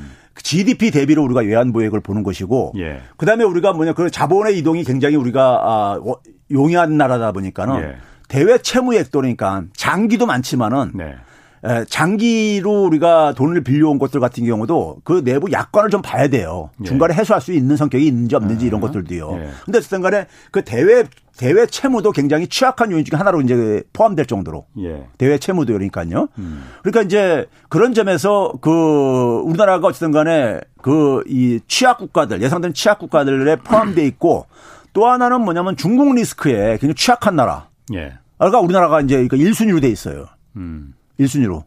GDP 0.44 0.92
대비로 0.92 1.24
우리가 1.24 1.42
외환 1.42 1.72
보유액을 1.72 2.00
보는 2.02 2.24
것이고 2.24 2.74
예. 2.78 3.02
그다음에 3.18 3.44
우리가 3.44 3.74
뭐냐 3.74 3.94
그 3.94 4.10
자본의 4.10 4.58
이동이 4.58 4.84
굉장히 4.84 5.16
우리가 5.16 5.42
아, 5.64 6.00
워- 6.02 6.20
용이한 6.50 6.98
나라다 6.98 7.32
보니까는 7.32 7.82
예. 7.84 7.96
대외 8.28 8.58
채무액도 8.58 9.20
그러니까 9.20 9.64
장기도 9.76 10.26
많지만은 10.26 10.92
네. 10.96 11.16
에, 11.64 11.86
장기로 11.86 12.84
우리가 12.86 13.34
돈을 13.34 13.64
빌려온 13.64 14.00
것들 14.00 14.20
같은 14.20 14.46
경우도 14.46 15.02
그 15.04 15.24
내부 15.24 15.52
약관을 15.52 15.90
좀 15.90 16.02
봐야 16.02 16.28
돼요. 16.28 16.72
예. 16.82 16.86
중간에 16.86 17.14
해소할 17.14 17.42
수 17.42 17.54
있는 17.54 17.78
성격이 17.78 18.06
있는지 18.06 18.36
없는지 18.36 18.66
이런 18.66 18.82
것들도요. 18.82 19.32
예. 19.34 19.50
근데 19.66 19.78
어쨌든 19.78 20.02
간에 20.02 20.28
그 20.52 20.64
대외 20.64 21.04
대외 21.38 21.66
채무도 21.66 22.12
굉장히 22.12 22.48
취약한 22.48 22.92
요인 22.92 23.06
중에 23.06 23.18
하나로 23.18 23.42
이제 23.42 23.84
포함될 23.94 24.26
정도로 24.26 24.66
예. 24.80 25.08
대외 25.18 25.38
채무도 25.38 25.74
그러니까요. 25.74 26.28
음. 26.38 26.64
그러니까 26.84 27.02
이제 27.04 27.48
그런 27.70 27.94
점에서 27.94 28.54
그 28.62 29.42
우리나라가 29.46 29.88
어쨌든 29.88 30.12
간에 30.12 30.60
그 30.82 31.24
이 31.28 31.60
취약 31.68 31.98
국가들 32.00 32.42
예상되는 32.42 32.74
취약 32.74 33.00
국가들에 33.00 33.56
포함돼 33.58 34.06
있고 34.08 34.46
또 34.94 35.08
하나는 35.08 35.42
뭐냐면 35.42 35.78
중국 35.78 36.14
리스크에 36.14 36.72
굉장히 36.78 36.96
취약한 36.96 37.36
나라. 37.36 37.68
예. 37.94 38.14
그러니까 38.38 38.60
우리나라가 38.60 39.02
이제 39.02 39.28
그 39.28 39.38
1순위로 39.38 39.82
돼 39.82 39.88
있어요. 39.90 40.26
음. 40.56 40.94
1순위로. 41.22 41.64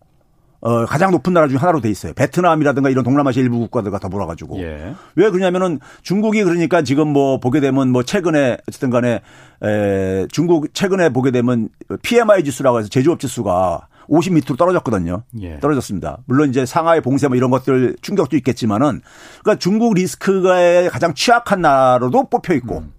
어, 0.64 0.86
가장 0.86 1.10
높은 1.10 1.34
나라 1.34 1.46
중에 1.46 1.58
하나로 1.58 1.82
돼 1.82 1.90
있어요. 1.90 2.14
베트남이라든가 2.14 2.88
이런 2.88 3.04
동남아시아 3.04 3.42
일부 3.42 3.58
국가들과 3.58 3.98
더불어 3.98 4.26
가지고. 4.26 4.58
예. 4.62 4.94
왜 5.14 5.30
그러냐면은 5.30 5.78
중국이 6.02 6.42
그러니까 6.42 6.80
지금 6.80 7.08
뭐 7.08 7.38
보게 7.38 7.60
되면 7.60 7.90
뭐 7.90 8.02
최근에 8.02 8.56
어쨌든 8.66 8.88
간에 8.88 9.20
에 9.62 10.26
중국 10.32 10.72
최근에 10.72 11.10
보게 11.10 11.30
되면 11.32 11.68
PMI 12.02 12.44
지수라고 12.44 12.78
해서 12.78 12.88
제조업 12.88 13.20
지수가 13.20 13.88
50 14.08 14.32
밑으로 14.32 14.56
떨어졌거든요. 14.56 15.24
예. 15.42 15.60
떨어졌습니다. 15.60 16.18
물론 16.24 16.48
이제 16.48 16.64
상하이 16.64 17.02
봉쇄 17.02 17.28
뭐 17.28 17.36
이런 17.36 17.50
것들 17.50 17.96
충격도 18.00 18.34
있겠지만은 18.38 19.02
그러니까 19.42 19.58
중국 19.58 19.92
리스크가 19.92 20.88
가장 20.88 21.12
취약한 21.12 21.60
나라로도 21.60 22.30
뽑혀 22.30 22.54
있고 22.54 22.78
음. 22.78 22.92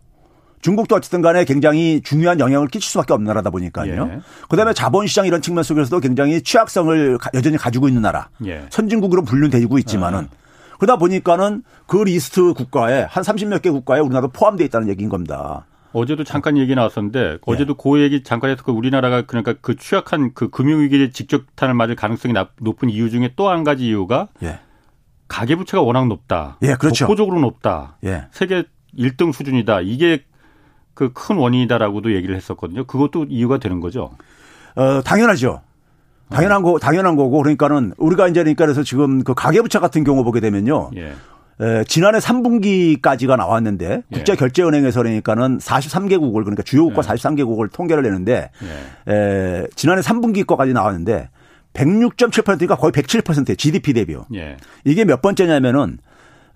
중국도 0.66 0.96
어쨌든 0.96 1.22
간에 1.22 1.46
굉장히 1.46 2.02
중요한 2.04 2.40
영향을 2.40 2.68
끼칠 2.70 2.90
수밖에 2.90 3.14
없는 3.14 3.28
나라다 3.28 3.52
보니까요. 3.52 4.10
예. 4.12 4.20
그다음에 4.50 4.74
자본시장 4.74 5.28
이런 5.28 5.40
측면 5.40 5.64
속에서도 5.64 6.00
굉장히 6.00 6.42
취약성을 6.42 7.20
가- 7.20 7.30
여전히 7.36 7.56
가지고 7.56 7.88
있는 7.88 8.02
나라. 8.02 8.30
예. 8.48 8.66
선진국으로 8.72 9.22
분류되고 9.26 9.78
있지만은 9.78 10.28
그러다 10.80 10.98
보니까는 10.98 11.62
그 11.86 11.98
리스트 11.98 12.54
국가에 12.54 13.04
한 13.08 13.22
30몇 13.24 13.62
개 13.62 13.70
국가에 13.70 14.00
우리나라도 14.00 14.30
포함되어 14.30 14.66
있다는 14.66 14.88
얘기인 14.90 15.08
겁니다. 15.08 15.68
어제도 15.94 16.24
잠깐 16.24 16.58
얘기 16.58 16.74
나왔었는데 16.74 17.38
어제도 17.46 17.74
예. 17.74 17.84
그 17.84 18.02
얘기 18.02 18.24
잠깐 18.24 18.50
해서 18.50 18.64
그 18.64 18.72
우리나라가 18.72 19.22
그러니까 19.22 19.54
그 19.62 19.76
취약한 19.76 20.32
그 20.34 20.50
금융위기에 20.50 21.12
직격탄을 21.12 21.76
맞을 21.76 21.96
가능성이 21.96 22.34
나- 22.34 22.50
높은 22.60 22.90
이유 22.90 23.12
중에 23.12 23.34
또 23.36 23.50
한 23.52 23.64
가지 23.64 23.86
이유가 23.86 24.30
예. 24.42 24.58
가계부채가 25.28 25.84
워낙 25.84 26.08
높다. 26.08 26.58
예, 26.64 26.74
그렇죠. 26.74 27.06
독보적으로 27.06 27.40
높다. 27.40 27.98
예. 28.04 28.24
세계 28.32 28.64
1등 28.98 29.32
수준이다. 29.32 29.82
이게 29.82 30.24
그 30.96 31.14
큰 31.14 31.36
원인이다라고도 31.38 32.14
얘기를 32.16 32.36
했었거든요. 32.36 32.86
그것도 32.86 33.26
이유가 33.30 33.60
되는 33.60 33.80
거죠. 33.80 34.12
어, 34.76 35.02
당연하죠. 35.04 35.62
당연한 36.30 36.64
거, 36.64 36.80
당연한 36.80 37.16
거고, 37.16 37.38
그러니까는 37.44 37.94
우리가 37.98 38.28
이제 38.28 38.42
그러니까 38.42 38.66
그래서 38.66 38.82
지금 38.82 39.24
그 39.24 39.36
가계부채 39.36 39.78
같은 39.80 40.04
경우 40.04 40.24
보게 40.24 40.40
되면요. 40.40 40.90
예. 40.96 41.14
에, 41.62 41.84
지난해 41.86 42.18
3분기까지가 42.20 43.38
나왔는데 43.38 43.86
예. 44.12 44.16
국제결제은행에서 44.16 45.02
그러니까는 45.04 45.60
43개국을 45.60 46.44
그러니까 46.44 46.64
주요 46.64 46.84
국가 46.86 47.02
43개국을 47.02 47.72
통계를 47.72 48.04
내는데 48.04 48.50
예. 49.08 49.14
에, 49.14 49.68
지난해 49.76 50.02
3분기 50.02 50.46
거까지 50.46 50.74
나왔는데 50.74 51.30
106.7%니까 51.74 52.76
거의 52.76 52.92
107%예요. 52.92 53.56
GDP 53.56 53.94
대비요. 53.94 54.26
예. 54.34 54.58
이게 54.84 55.06
몇 55.06 55.22
번째냐면은 55.22 56.00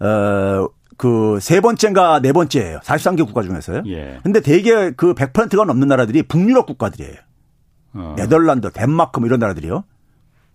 어 0.01 0.67
그 0.99 1.39
세 1.39 1.61
번째인가 1.61 2.19
네 2.21 2.33
번째예요. 2.33 2.79
43개 2.83 3.25
국가 3.25 3.41
중에서요. 3.41 3.83
예. 3.87 4.19
근데 4.21 4.41
대개 4.41 4.91
그 4.91 5.13
100%가 5.13 5.63
넘는 5.63 5.87
나라들이 5.87 6.23
북유럽 6.23 6.65
국가들이에요. 6.65 7.13
어. 7.93 8.15
네덜란드, 8.17 8.69
덴마크 8.71 9.19
뭐 9.21 9.27
이런 9.27 9.39
나라들이요. 9.39 9.83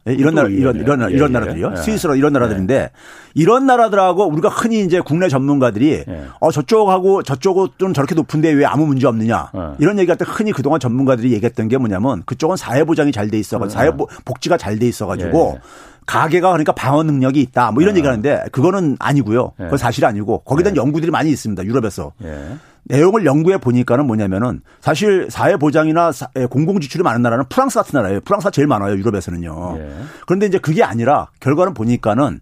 예, 0.07 0.13
이런 0.13 0.35
나라, 0.35 0.51
예, 0.51 0.55
이런, 0.55 0.77
예. 0.77 0.81
이런, 0.81 0.99
나라- 0.99 1.11
예, 1.11 1.15
이런 1.17 1.31
예. 1.31 1.33
나라들이요. 1.33 1.73
예. 1.73 1.81
스위스로 1.81 2.15
이런 2.15 2.35
나라들인데 2.35 2.91
이런 3.33 3.65
나라들하고 3.65 4.29
우리가 4.29 4.51
흔히 4.51 4.85
이제 4.85 5.01
국내 5.01 5.29
전문가들이 5.31 6.05
예. 6.07 6.27
어, 6.41 6.51
저쪽하고 6.53 7.23
저쪽은 7.23 7.95
저렇게 7.95 8.15
높은데 8.15 8.51
왜 8.53 8.67
아무 8.67 8.87
문제 8.87 9.07
없느냐. 9.07 9.51
예. 9.57 9.61
이런 9.79 9.99
얘기할 9.99 10.19
때 10.19 10.27
흔히 10.29 10.53
그동안 10.53 10.79
전문가들이 10.79 11.33
얘기했던 11.33 11.69
게 11.69 11.79
뭐냐면 11.79 12.23
그쪽은 12.27 12.59
사회보장이 12.59 13.13
잘 13.13 13.31
돼 13.31 13.39
있어가지고 13.39 13.71
사회복지가 13.81 14.59
잘 14.59 14.79
돼 14.79 14.87
있어가지고 14.89 15.55
예. 15.57 15.61
가게가 16.07 16.51
그러니까 16.51 16.73
방어 16.73 17.03
능력이 17.03 17.41
있다. 17.41 17.71
뭐 17.73 17.83
이런 17.83 17.95
예. 17.95 17.99
얘기 17.99 18.07
하는데 18.07 18.45
그거는 18.53 18.97
아니고요. 19.01 19.53
예. 19.61 19.65
그건 19.65 19.79
사실이 19.79 20.07
아니고 20.07 20.41
거기에 20.41 20.65
대한 20.65 20.77
예. 20.77 20.81
연구들이 20.81 21.11
많이 21.11 21.31
있습니다. 21.31 21.65
유럽에서. 21.65 22.13
예. 22.23 22.57
내용을 22.87 23.25
연구해 23.25 23.57
보니까는 23.59 24.07
뭐냐면은 24.07 24.61
사실 24.81 25.29
사회 25.31 25.57
보장이나 25.57 26.11
공공 26.51 26.81
지출이 26.81 27.03
많은 27.03 27.23
나라는 27.23 27.47
프랑스 27.49 27.77
같은 27.79 27.97
나라예요. 27.99 28.21
프랑스가 28.21 28.51
제일 28.51 28.69
많아요. 28.69 28.95
유럽에서는요. 28.97 29.77
예. 29.79 29.91
그런데 30.27 30.47
이제 30.47 30.59
그게 30.59 30.83
아니라 30.85 31.29
결과는 31.41 31.73
보니까는 31.73 32.41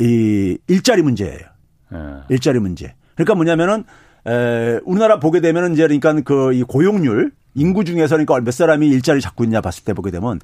이 0.00 0.58
일자리 0.66 1.02
문제예요. 1.02 1.38
예. 1.92 1.98
일자리 2.30 2.58
문제. 2.58 2.94
그러니까 3.14 3.34
뭐냐면은 3.36 3.84
에, 4.26 4.80
우리나라 4.84 5.20
보게 5.20 5.40
되면은 5.40 5.74
이제 5.74 5.82
그러니까 5.86 6.14
그 6.22 6.52
이 6.52 6.62
고용률 6.64 7.30
인구 7.54 7.84
중에서 7.84 8.16
그러니까 8.16 8.40
몇 8.40 8.50
사람이 8.52 8.88
일자리 8.88 9.20
잡고 9.20 9.44
있냐 9.44 9.60
봤을 9.60 9.84
때 9.84 9.92
보게 9.92 10.10
되면 10.10 10.40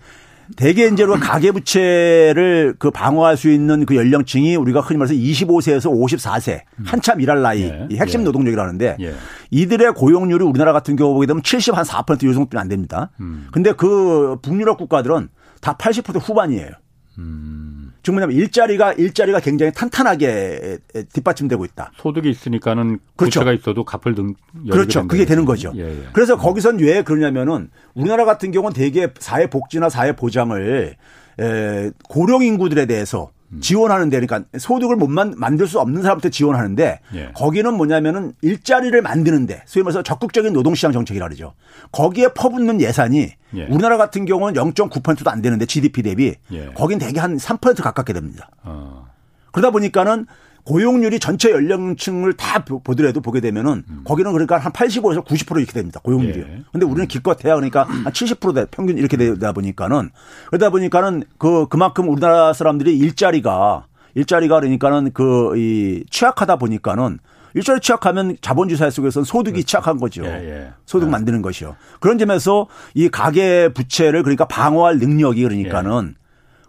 대개 0.56 0.86
이제 0.86 1.04
가계부채를 1.06 2.74
그 2.78 2.90
방어할 2.90 3.36
수 3.36 3.50
있는 3.50 3.86
그 3.86 3.96
연령층이 3.96 4.56
우리가 4.56 4.80
흔히 4.80 4.98
말해서 4.98 5.14
25세에서 5.14 5.90
54세 5.90 6.62
한참 6.84 7.20
일할 7.20 7.42
나이 7.42 7.62
예. 7.62 7.86
이 7.90 7.96
핵심 7.96 8.20
예. 8.20 8.24
노동력이라는데 8.24 8.96
예. 9.00 9.14
이들의 9.50 9.92
고용률이 9.94 10.44
우리나라 10.44 10.72
같은 10.72 10.96
경우 10.96 11.14
보게 11.14 11.26
되면 11.26 11.42
70 11.42 11.76
한 11.76 11.84
4%요 11.84 12.34
정도는 12.34 12.60
안 12.60 12.68
됩니다. 12.68 13.10
음. 13.20 13.46
근데 13.52 13.72
그 13.72 14.36
북유럽 14.42 14.78
국가들은 14.78 15.28
다 15.60 15.76
80% 15.76 16.20
후반이에요. 16.20 16.70
음. 17.18 17.79
즉 18.02 18.12
뭐냐면 18.12 18.36
일자리가 18.36 18.94
일자리가 18.94 19.40
굉장히 19.40 19.72
탄탄하게 19.72 20.78
뒷받침되고 21.12 21.64
있다. 21.64 21.92
소득이 21.96 22.30
있으니까는 22.30 22.98
그렇죠. 23.16 23.40
부채가 23.40 23.52
있어도 23.52 23.84
갚을 23.84 24.14
등 24.14 24.34
그렇죠. 24.70 25.06
그게 25.06 25.24
되는 25.24 25.44
거죠. 25.44 25.72
예, 25.76 25.82
예. 25.82 26.08
그래서 26.12 26.36
거기선 26.36 26.78
왜 26.78 27.02
그러냐면은 27.02 27.70
우리나라 27.94 28.24
같은 28.24 28.50
경우는 28.52 28.74
대개 28.74 29.08
사회 29.18 29.48
복지나 29.48 29.88
사회 29.90 30.12
보장을 30.16 30.96
에, 31.40 31.90
고령 32.08 32.42
인구들에 32.42 32.86
대해서 32.86 33.30
음. 33.34 33.39
지원하는데 33.60 34.20
그러니까 34.20 34.48
소득을 34.58 34.96
못 34.96 35.08
만, 35.08 35.34
만들 35.36 35.66
수 35.66 35.80
없는 35.80 36.02
사람한테 36.02 36.30
지원하는데 36.30 37.00
예. 37.14 37.32
거기는 37.34 37.74
뭐냐면은 37.74 38.32
일자리를 38.42 39.00
만드는데 39.02 39.62
소위 39.66 39.82
말해서 39.82 40.02
적극적인 40.02 40.52
노동시장 40.52 40.92
정책이라 40.92 41.26
그러죠. 41.26 41.54
거기에 41.90 42.28
퍼붓는 42.28 42.80
예산이 42.80 43.32
예. 43.56 43.64
우리나라 43.64 43.96
같은 43.96 44.24
경우는 44.24 44.54
0.9%도 44.54 45.30
안 45.30 45.42
되는데 45.42 45.66
GDP 45.66 46.02
대비 46.02 46.34
예. 46.52 46.66
거긴 46.74 46.98
대개 46.98 47.18
한 47.18 47.36
3% 47.36 47.82
가깝게 47.82 48.12
됩니다. 48.12 48.50
어. 48.62 49.08
그러다 49.50 49.70
보니까는 49.70 50.26
고용률이 50.64 51.18
전체 51.20 51.50
연령층을 51.50 52.34
다 52.34 52.64
보- 52.64 52.80
보더라도 52.80 53.20
보게 53.20 53.40
되면은 53.40 53.84
거기는 54.04 54.32
그러니까 54.32 54.58
한 54.58 54.72
85에서 54.72 55.24
90% 55.24 55.58
이렇게 55.58 55.72
됩니다. 55.72 56.00
고용률이요. 56.02 56.44
예. 56.44 56.62
근데 56.72 56.86
우리는 56.86 57.06
기껏해야 57.08 57.54
그러니까 57.54 57.84
한 57.84 58.04
70% 58.04 58.68
평균 58.70 58.98
이렇게 58.98 59.16
되다 59.16 59.52
보니까는 59.52 60.10
그러다 60.48 60.70
보니까는 60.70 61.24
그 61.38 61.66
그만큼 61.68 62.08
우리나라 62.08 62.52
사람들이 62.52 62.96
일자리가 62.98 63.86
일자리가 64.14 64.60
그러니까는 64.60 65.12
그 65.12 65.54
이 65.56 66.04
취약하다 66.10 66.56
보니까는 66.56 67.18
일자리 67.54 67.80
취약하면 67.80 68.36
자본주의 68.40 68.76
사회 68.78 68.90
속에서는 68.90 69.24
소득이 69.24 69.54
그렇죠. 69.54 69.66
취약한 69.66 69.98
거죠. 69.98 70.24
예, 70.24 70.28
예. 70.28 70.68
소득 70.86 71.06
예. 71.06 71.10
만드는 71.10 71.42
것이요. 71.42 71.74
그런 71.98 72.16
점에서 72.18 72.68
이 72.94 73.08
가계 73.08 73.70
부채를 73.74 74.22
그러니까 74.22 74.44
방어할 74.46 74.98
능력이 74.98 75.42
그러니까는 75.42 76.14
예. 76.16 76.19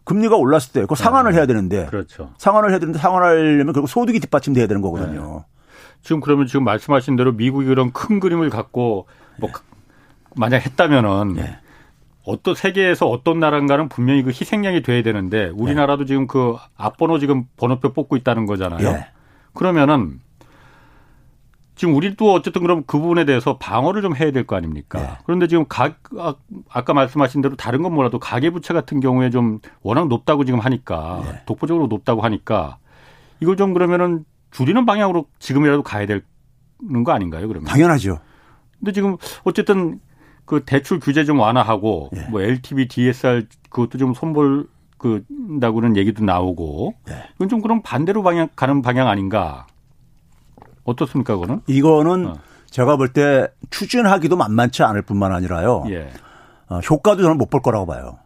금리가 0.03 0.35
올랐을 0.35 0.71
때 0.73 0.85
그 0.85 0.95
상환을 0.95 1.33
예. 1.33 1.37
해야 1.37 1.45
되는데 1.45 1.85
그렇죠. 1.87 2.33
상환을 2.37 2.71
해야 2.71 2.79
되는데 2.79 2.99
상환하려면 2.99 3.73
결국 3.73 3.87
소득이 3.87 4.19
뒷받침돼야 4.19 4.67
되는 4.67 4.81
거거든요. 4.81 5.45
지금 6.01 6.19
그러면 6.19 6.47
지금 6.47 6.63
말씀하신 6.63 7.15
대로 7.15 7.31
미국이 7.31 7.65
그런 7.67 7.91
큰 7.91 8.19
그림을 8.19 8.49
갖고 8.49 9.07
뭐 9.39 9.49
만약 10.35 10.65
했다면은 10.65 11.35
어떤 12.23 12.55
세계에서 12.55 13.07
어떤 13.07 13.39
나라인가는 13.39 13.89
분명히 13.89 14.23
그 14.23 14.29
희생양이 14.29 14.81
돼야 14.81 15.01
되는데 15.03 15.49
우리나라도 15.53 16.03
네. 16.03 16.07
지금 16.07 16.27
그 16.27 16.55
앞번호 16.77 17.19
지금 17.19 17.45
번호표 17.57 17.93
뽑고 17.93 18.15
있다는 18.17 18.45
거잖아요. 18.45 18.91
네. 18.91 19.07
그러면은 19.53 20.19
지금 21.81 21.95
우리도 21.95 22.31
어쨌든 22.31 22.61
그럼 22.61 22.83
그 22.85 22.99
부분에 22.99 23.25
대해서 23.25 23.57
방어를 23.57 24.03
좀 24.03 24.15
해야 24.15 24.29
될 24.29 24.45
거 24.45 24.55
아닙니까? 24.55 24.99
네. 24.99 25.07
그런데 25.25 25.47
지금 25.47 25.65
가, 25.67 25.95
아, 26.15 26.35
아까 26.69 26.93
말씀하신 26.93 27.41
대로 27.41 27.55
다른 27.55 27.81
건 27.81 27.91
뭐라도 27.95 28.19
가계부채 28.19 28.71
같은 28.75 28.99
경우에 28.99 29.31
좀 29.31 29.57
워낙 29.81 30.07
높다고 30.07 30.45
지금 30.45 30.59
하니까 30.59 31.23
네. 31.25 31.41
독보적으로 31.47 31.87
높다고 31.87 32.21
하니까 32.21 32.77
이걸 33.39 33.57
좀 33.57 33.73
그러면은 33.73 34.25
줄이는 34.51 34.85
방향으로 34.85 35.25
지금이라도 35.39 35.81
가야 35.81 36.05
되는 36.05 36.21
거 37.03 37.13
아닌가요? 37.13 37.47
그러면 37.47 37.65
당연하죠. 37.67 38.19
근데 38.77 38.91
지금 38.91 39.17
어쨌든 39.43 39.99
그 40.45 40.63
대출 40.63 40.99
규제 40.99 41.25
좀 41.25 41.39
완화하고 41.39 42.11
예. 42.15 42.27
뭐 42.29 42.41
LTV, 42.43 42.89
DSR 42.89 43.47
그것도 43.71 43.97
좀 43.97 44.13
손볼 44.13 44.67
그다고는 44.99 45.97
얘기도 45.97 46.23
나오고 46.23 46.93
예. 47.09 47.23
이건 47.37 47.49
좀 47.49 47.59
그런 47.59 47.81
반대로 47.81 48.21
방향 48.21 48.49
가는 48.55 48.83
방향 48.83 49.07
아닌가 49.07 49.65
어떻습니까 50.91 51.35
그거는? 51.35 51.61
이거는 51.67 52.27
어. 52.27 52.35
제가 52.69 52.95
볼 52.97 53.09
때 53.13 53.47
추진하기도 53.69 54.35
만만치 54.37 54.83
않을 54.83 55.01
뿐만 55.01 55.33
아니라요. 55.33 55.83
예. 55.89 56.09
어, 56.69 56.79
효과도 56.79 57.21
저는 57.23 57.37
못 57.37 57.49
볼 57.49 57.61
거라고 57.61 57.85
봐요. 57.85 58.17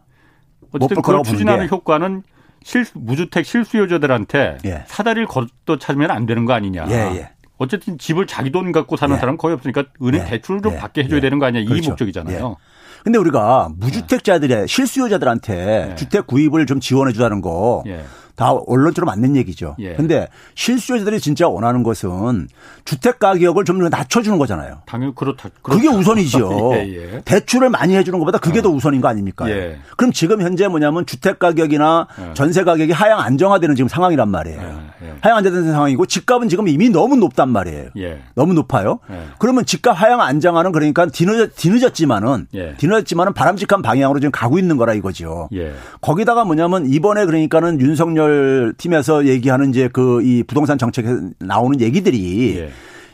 어쨌든 0.72 0.96
그걸 1.02 1.22
추진하는 1.24 1.68
효과는 1.68 2.22
실, 2.62 2.84
무주택 2.94 3.44
실수요자들한테 3.46 4.58
예. 4.64 4.84
사다리를 4.86 5.26
걷어 5.26 5.78
찾으면 5.80 6.10
안 6.10 6.26
되는 6.26 6.44
거 6.44 6.52
아니냐. 6.52 6.86
예, 6.90 6.94
예. 7.16 7.30
어쨌든 7.58 7.96
집을 7.98 8.26
자기 8.26 8.52
돈 8.52 8.70
갖고 8.72 8.96
사는 8.96 9.14
예. 9.16 9.18
사람은 9.18 9.38
거의 9.38 9.54
없으니까 9.54 9.84
은행 10.02 10.20
예. 10.22 10.24
대출을 10.26 10.62
좀 10.62 10.72
예. 10.74 10.76
받게 10.76 11.04
해줘야 11.04 11.16
예. 11.16 11.20
되는 11.22 11.38
거. 11.38 11.50
그렇죠. 11.50 11.74
이 11.74 11.88
목적이잖아요. 11.88 12.48
예. 12.50 13.02
근데 13.02 13.18
우리가 13.18 13.70
무주택자들의 13.76 14.66
실수요자들한테 14.68 15.94
주택 15.96 16.26
구입을 16.26 16.66
좀 16.66 16.80
지원해 16.80 17.12
주자는 17.12 17.40
거 17.40 17.82
다 18.36 18.52
언론처럼 18.52 19.06
맞는 19.06 19.34
얘기죠. 19.36 19.76
예. 19.78 19.94
근데 19.94 20.28
실수요자들이 20.54 21.20
진짜 21.20 21.48
원하는 21.48 21.82
것은 21.82 22.48
주택 22.84 23.18
가격을 23.18 23.64
좀 23.64 23.78
낮춰주는 23.78 24.38
거잖아요. 24.38 24.82
당연히 24.84 25.14
그렇다. 25.14 25.48
그렇다. 25.62 25.82
그게 25.82 25.88
우선이죠. 25.88 26.72
예, 26.76 27.14
예. 27.14 27.22
대출을 27.24 27.70
많이 27.70 27.96
해주는 27.96 28.18
것보다 28.18 28.38
그게 28.38 28.58
어. 28.58 28.62
더 28.62 28.68
우선인 28.68 29.00
거 29.00 29.08
아닙니까? 29.08 29.48
예. 29.50 29.78
그럼 29.96 30.12
지금 30.12 30.42
현재 30.42 30.68
뭐냐면 30.68 31.06
주택 31.06 31.38
가격이나 31.38 32.08
예. 32.20 32.34
전세 32.34 32.62
가격이 32.62 32.92
하향 32.92 33.20
안정화되는 33.20 33.74
지금 33.74 33.88
상황이란 33.88 34.28
말이에요. 34.28 34.60
예, 35.02 35.14
하향 35.22 35.38
안정화되는 35.38 35.72
상황이고 35.72 36.04
집값은 36.04 36.50
지금 36.50 36.68
이미 36.68 36.90
너무 36.90 37.16
높단 37.16 37.48
말이에요. 37.48 37.88
너무 38.34 38.52
높아요. 38.52 38.98
그러면 39.38 39.64
집값 39.64 40.00
하향 40.00 40.20
안정화는 40.20 40.72
그러니까 40.72 41.06
뒤늦었, 41.06 41.56
뒤늦었지만은 41.56 42.48
뒤늦었지만은 42.76 43.32
바람직한 43.32 43.80
방향으로 43.80 44.20
지금 44.20 44.30
가고 44.30 44.58
있는 44.58 44.76
거라 44.76 44.92
이거죠. 44.92 45.48
거기다가 46.02 46.44
뭐냐면 46.44 46.86
이번에 46.86 47.24
그러니까는 47.24 47.80
윤석열 47.80 48.25
윤석열 48.26 48.74
팀에서 48.76 49.26
얘기하는 49.26 49.70
이제 49.70 49.88
그 49.88 50.16
이 50.26 50.42
부동산 50.42 50.78
정책에 50.78 51.08
나오는 51.38 51.80
얘기들이 51.80 52.56
예. 52.58 52.70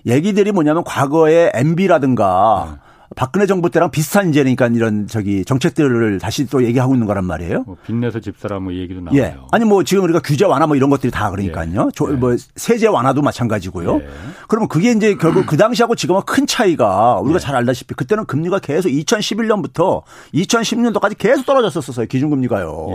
얘기들이 0.07 0.53
뭐냐면 0.53 0.83
과거에 0.85 1.51
MB라든가 1.55 2.69
네. 2.73 2.79
박근혜 3.15 3.45
정부 3.45 3.69
때랑 3.69 3.91
비슷한 3.91 4.31
이제 4.31 4.41
그러니까 4.41 4.69
이런 4.69 5.07
저기 5.07 5.45
정책들을 5.45 6.19
다시 6.19 6.47
또 6.47 6.65
얘기하고 6.65 6.95
있는 6.95 7.07
거란 7.07 7.25
말이에요. 7.27 7.65
뭐 7.67 7.77
빚내서 7.87 8.21
집사라 8.21 8.59
뭐 8.59 8.73
얘기도 8.73 9.03
나와요. 9.03 9.21
예. 9.21 9.37
아니 9.51 9.67
뭐 9.67 9.85
지금 9.85 10.05
우리가 10.05 10.21
규제 10.21 10.47
완화 10.47 10.67
뭐 10.67 10.77
이런 10.77 10.89
것들이 10.89 11.11
다 11.13 11.31
그러니까요. 11.31 11.91
예. 12.09 12.13
뭐 12.15 12.35
세제 12.57 12.87
완화도 12.87 13.21
마찬가지고요. 13.21 13.97
예. 13.97 14.09
그러면 14.49 14.69
그게 14.69 14.93
이제 14.93 15.15
결국 15.17 15.45
그 15.47 15.59
당시하고 15.59 15.95
지금은 15.95 16.23
큰 16.25 16.47
차이가 16.47 17.19
우리가 17.21 17.37
예. 17.37 17.41
잘 17.41 17.55
알다시피 17.57 17.95
그때는 17.95 18.25
금리가 18.25 18.61
계속 18.61 18.89
2011년부터 18.89 20.03
2010년도까지 20.35 21.19
계속 21.19 21.45
떨어졌었어요. 21.45 22.07
기준금리가요. 22.07 22.89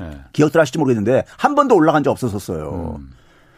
예. 0.00 0.04
네. 0.04 0.20
기억들 0.32 0.60
하실지 0.60 0.78
모르겠는데 0.78 1.24
한 1.36 1.54
번도 1.54 1.74
올라간 1.74 2.02
적 2.02 2.10
없었었어요. 2.10 2.96
음. 2.98 3.10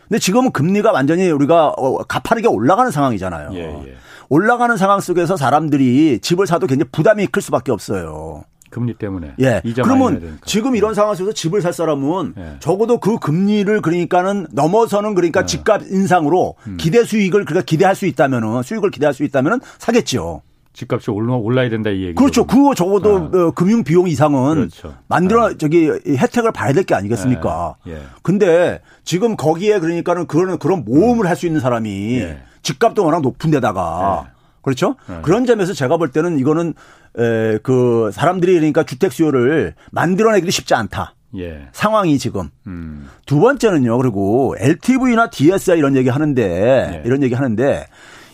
근데 0.09 0.19
지금은 0.19 0.51
금리가 0.51 0.91
완전히 0.91 1.31
우리가 1.31 1.69
어, 1.69 1.99
가파르게 1.99 2.49
올라가는 2.49 2.91
상황이잖아요. 2.91 3.51
예, 3.55 3.61
예. 3.61 3.95
올라가는 4.29 4.77
상황 4.77 5.01
속에서 5.01 5.37
사람들이 5.37 6.19
집을 6.21 6.47
사도 6.47 6.67
굉장히 6.67 6.91
부담이 6.91 7.29
클 7.29 7.41
수밖에 7.43 7.71
없어요. 7.71 8.45
금리 8.71 8.95
때문에. 8.95 9.35
예. 9.41 9.61
그러면 9.83 10.39
지금 10.45 10.77
이런 10.77 10.95
상황 10.95 11.15
속에서 11.15 11.33
집을 11.33 11.61
살 11.61 11.73
사람은 11.73 12.35
예. 12.39 12.57
적어도 12.61 12.99
그 12.99 13.19
금리를 13.19 13.83
그러니까는 13.83 14.47
넘어서는 14.53 15.15
그러니까 15.15 15.43
예. 15.43 15.47
집값 15.47 15.83
인상으로 15.83 16.55
음. 16.67 16.77
기대 16.77 17.05
수익을 17.05 17.45
그러니까 17.45 17.65
기대할 17.65 17.95
수 17.95 18.07
있다면은 18.07 18.63
수익을 18.63 18.91
기대할 18.91 19.13
수 19.13 19.25
있다면은 19.25 19.61
사겠죠. 19.79 20.43
집값이 20.73 21.11
올라 21.11 21.35
올라야 21.35 21.69
된다 21.69 21.91
이 21.91 22.03
얘기. 22.05 22.15
그렇죠. 22.15 22.47
그거 22.47 22.75
적어도 22.75 23.17
아. 23.17 23.37
어, 23.37 23.51
금융 23.51 23.83
비용 23.85 24.09
이상은 24.09 24.55
그렇죠. 24.55 24.95
만들어 25.09 25.49
아. 25.49 25.55
저기 25.59 25.91
혜택을 26.07 26.53
봐야 26.53 26.73
될 26.73 26.85
게 26.85 26.95
아니겠습니까? 26.95 27.75
예. 27.89 27.93
예. 27.93 28.03
근데 28.23 28.81
지금 29.05 29.37
거기에 29.37 29.81
그러니까는 29.81 30.27
그런 30.27 30.59
그런 30.59 30.85
모험을 30.85 31.29
할수 31.29 31.47
있는 31.47 31.61
사람이 31.61 32.19
예. 32.21 32.43
집값도 32.63 33.05
워낙 33.05 33.21
높은 33.23 33.51
데다가 33.51 34.25
예. 34.27 34.31
그렇죠? 34.63 34.97
예. 35.11 35.21
그런 35.23 35.45
점에서 35.45 35.73
제가 35.73 35.97
볼 35.97 36.11
때는 36.13 36.39
이거는 36.39 36.75
에, 37.19 37.59
그 37.63 38.11
사람들이 38.13 38.55
그러니까 38.55 38.85
주택 38.85 39.13
수요를 39.13 39.75
만들어내기도 39.91 40.51
쉽지 40.51 40.75
않다. 40.75 41.15
예. 41.37 41.69
상황이 41.73 42.19
지금. 42.19 42.49
음. 42.67 43.09
두 43.27 43.39
번째는요. 43.41 43.97
그리고 43.99 44.55
LTV나 44.59 45.31
DSI 45.31 45.79
이런 45.79 45.97
얘기 45.97 46.09
하는데 46.09 46.43
예. 46.43 47.03
이런 47.05 47.23
얘기 47.23 47.35
하는데 47.35 47.87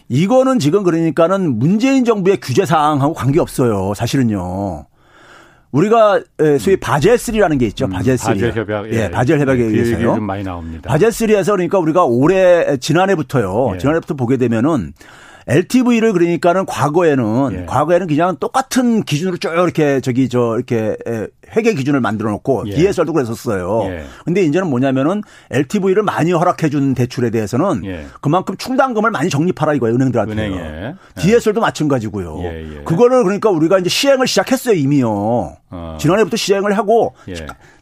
이거는 0.09 0.59
지금 0.59 0.82
그러니까는 0.82 1.59
문재인 1.59 2.04
정부의 2.04 2.38
규제 2.40 2.64
사항하고 2.64 3.14
관계 3.14 3.40
없어요. 3.40 3.92
사실은요. 3.94 4.86
우리가 5.72 6.22
소위 6.59 6.76
바젤 6.76 7.16
3라는 7.16 7.59
게 7.59 7.66
있죠. 7.66 7.86
음, 7.86 7.90
바젤 7.90 8.16
3. 8.16 8.34
바젤 8.34 8.52
협약. 8.52 8.92
예, 8.92 9.04
예 9.04 9.11
바젤 9.11 9.40
협약에 9.40 9.62
그 9.62 9.70
의해서요. 9.70 10.14
좀 10.14 10.24
많이 10.24 10.42
나옵니다. 10.42 10.88
바젤 10.88 11.11
3에서 11.11 11.52
그러니까 11.52 11.78
우리가 11.78 12.04
올해 12.04 12.76
지난해부터요. 12.78 13.72
예. 13.74 13.78
지난해부터 13.78 14.14
보게 14.14 14.36
되면은 14.36 14.94
LTV를 15.49 16.12
그러니까는 16.12 16.66
과거에는 16.66 17.53
예. 17.53 17.66
과거에는 17.66 18.09
그냥 18.09 18.36
똑같은 18.38 19.05
기준으로 19.05 19.36
쭉 19.36 19.53
이렇게 19.53 20.01
저기 20.01 20.28
저 20.28 20.57
이렇게 20.57 20.97
회계 21.55 21.74
기준을 21.74 22.01
만들어 22.01 22.30
놓고 22.32 22.64
예. 22.66 22.74
DSR도 22.74 23.12
그랬었어요. 23.12 23.82
예. 23.84 24.05
근데 24.24 24.42
이제는 24.42 24.68
뭐냐면은 24.68 25.22
LTV를 25.53 26.03
많이 26.03 26.32
허락해 26.32 26.68
준 26.68 26.94
대출에 26.94 27.30
대해서는 27.30 27.84
예. 27.84 28.07
그만큼 28.20 28.57
충당금을 28.57 29.12
많이 29.12 29.30
적립하라 29.30 29.74
이거예요. 29.74 29.94
은행들한테. 29.94 30.32
은행에. 30.32 30.57
예. 30.57 30.94
DSR도 31.20 31.61
마찬가지고요. 31.61 32.40
예, 32.42 32.78
예. 32.78 32.84
그거를 32.84 33.22
그러니까 33.22 33.51
우리가 33.51 33.78
이제 33.78 33.88
시행을 33.88 34.26
시작했어요, 34.26 34.74
이미요. 34.74 35.57
어. 35.70 35.97
지난해부터 36.01 36.36
시행을 36.36 36.76
하고 36.76 37.14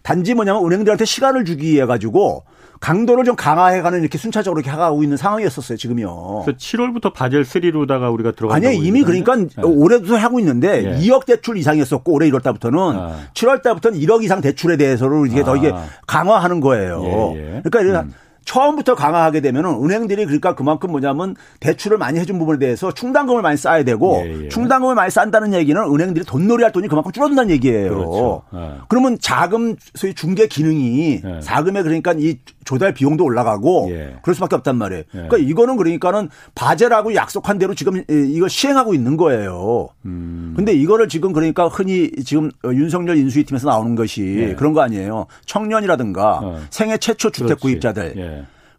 단지 0.02 0.34
뭐냐면 0.34 0.66
은행들한테 0.66 1.06
시간을 1.06 1.46
주기 1.46 1.72
위해 1.72 1.86
가지고 1.86 2.44
강도를 2.84 3.24
좀 3.24 3.34
강화해가는 3.34 3.98
이렇게 4.02 4.18
순차적으로 4.18 4.60
이렇게 4.60 4.76
가고 4.76 5.02
있는 5.02 5.16
상황이었었어요 5.16 5.78
지금요. 5.78 6.42
그래서 6.44 6.58
7월부터 6.58 7.14
바젤 7.14 7.42
3로다가 7.42 8.12
우리가 8.12 8.32
들어가. 8.32 8.54
아니요 8.54 8.72
이미 8.72 9.02
그러니까 9.02 9.36
네. 9.36 9.48
올해도 9.62 10.14
하고 10.18 10.38
있는데 10.38 10.84
예. 10.84 10.98
2억 10.98 11.24
대출 11.24 11.56
이상이었었고 11.56 12.12
올해 12.12 12.28
1월 12.30 12.42
달부터는 12.42 12.78
아. 12.78 13.16
7월 13.32 13.62
달부터는 13.62 13.98
1억 13.98 14.22
이상 14.22 14.42
대출에 14.42 14.76
대해서는 14.76 15.30
이게 15.30 15.40
아. 15.40 15.44
더 15.44 15.56
이게 15.56 15.72
강화하는 16.06 16.60
거예요. 16.60 17.32
예, 17.36 17.56
예. 17.56 17.62
그러니까 17.64 18.00
음. 18.02 18.12
처음부터 18.44 18.94
강화하게 18.94 19.40
되면은 19.40 19.82
은행들이 19.82 20.24
그러니까 20.24 20.54
그만큼 20.54 20.90
뭐냐면 20.90 21.34
대출을 21.60 21.98
많이 21.98 22.20
해준 22.20 22.38
부분에 22.38 22.58
대해서 22.58 22.92
충당금을 22.92 23.42
많이 23.42 23.56
쌓아야 23.56 23.84
되고 23.84 24.22
예, 24.24 24.44
예. 24.44 24.48
충당금을 24.48 24.94
많이 24.94 25.10
쌓는다는 25.10 25.54
얘기는 25.54 25.80
은행들이 25.80 26.24
돈놀이 26.24 26.62
할 26.62 26.72
돈이 26.72 26.88
그만큼 26.88 27.12
줄어든다는 27.12 27.50
얘기예요. 27.50 27.90
그렇죠. 27.90 28.42
예. 28.54 28.80
그러면 28.88 29.18
자금 29.20 29.76
소위 29.94 30.14
중개 30.14 30.46
기능이 30.46 31.20
예. 31.24 31.40
자금에 31.40 31.82
그러니까 31.82 32.14
이 32.16 32.38
조달 32.64 32.94
비용도 32.94 33.24
올라가고 33.24 33.88
예. 33.90 34.16
그럴 34.22 34.34
수밖에 34.34 34.56
없단 34.56 34.76
말이에요. 34.76 35.02
예. 35.14 35.18
그러니까 35.18 35.36
이거는 35.38 35.76
그러니까는 35.76 36.28
바제라고 36.54 37.14
약속한 37.14 37.58
대로 37.58 37.74
지금 37.74 38.02
이거 38.08 38.48
시행하고 38.48 38.94
있는 38.94 39.16
거예요. 39.16 39.88
음. 40.04 40.54
근데 40.56 40.72
이거를 40.72 41.08
지금 41.08 41.32
그러니까 41.32 41.68
흔히 41.68 42.10
지금 42.24 42.50
윤석열 42.64 43.16
인수위 43.16 43.44
팀에서 43.44 43.68
나오는 43.68 43.94
것이 43.94 44.54
그런 44.56 44.72
거 44.72 44.80
아니에요. 44.82 45.26
청년이라든가 45.46 46.40
어. 46.42 46.60
생애 46.70 46.98
최초 46.98 47.30
주택 47.30 47.60
구입자들 47.60 48.14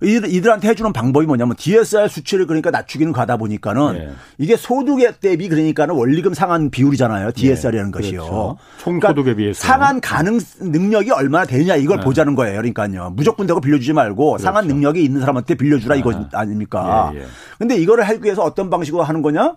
이들한테 0.02 0.68
해주는 0.70 0.92
방법이 0.92 1.26
뭐냐면 1.26 1.56
DSR 1.56 2.08
수치를 2.10 2.48
그러니까 2.48 2.70
낮추기는 2.72 3.14
가다 3.14 3.38
보니까는 3.38 3.96
예. 3.96 4.10
이게 4.38 4.58
소득에 4.58 5.14
대비 5.20 5.48
그러니까는 5.48 5.96
원리금 5.96 6.34
상한 6.34 6.70
비율이잖아요. 6.70 7.32
DSR이라는 7.32 7.90
예. 7.90 7.92
것이요. 7.92 8.22
그렇죠. 8.22 8.58
총 8.78 9.00
소득에 9.00 9.14
그러니까 9.14 9.38
비해서 9.38 9.66
상한 9.66 10.02
가능 10.02 10.40
능력이 10.60 11.12
얼마나 11.12 11.46
되냐 11.46 11.76
이걸 11.76 12.00
예. 12.00 12.04
보자는 12.04 12.36
거예요. 12.36 12.58
그러니까요. 12.58 13.14
무조건 13.16 13.48
되고 13.48 13.62
빌려주지 13.62 13.94
말고 13.94 14.32
그렇죠. 14.32 14.44
상한 14.44 14.68
능력이 14.68 15.04
있는 15.04 15.22
사람한테 15.22 15.56
빌려주라 15.56 15.96
이거 15.96 16.14
아. 16.14 16.28
아닙니까? 16.34 17.12
예, 17.14 17.20
예. 17.20 17.26
근데 17.58 17.78
이거를 17.78 18.04
하기 18.08 18.20
위해서 18.24 18.44
어떤 18.44 18.70
방식으로 18.70 19.04
하는 19.04 19.22
거냐? 19.22 19.54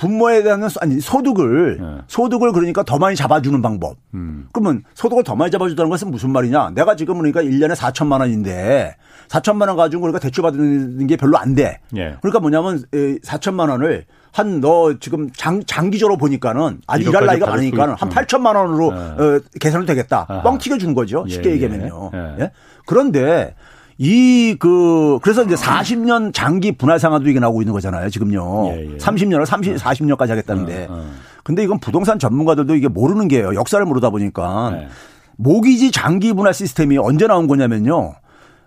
분모에 0.00 0.42
대한 0.42 0.66
아니 0.80 0.98
소득을 0.98 1.78
네. 1.78 1.86
소득을 2.06 2.52
그러니까 2.52 2.82
더 2.82 2.98
많이 2.98 3.14
잡아주는 3.14 3.60
방법. 3.60 3.96
음. 4.14 4.48
그러면 4.50 4.82
소득을 4.94 5.24
더 5.24 5.36
많이 5.36 5.50
잡아주다는 5.50 5.90
것은 5.90 6.10
무슨 6.10 6.30
말이냐? 6.30 6.70
내가 6.74 6.96
지금 6.96 7.18
그러니까 7.18 7.42
1년에 7.42 7.74
4천만 7.74 8.20
원인데 8.20 8.96
4천만 9.30 9.68
원 9.68 9.76
가지고 9.76 10.02
그러니까 10.02 10.18
대출 10.18 10.42
받는 10.42 11.06
게 11.06 11.16
별로 11.16 11.38
안 11.38 11.54
돼. 11.54 11.78
예. 11.96 12.16
그러니까 12.20 12.40
뭐냐면 12.40 12.82
4천만 12.92 13.70
원을 13.70 14.04
한 14.32 14.60
너 14.60 14.94
지금 15.00 15.30
장, 15.32 15.62
장기적으로 15.64 16.16
보니까는 16.16 16.80
아직 16.86 17.08
일할 17.08 17.26
나이가 17.26 17.46
많으니까는 17.46 17.94
한 17.94 18.08
8천만 18.10 18.56
원으로 18.56 18.92
예. 18.92 19.22
어, 19.22 19.40
계산을 19.60 19.86
되겠다. 19.86 20.26
아하. 20.28 20.42
뻥 20.42 20.58
튀겨 20.58 20.78
준 20.78 20.94
거죠. 20.94 21.24
쉽게 21.28 21.48
예, 21.48 21.52
예. 21.52 21.54
얘기하면요. 21.56 22.10
예. 22.14 22.44
예. 22.44 22.50
그런데 22.86 23.54
이, 23.98 24.56
그, 24.58 25.18
그래서 25.22 25.42
이제 25.44 25.54
40년 25.54 26.32
장기 26.32 26.72
분할 26.72 26.98
상환도 26.98 27.28
이게 27.28 27.38
나오고 27.38 27.60
있는 27.60 27.74
거잖아요, 27.74 28.08
지금요. 28.08 28.68
예, 28.72 28.92
예. 28.92 28.96
30년을 28.96 29.44
30, 29.44 29.76
40년까지 29.76 30.28
하겠다는데. 30.30 30.86
어, 30.88 30.94
어. 30.94 31.10
근데 31.44 31.62
이건 31.62 31.80
부동산 31.80 32.18
전문가들도 32.18 32.74
이게 32.76 32.88
모르는 32.88 33.28
게요. 33.28 33.54
역사를 33.54 33.84
모르다 33.84 34.08
보니까. 34.10 34.70
네. 34.72 34.88
모기지 35.36 35.90
장기 35.90 36.32
분할 36.32 36.54
시스템이 36.54 36.96
언제 36.98 37.26
나온 37.26 37.46
거냐면요. 37.46 38.14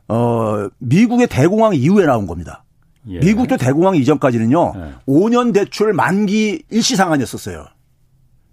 어, 0.08 0.68
미국의 0.80 1.28
대공황 1.28 1.76
이후에 1.76 2.06
나온 2.06 2.28
겁니다. 2.28 2.64
예. 3.10 3.20
미국도 3.20 3.58
대공황 3.58 3.95
이전까지는요. 3.95 4.74
예. 4.76 4.93
5년 5.08 5.54
대출 5.54 5.93
만기 5.93 6.64
일시 6.70 6.95
상환이었었어요. 6.95 7.66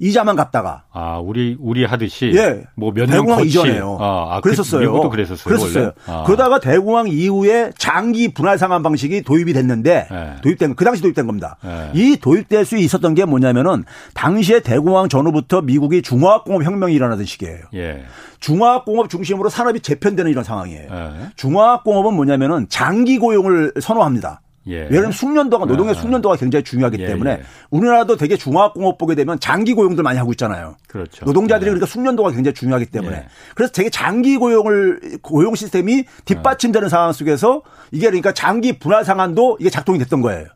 이자만 0.00 0.34
갚다가. 0.34 0.84
아, 0.92 1.18
우리, 1.18 1.56
우리 1.60 1.84
하듯이. 1.84 2.32
예. 2.34 2.62
뭐몇년 2.74 3.26
거치. 3.26 3.48
이전에요. 3.48 3.98
아, 4.00 4.28
아, 4.30 4.40
그 4.40 4.44
그랬었어요. 4.44 4.80
미국도 4.80 5.10
그랬었어요. 5.10 5.44
그랬었어요. 5.44 5.92
아. 6.06 6.24
그러다가 6.24 6.58
대공황 6.58 7.06
이후에 7.08 7.70
장기 7.76 8.32
분할 8.32 8.56
상환 8.58 8.82
방식이 8.82 9.22
도입이 9.22 9.52
됐는데 9.52 10.08
예. 10.10 10.40
도입된, 10.42 10.74
그 10.74 10.86
당시 10.86 11.02
도입된 11.02 11.26
겁니다. 11.26 11.58
예. 11.66 11.90
이 11.92 12.16
도입될 12.16 12.64
수 12.64 12.78
있었던 12.78 13.14
게 13.14 13.26
뭐냐면은 13.26 13.84
당시에 14.14 14.60
대공황 14.60 15.10
전후부터 15.10 15.60
미국이 15.60 16.00
중화학공업 16.00 16.64
혁명이 16.64 16.94
일어나던 16.94 17.26
시기예요. 17.26 17.60
예. 17.74 18.02
중화학공업 18.40 19.10
중심으로 19.10 19.50
산업이 19.50 19.80
재편되는 19.80 20.30
이런 20.30 20.44
상황이에요. 20.44 20.88
예. 20.90 21.10
중화학공업은 21.36 22.14
뭐냐면은 22.14 22.66
장기 22.70 23.18
고용을 23.18 23.74
선호합니다. 23.80 24.40
예. 24.66 24.82
왜냐하면 24.82 25.12
숙련도가 25.12 25.64
노동의 25.64 25.94
아. 25.96 26.00
숙련도가 26.00 26.36
굉장히 26.36 26.64
중요하기 26.64 26.98
예, 27.00 27.06
때문에 27.06 27.30
예. 27.30 27.42
우리나라도 27.70 28.16
되게 28.16 28.36
중화학공업 28.36 28.98
보게 28.98 29.14
되면 29.14 29.40
장기 29.40 29.72
고용들 29.72 30.04
많이 30.04 30.18
하고 30.18 30.32
있잖아요. 30.32 30.76
그렇죠. 30.86 31.24
노동자들이 31.24 31.68
예. 31.68 31.70
그러니까 31.70 31.86
숙련도가 31.86 32.30
굉장히 32.30 32.54
중요하기 32.54 32.86
때문에 32.86 33.16
예. 33.16 33.26
그래서 33.54 33.72
되게 33.72 33.88
장기 33.88 34.36
고용을 34.36 35.18
고용 35.22 35.54
시스템이 35.54 36.04
뒷받침되는 36.26 36.88
상황 36.88 37.12
속에서 37.12 37.62
이게 37.90 38.06
그러니까 38.06 38.32
장기 38.32 38.78
분할 38.78 39.04
상한도 39.04 39.56
이게 39.60 39.70
작동이 39.70 39.98
됐던 39.98 40.20
거예요. 40.20 40.46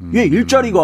음. 0.00 0.10
이게 0.12 0.24
일자리가 0.24 0.82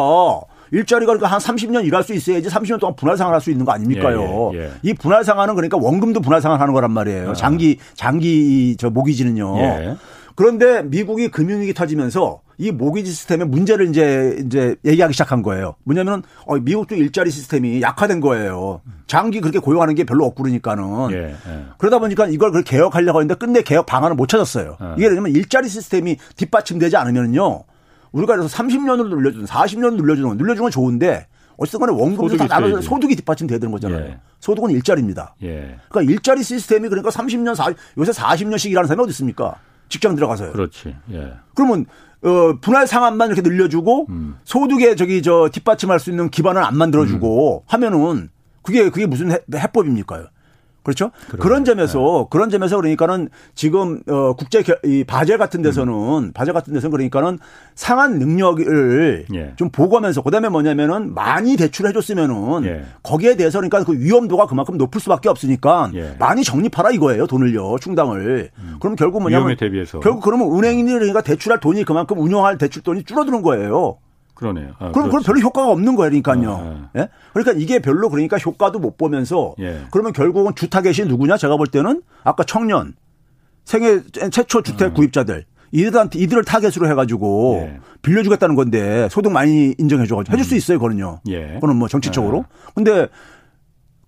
일자리가 0.71 1.13
그러니까 1.13 1.29
한 1.29 1.39
30년 1.39 1.85
일할 1.87 2.03
수 2.03 2.13
있어야지 2.13 2.49
30년 2.49 2.81
동안 2.81 2.97
분할 2.97 3.17
상환할 3.17 3.41
수 3.41 3.51
있는 3.51 3.65
거 3.65 3.73
아닙니까요? 3.73 4.51
예, 4.55 4.59
예, 4.59 4.63
예. 4.65 4.71
이 4.83 4.93
분할 4.93 5.25
상환은 5.25 5.55
그러니까 5.55 5.79
원금도 5.79 6.21
분할 6.21 6.43
상환하는 6.43 6.75
거란 6.75 6.91
말이에요. 6.91 7.31
아. 7.31 7.33
장기 7.35 7.79
장기 7.95 8.77
저 8.79 8.91
모기지는요. 8.91 9.97
예. 10.35 10.37
그런데 10.37 10.83
미국이 10.83 11.29
금융위기 11.29 11.75
터지면서 11.75 12.41
이 12.57 12.71
모기지 12.71 13.11
시스템의 13.11 13.49
문제를 13.49 13.89
이제 13.89 14.37
이제 14.45 14.77
얘기하기 14.85 15.13
시작한 15.13 15.43
거예요. 15.43 15.75
뭐냐면 15.85 16.23
어, 16.47 16.57
미국도 16.57 16.95
일자리 16.95 17.31
시스템이 17.31 17.83
약화된 17.83 18.21
거예요. 18.21 18.81
장기 19.07 19.41
그렇게 19.41 19.59
고용하는 19.59 19.95
게 19.95 20.05
별로 20.05 20.25
없고 20.25 20.45
그러니까는 20.45 21.11
예, 21.13 21.17
예. 21.31 21.65
그러다 21.79 21.99
보니까 21.99 22.27
이걸 22.27 22.53
그 22.53 22.63
개혁하려고 22.63 23.21
했는데 23.21 23.39
끝내 23.39 23.63
개혁 23.63 23.87
방안을 23.87 24.17
못 24.17 24.29
찾았어요. 24.29 24.77
예. 24.81 24.95
이게 24.97 25.09
왜냐면 25.09 25.33
일자리 25.33 25.69
시스템이 25.69 26.17
뒷받침되지 26.37 26.97
않으면요. 26.97 27.65
우리가 28.13 28.37
그래서 28.37 28.57
30년을 28.57 29.09
늘려주는 29.09 29.47
40년 29.47 29.97
늘려주는 29.97 30.37
늘려주는 30.37 30.63
건 30.63 30.71
좋은데 30.71 31.27
어쨌든 31.57 31.81
간에 31.81 31.93
원금도 31.93 32.37
다 32.37 32.47
나눠서 32.47 32.81
소득이 32.83 33.17
뒷받침돼야 33.17 33.59
되는 33.59 33.73
거잖아요. 33.73 34.05
예. 34.05 34.19
소득은 34.41 34.71
일자리입니다. 34.71 35.35
예. 35.43 35.77
그러니까 35.89 36.13
일자리 36.13 36.43
시스템이 36.43 36.89
그러니까 36.89 37.11
30년, 37.11 37.55
40, 37.55 37.77
요새 37.99 38.13
40년씩 38.13 38.71
일하는 38.71 38.87
사람이 38.87 39.03
어디 39.05 39.11
있습니까? 39.11 39.57
직장 39.95 40.17
들어가서요. 40.17 40.51
그렇지. 40.53 40.97
예. 41.13 41.35
그러면 41.55 41.87
어 42.23 42.59
분할 42.61 42.89
상한만 42.89 43.29
이렇게 43.29 43.43
늘려주고 43.49 44.07
음. 44.09 44.39
소득에 44.43 44.97
저기 44.97 45.23
저 45.23 45.49
뒷받침할 45.53 46.01
수 46.01 46.11
있는 46.11 46.31
기반을 46.31 46.65
안 46.65 46.77
만들어주고 46.77 47.59
음. 47.59 47.65
하면은 47.67 48.29
그게 48.63 48.91
그게 48.91 49.07
무슨 49.07 49.31
해, 49.31 49.39
해법입니까요? 49.55 50.27
그렇죠? 50.85 51.11
그러네. 51.29 51.43
그런 51.43 51.65
점에서 51.65 51.99
네. 51.99 52.27
그런 52.31 52.51
점에서 52.51 52.77
그러니까는 52.77 53.31
지금 53.55 54.03
어 54.07 54.35
국제 54.35 54.63
이 54.85 55.03
바젤 55.03 55.39
같은 55.39 55.63
데서는 55.63 55.93
음. 55.93 56.33
바젤 56.33 56.53
같은 56.53 56.75
데서는 56.75 56.91
그러니까는 56.91 57.39
상한 57.75 58.19
능력을 58.19 59.25
예. 59.35 59.55
좀 59.57 59.71
보고하면서 59.71 60.23
그다음에 60.23 60.51
뭐냐면은 60.51 61.15
많이 61.15 61.57
대출해 61.57 61.93
줬으면은 61.93 62.67
예. 62.67 62.85
거기에 63.03 63.37
대해서 63.37 63.59
그러니까 63.59 63.83
그 63.83 63.99
위험도가 63.99 64.47
그만큼 64.47 64.77
높을 64.77 65.01
수밖에 65.01 65.31
없으니까 65.31 65.91
예. 65.95 66.17
많이 66.19 66.45
적립하라 66.45 66.91
이거예요. 66.91 67.27
돈을요. 67.27 67.79
충당을. 67.81 68.51
음. 68.59 68.77
그럼 68.79 68.95
결국 68.95 69.23
뭐냐면 69.23 69.57
결국 70.03 70.23
그러면 70.23 70.55
은행인이 70.55 70.93
그러니까 70.93 71.23
대출할 71.23 71.61
돈이 71.61 71.85
그만큼 71.85 72.19
운용할 72.19 72.59
대출 72.59 72.83
돈이 72.83 73.05
줄어드는 73.05 73.41
거예요. 73.41 73.97
그러네요. 74.45 74.75
아, 74.79 74.93
그럼 74.93 75.09
그럼 75.09 75.23
별로 75.23 75.41
효과가 75.41 75.71
없는 75.71 75.97
거예요, 75.97 76.11
그러니까요. 76.11 76.51
아, 76.53 76.91
아. 76.93 77.01
예? 77.01 77.09
그러니까 77.33 77.53
이게 77.57 77.79
별로 77.79 78.11
그러니까 78.11 78.37
효과도 78.37 78.79
못 78.79 78.99
보면서 78.99 79.55
예. 79.59 79.81
그러면 79.91 80.13
결국은 80.13 80.55
주타겟이 80.55 81.09
누구냐? 81.09 81.39
제가 81.39 81.57
볼 81.57 81.67
때는 81.67 82.03
아까 82.23 82.45
청년, 82.45 82.95
생애 83.65 84.01
최초 84.31 84.61
주택 84.61 84.89
음. 84.89 84.95
구입자들 84.95 85.47
이들한테 85.73 86.19
이들을 86.19 86.45
타겟으로 86.45 86.89
해가지고 86.91 87.63
예. 87.63 87.81
빌려주겠다는 88.03 88.55
건데 88.55 89.09
소득 89.11 89.33
많이 89.33 89.75
인정해줘가지고 89.79 90.35
해줄 90.35 90.45
음. 90.45 90.49
수 90.49 90.55
있어요, 90.57 90.79
그거는요. 90.79 91.21
예. 91.29 91.55
그거는 91.55 91.77
뭐 91.77 91.89
정치적으로. 91.89 92.39
예. 92.39 92.73
근데 92.75 93.09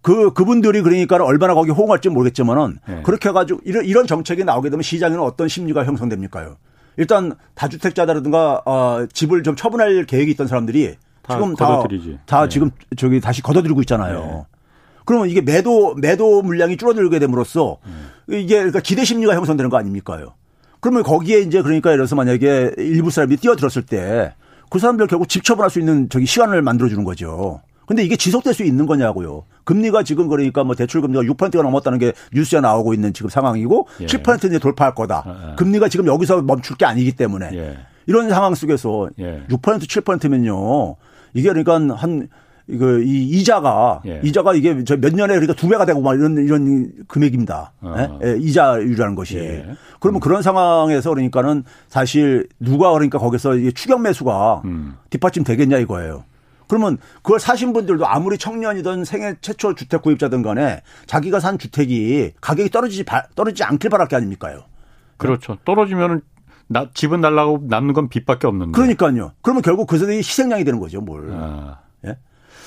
그 0.03 0.32
그분들이 0.34 0.82
그러니까 0.82 1.16
얼마나 1.24 1.55
거기 1.55 1.70
호응할지 1.70 2.11
모르겠지만은 2.11 2.78
예. 2.91 3.03
그렇게 3.03 3.30
해가지고 3.30 3.61
이런 3.64 3.84
이런 3.87 4.07
정책이 4.07 4.45
나오게 4.45 4.68
되면 4.68 4.82
시장에는 4.82 5.22
어떤 5.22 5.49
심리가 5.49 5.84
형성됩니까요? 5.84 6.57
일단 6.97 7.35
다주택자라든가 7.55 8.63
어, 8.65 9.07
집을 9.13 9.43
좀 9.43 9.57
처분할 9.57 10.05
계획이 10.05 10.31
있던 10.33 10.47
사람들이 10.47 10.97
지금 11.29 11.55
다, 11.57 11.83
다 12.27 12.43
네. 12.43 12.49
지금 12.49 12.71
저기 12.97 13.21
다시 13.21 13.43
걷어들이고 13.43 13.81
있잖아요. 13.83 14.21
네. 14.21 14.43
그러면 15.05 15.29
이게 15.29 15.41
매도 15.41 15.95
매도 15.95 16.43
물량이 16.43 16.77
줄어들게 16.77 17.19
됨으로써 17.19 17.79
음. 17.87 18.09
이게 18.29 18.57
그러니까 18.57 18.81
기대 18.81 19.05
심리가 19.05 19.35
형성되는 19.35 19.71
거 19.71 19.77
아닙니까요? 19.77 20.35
그러면 20.81 21.03
거기에 21.03 21.41
이제 21.41 21.63
그러니까 21.63 21.91
예를 21.91 21.99
들어서 22.01 22.17
만약에 22.17 22.73
일부 22.79 23.11
사람이 23.11 23.37
뛰어들었을 23.37 23.83
때 23.87 24.35
그 24.69 24.79
사람들 24.79 25.07
결국 25.07 25.29
집 25.29 25.45
처분할 25.45 25.71
수 25.71 25.79
있는 25.79 26.09
저기 26.09 26.27
시간을 26.27 26.63
만들어 26.63 26.89
주는 26.89 27.05
거죠. 27.05 27.61
근데 27.87 28.03
이게 28.03 28.17
지속될 28.17 28.53
수 28.53 28.65
있는 28.65 28.87
거냐고요. 28.87 29.45
금리가 29.67 30.05
지금 30.05 30.29
그러니까 30.29 30.64
뭐 30.64 30.75
대출 30.75 31.03
금리가 31.03 31.25
6%가 31.25 31.62
넘었다는 31.62 31.99
게 31.99 32.12
뉴스에 32.33 32.61
나오고 32.61 32.95
있는 32.95 33.12
지금 33.12 33.29
상황이고 33.29 33.89
예. 34.01 34.07
7% 34.07 34.45
이제 34.47 34.59
돌파할 34.59 34.95
거다. 34.95 35.17
아, 35.27 35.31
아. 35.53 35.55
금리가 35.57 35.89
지금 35.89 36.07
여기서 36.07 36.41
멈출 36.43 36.77
게 36.77 36.87
아니기 36.87 37.12
때문에 37.12 37.51
예. 37.53 37.79
이런 38.07 38.31
상황 38.31 38.55
속에서 38.55 39.11
예. 39.19 39.45
6% 39.51 39.81
7%면요. 39.83 40.97
이게 41.35 41.49
그러니까 41.53 41.97
한 41.97 42.29
이거 42.69 42.99
이 42.99 43.29
이자가 43.29 44.03
예. 44.07 44.21
이자가 44.25 44.55
이게 44.55 44.83
저 44.85 44.97
몇 44.97 45.14
년에 45.14 45.35
그러니까 45.35 45.55
두 45.55 45.69
배가 45.69 45.85
되고 45.85 46.01
막 46.01 46.14
이런 46.14 46.37
이런 46.39 46.93
금액입니다. 47.09 47.73
어. 47.81 48.19
예? 48.25 48.37
이자율이라는 48.41 49.14
것이. 49.17 49.37
예. 49.39 49.67
그러면 49.99 50.19
음. 50.19 50.21
그런 50.21 50.43
상황에서 50.43 51.11
그러니까는 51.11 51.64
사실 51.89 52.47
누가 52.61 52.93
그러니까 52.93 53.19
거기서 53.19 53.57
이게 53.57 53.73
추격 53.73 54.01
매수가 54.01 54.62
음. 54.64 54.95
뒷받침 55.11 55.43
되겠냐 55.43 55.79
이거예요. 55.79 56.25
그러면 56.69 56.99
그걸 57.23 57.41
사신 57.41 57.73
분들도 57.73 58.07
아무리 58.07 58.39
청년이든 58.39 59.05
생애 59.05 59.35
최초 59.41 59.75
주택 59.75 60.03
구입자든 60.03 60.43
간에 60.43 60.83
자기가 61.07 61.41
산 61.41 61.59
주택이 61.59 62.33
가격이 62.41 62.71
떨어지지 62.71 63.05
떨어지지 63.35 63.64
않길 63.64 63.91
바랄 63.91 64.09
게 64.09 64.17
아닙니까요? 64.17 64.64
그렇죠. 65.17 65.57
떨어지면은 65.64 66.21
나 66.69 66.89
집은 66.93 67.21
날라고 67.21 67.62
남는 67.69 67.95
건 67.95 68.09
빚밖에 68.09 68.47
없는데. 68.47 68.73
그러니까요. 68.73 69.33
그러면 69.41 69.62
결국 69.62 69.87
그 69.87 69.99
사람이 69.99 70.19
희생양이 70.19 70.64
되는 70.64 70.81
거죠, 70.81 71.01
뭘. 71.01 71.31
아. 71.33 71.81
예? 72.05 72.19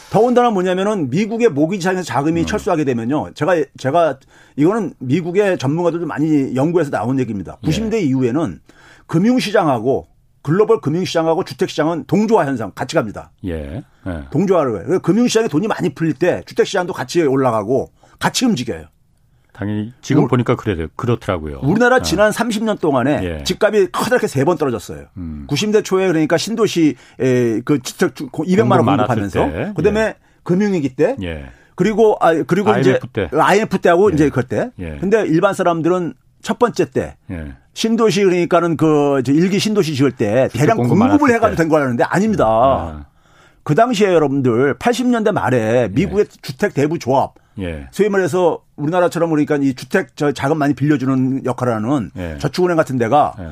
더군다나 0.10 0.52
뭐냐면은 0.52 1.10
미국의 1.10 1.50
모기지상에서 1.50 2.04
자금이 2.04 2.42
음. 2.42 2.46
철수하게 2.46 2.86
되면요. 2.86 3.34
제가 3.34 3.64
제가 3.78 4.20
이거는 4.56 4.94
미국의 5.00 5.58
전문가들도 5.58 6.08
많이 6.08 6.56
연구해서 6.56 6.92
나온 6.92 7.20
얘기입니다. 7.20 7.58
90대 7.64 7.96
예. 7.96 8.00
이후에는 8.02 8.62
금융시장하고 9.08 10.08
글로벌 10.42 10.80
금융시장하고 10.82 11.44
주택시장은 11.44 12.06
동조화 12.06 12.46
현상 12.46 12.72
같이 12.74 12.96
갑니다. 12.96 13.32
예. 13.46 13.84
예. 14.08 14.24
동조화를 14.32 14.90
해요. 14.92 15.00
금융시장에 15.00 15.48
돈이 15.48 15.68
많이 15.68 15.94
풀릴 15.94 16.14
때 16.14 16.44
주택시장도 16.46 16.94
같이 16.94 17.22
올라가고 17.22 17.92
같이 18.20 18.46
움직여요. 18.46 18.86
당연히 19.52 19.92
지금 20.02 20.24
우, 20.24 20.28
보니까 20.30 20.56
그래 20.56 20.88
그렇더라고요. 20.96 21.60
우리나라 21.64 21.98
아. 21.98 22.02
지난 22.02 22.32
30년 22.32 22.80
동안에 22.80 23.20
예. 23.40 23.44
집값이 23.44 23.92
커다랗게 23.92 24.28
세 24.28 24.46
번 24.46 24.58
떨어졌어요. 24.58 25.08
음. 25.18 25.46
90대 25.50 25.84
초에 25.84 26.08
그러니까 26.08 26.38
신도시 26.38 26.96
그 27.66 27.80
주택 27.84 28.16
200만 28.16 28.72
원 28.72 28.86
공급하면서 28.86 29.74
그다음에 29.76 30.00
예. 30.02 30.16
금융위기 30.44 30.96
때 30.96 31.18
예. 31.22 31.50
그리고 31.76 32.18
아 32.22 32.34
그리고 32.44 32.70
IMF 32.72 32.90
이제 32.90 33.00
때. 33.12 33.30
IMF 33.34 33.80
때하고 33.80 34.12
예. 34.12 34.14
이제 34.14 34.30
그때. 34.30 34.72
예. 34.80 34.98
근데 35.00 35.24
일반 35.28 35.54
사람들은 35.54 36.14
첫 36.42 36.58
번째 36.58 36.86
때 36.92 37.18
예. 37.30 37.54
신도시 37.80 38.26
그러니까는 38.26 38.76
그 38.76 39.22
일기 39.28 39.58
신도시 39.58 39.96
지을 39.96 40.12
때 40.12 40.50
대량 40.52 40.76
공급을 40.76 41.34
해가지고 41.36 41.56
된 41.56 41.70
거라는데 41.70 42.04
아닙니다. 42.04 42.46
아. 42.46 43.06
그 43.64 43.74
당시에 43.74 44.14
여러분들 44.14 44.78
80년대 44.78 45.32
말에 45.32 45.88
미국의 45.94 46.26
예. 46.30 46.38
주택 46.42 46.74
대부 46.74 47.00
조합 47.00 47.36
예. 47.60 47.88
소위 47.92 48.10
말해서 48.10 48.64
우리나라처럼 48.76 49.30
그러니까 49.30 49.56
이 49.56 49.74
주택 49.76 50.18
저 50.18 50.34
자금 50.34 50.58
많이 50.58 50.74
빌려주는 50.74 51.46
역할을 51.46 51.74
하는 51.74 52.12
예. 52.18 52.38
저축은행 52.40 52.76
같은 52.76 52.98
데가 52.98 53.34
예. 53.40 53.48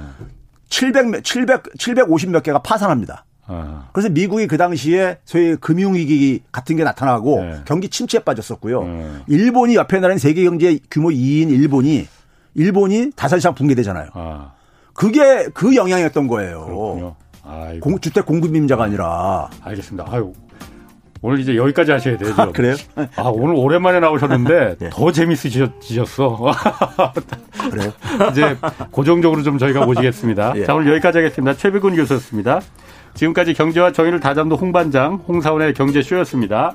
700, 0.68 1.24
700, 1.24 1.64
750 1.78 2.32
몇 2.32 2.44
개가 2.44 2.60
파산합니다. 2.60 3.24
아. 3.46 3.88
그래서 3.94 4.10
미국이 4.10 4.48
그 4.48 4.58
당시에 4.58 5.20
소위 5.24 5.56
금융위기 5.56 6.42
같은 6.52 6.76
게 6.76 6.84
나타나고 6.84 7.40
예. 7.44 7.62
경기 7.64 7.88
침체에 7.88 8.20
빠졌었고요. 8.26 8.84
예. 8.84 9.10
일본이 9.28 9.76
옆에 9.76 10.02
나라는 10.02 10.18
세계 10.18 10.44
경제 10.44 10.80
규모 10.92 11.12
2인 11.12 11.50
일본이 11.50 12.08
일본이 12.58 13.12
다산 13.16 13.40
시장 13.40 13.54
붕괴되잖아요. 13.56 14.10
아. 14.14 14.52
그게 14.94 15.48
그 15.54 15.76
영향이었던 15.76 16.28
거예요. 16.28 17.16
공, 17.80 18.00
주택 18.00 18.26
공급 18.26 18.56
임자가 18.56 18.84
아니라. 18.84 19.48
알겠습니다. 19.64 20.08
아유, 20.10 20.34
오늘 21.22 21.40
이제 21.40 21.56
여기까지 21.56 21.92
하셔야 21.92 22.18
돼요. 22.18 22.34
아, 22.36 22.52
그래요? 22.52 22.76
아, 23.16 23.24
오늘 23.24 23.56
오랜만에 23.56 24.00
나오셨는데 24.00 24.76
네. 24.82 24.90
더 24.92 25.12
재밌으셨어. 25.12 26.52
그래요? 27.70 27.92
이제 28.32 28.58
고정적으로 28.92 29.44
좀 29.44 29.60
저희가 29.60 29.86
모시겠습니다. 29.86 30.54
예. 30.58 30.66
자, 30.66 30.74
오늘 30.74 30.92
여기까지 30.94 31.20
하겠습니다. 31.20 31.54
최백운 31.56 31.96
교수였습니다. 31.96 32.62
지금까지 33.14 33.54
경제와 33.54 33.92
정의를 33.92 34.20
다잡는 34.20 34.58
홍반장, 34.58 35.24
홍사원의 35.28 35.76
경제쇼였습니다. 35.76 36.74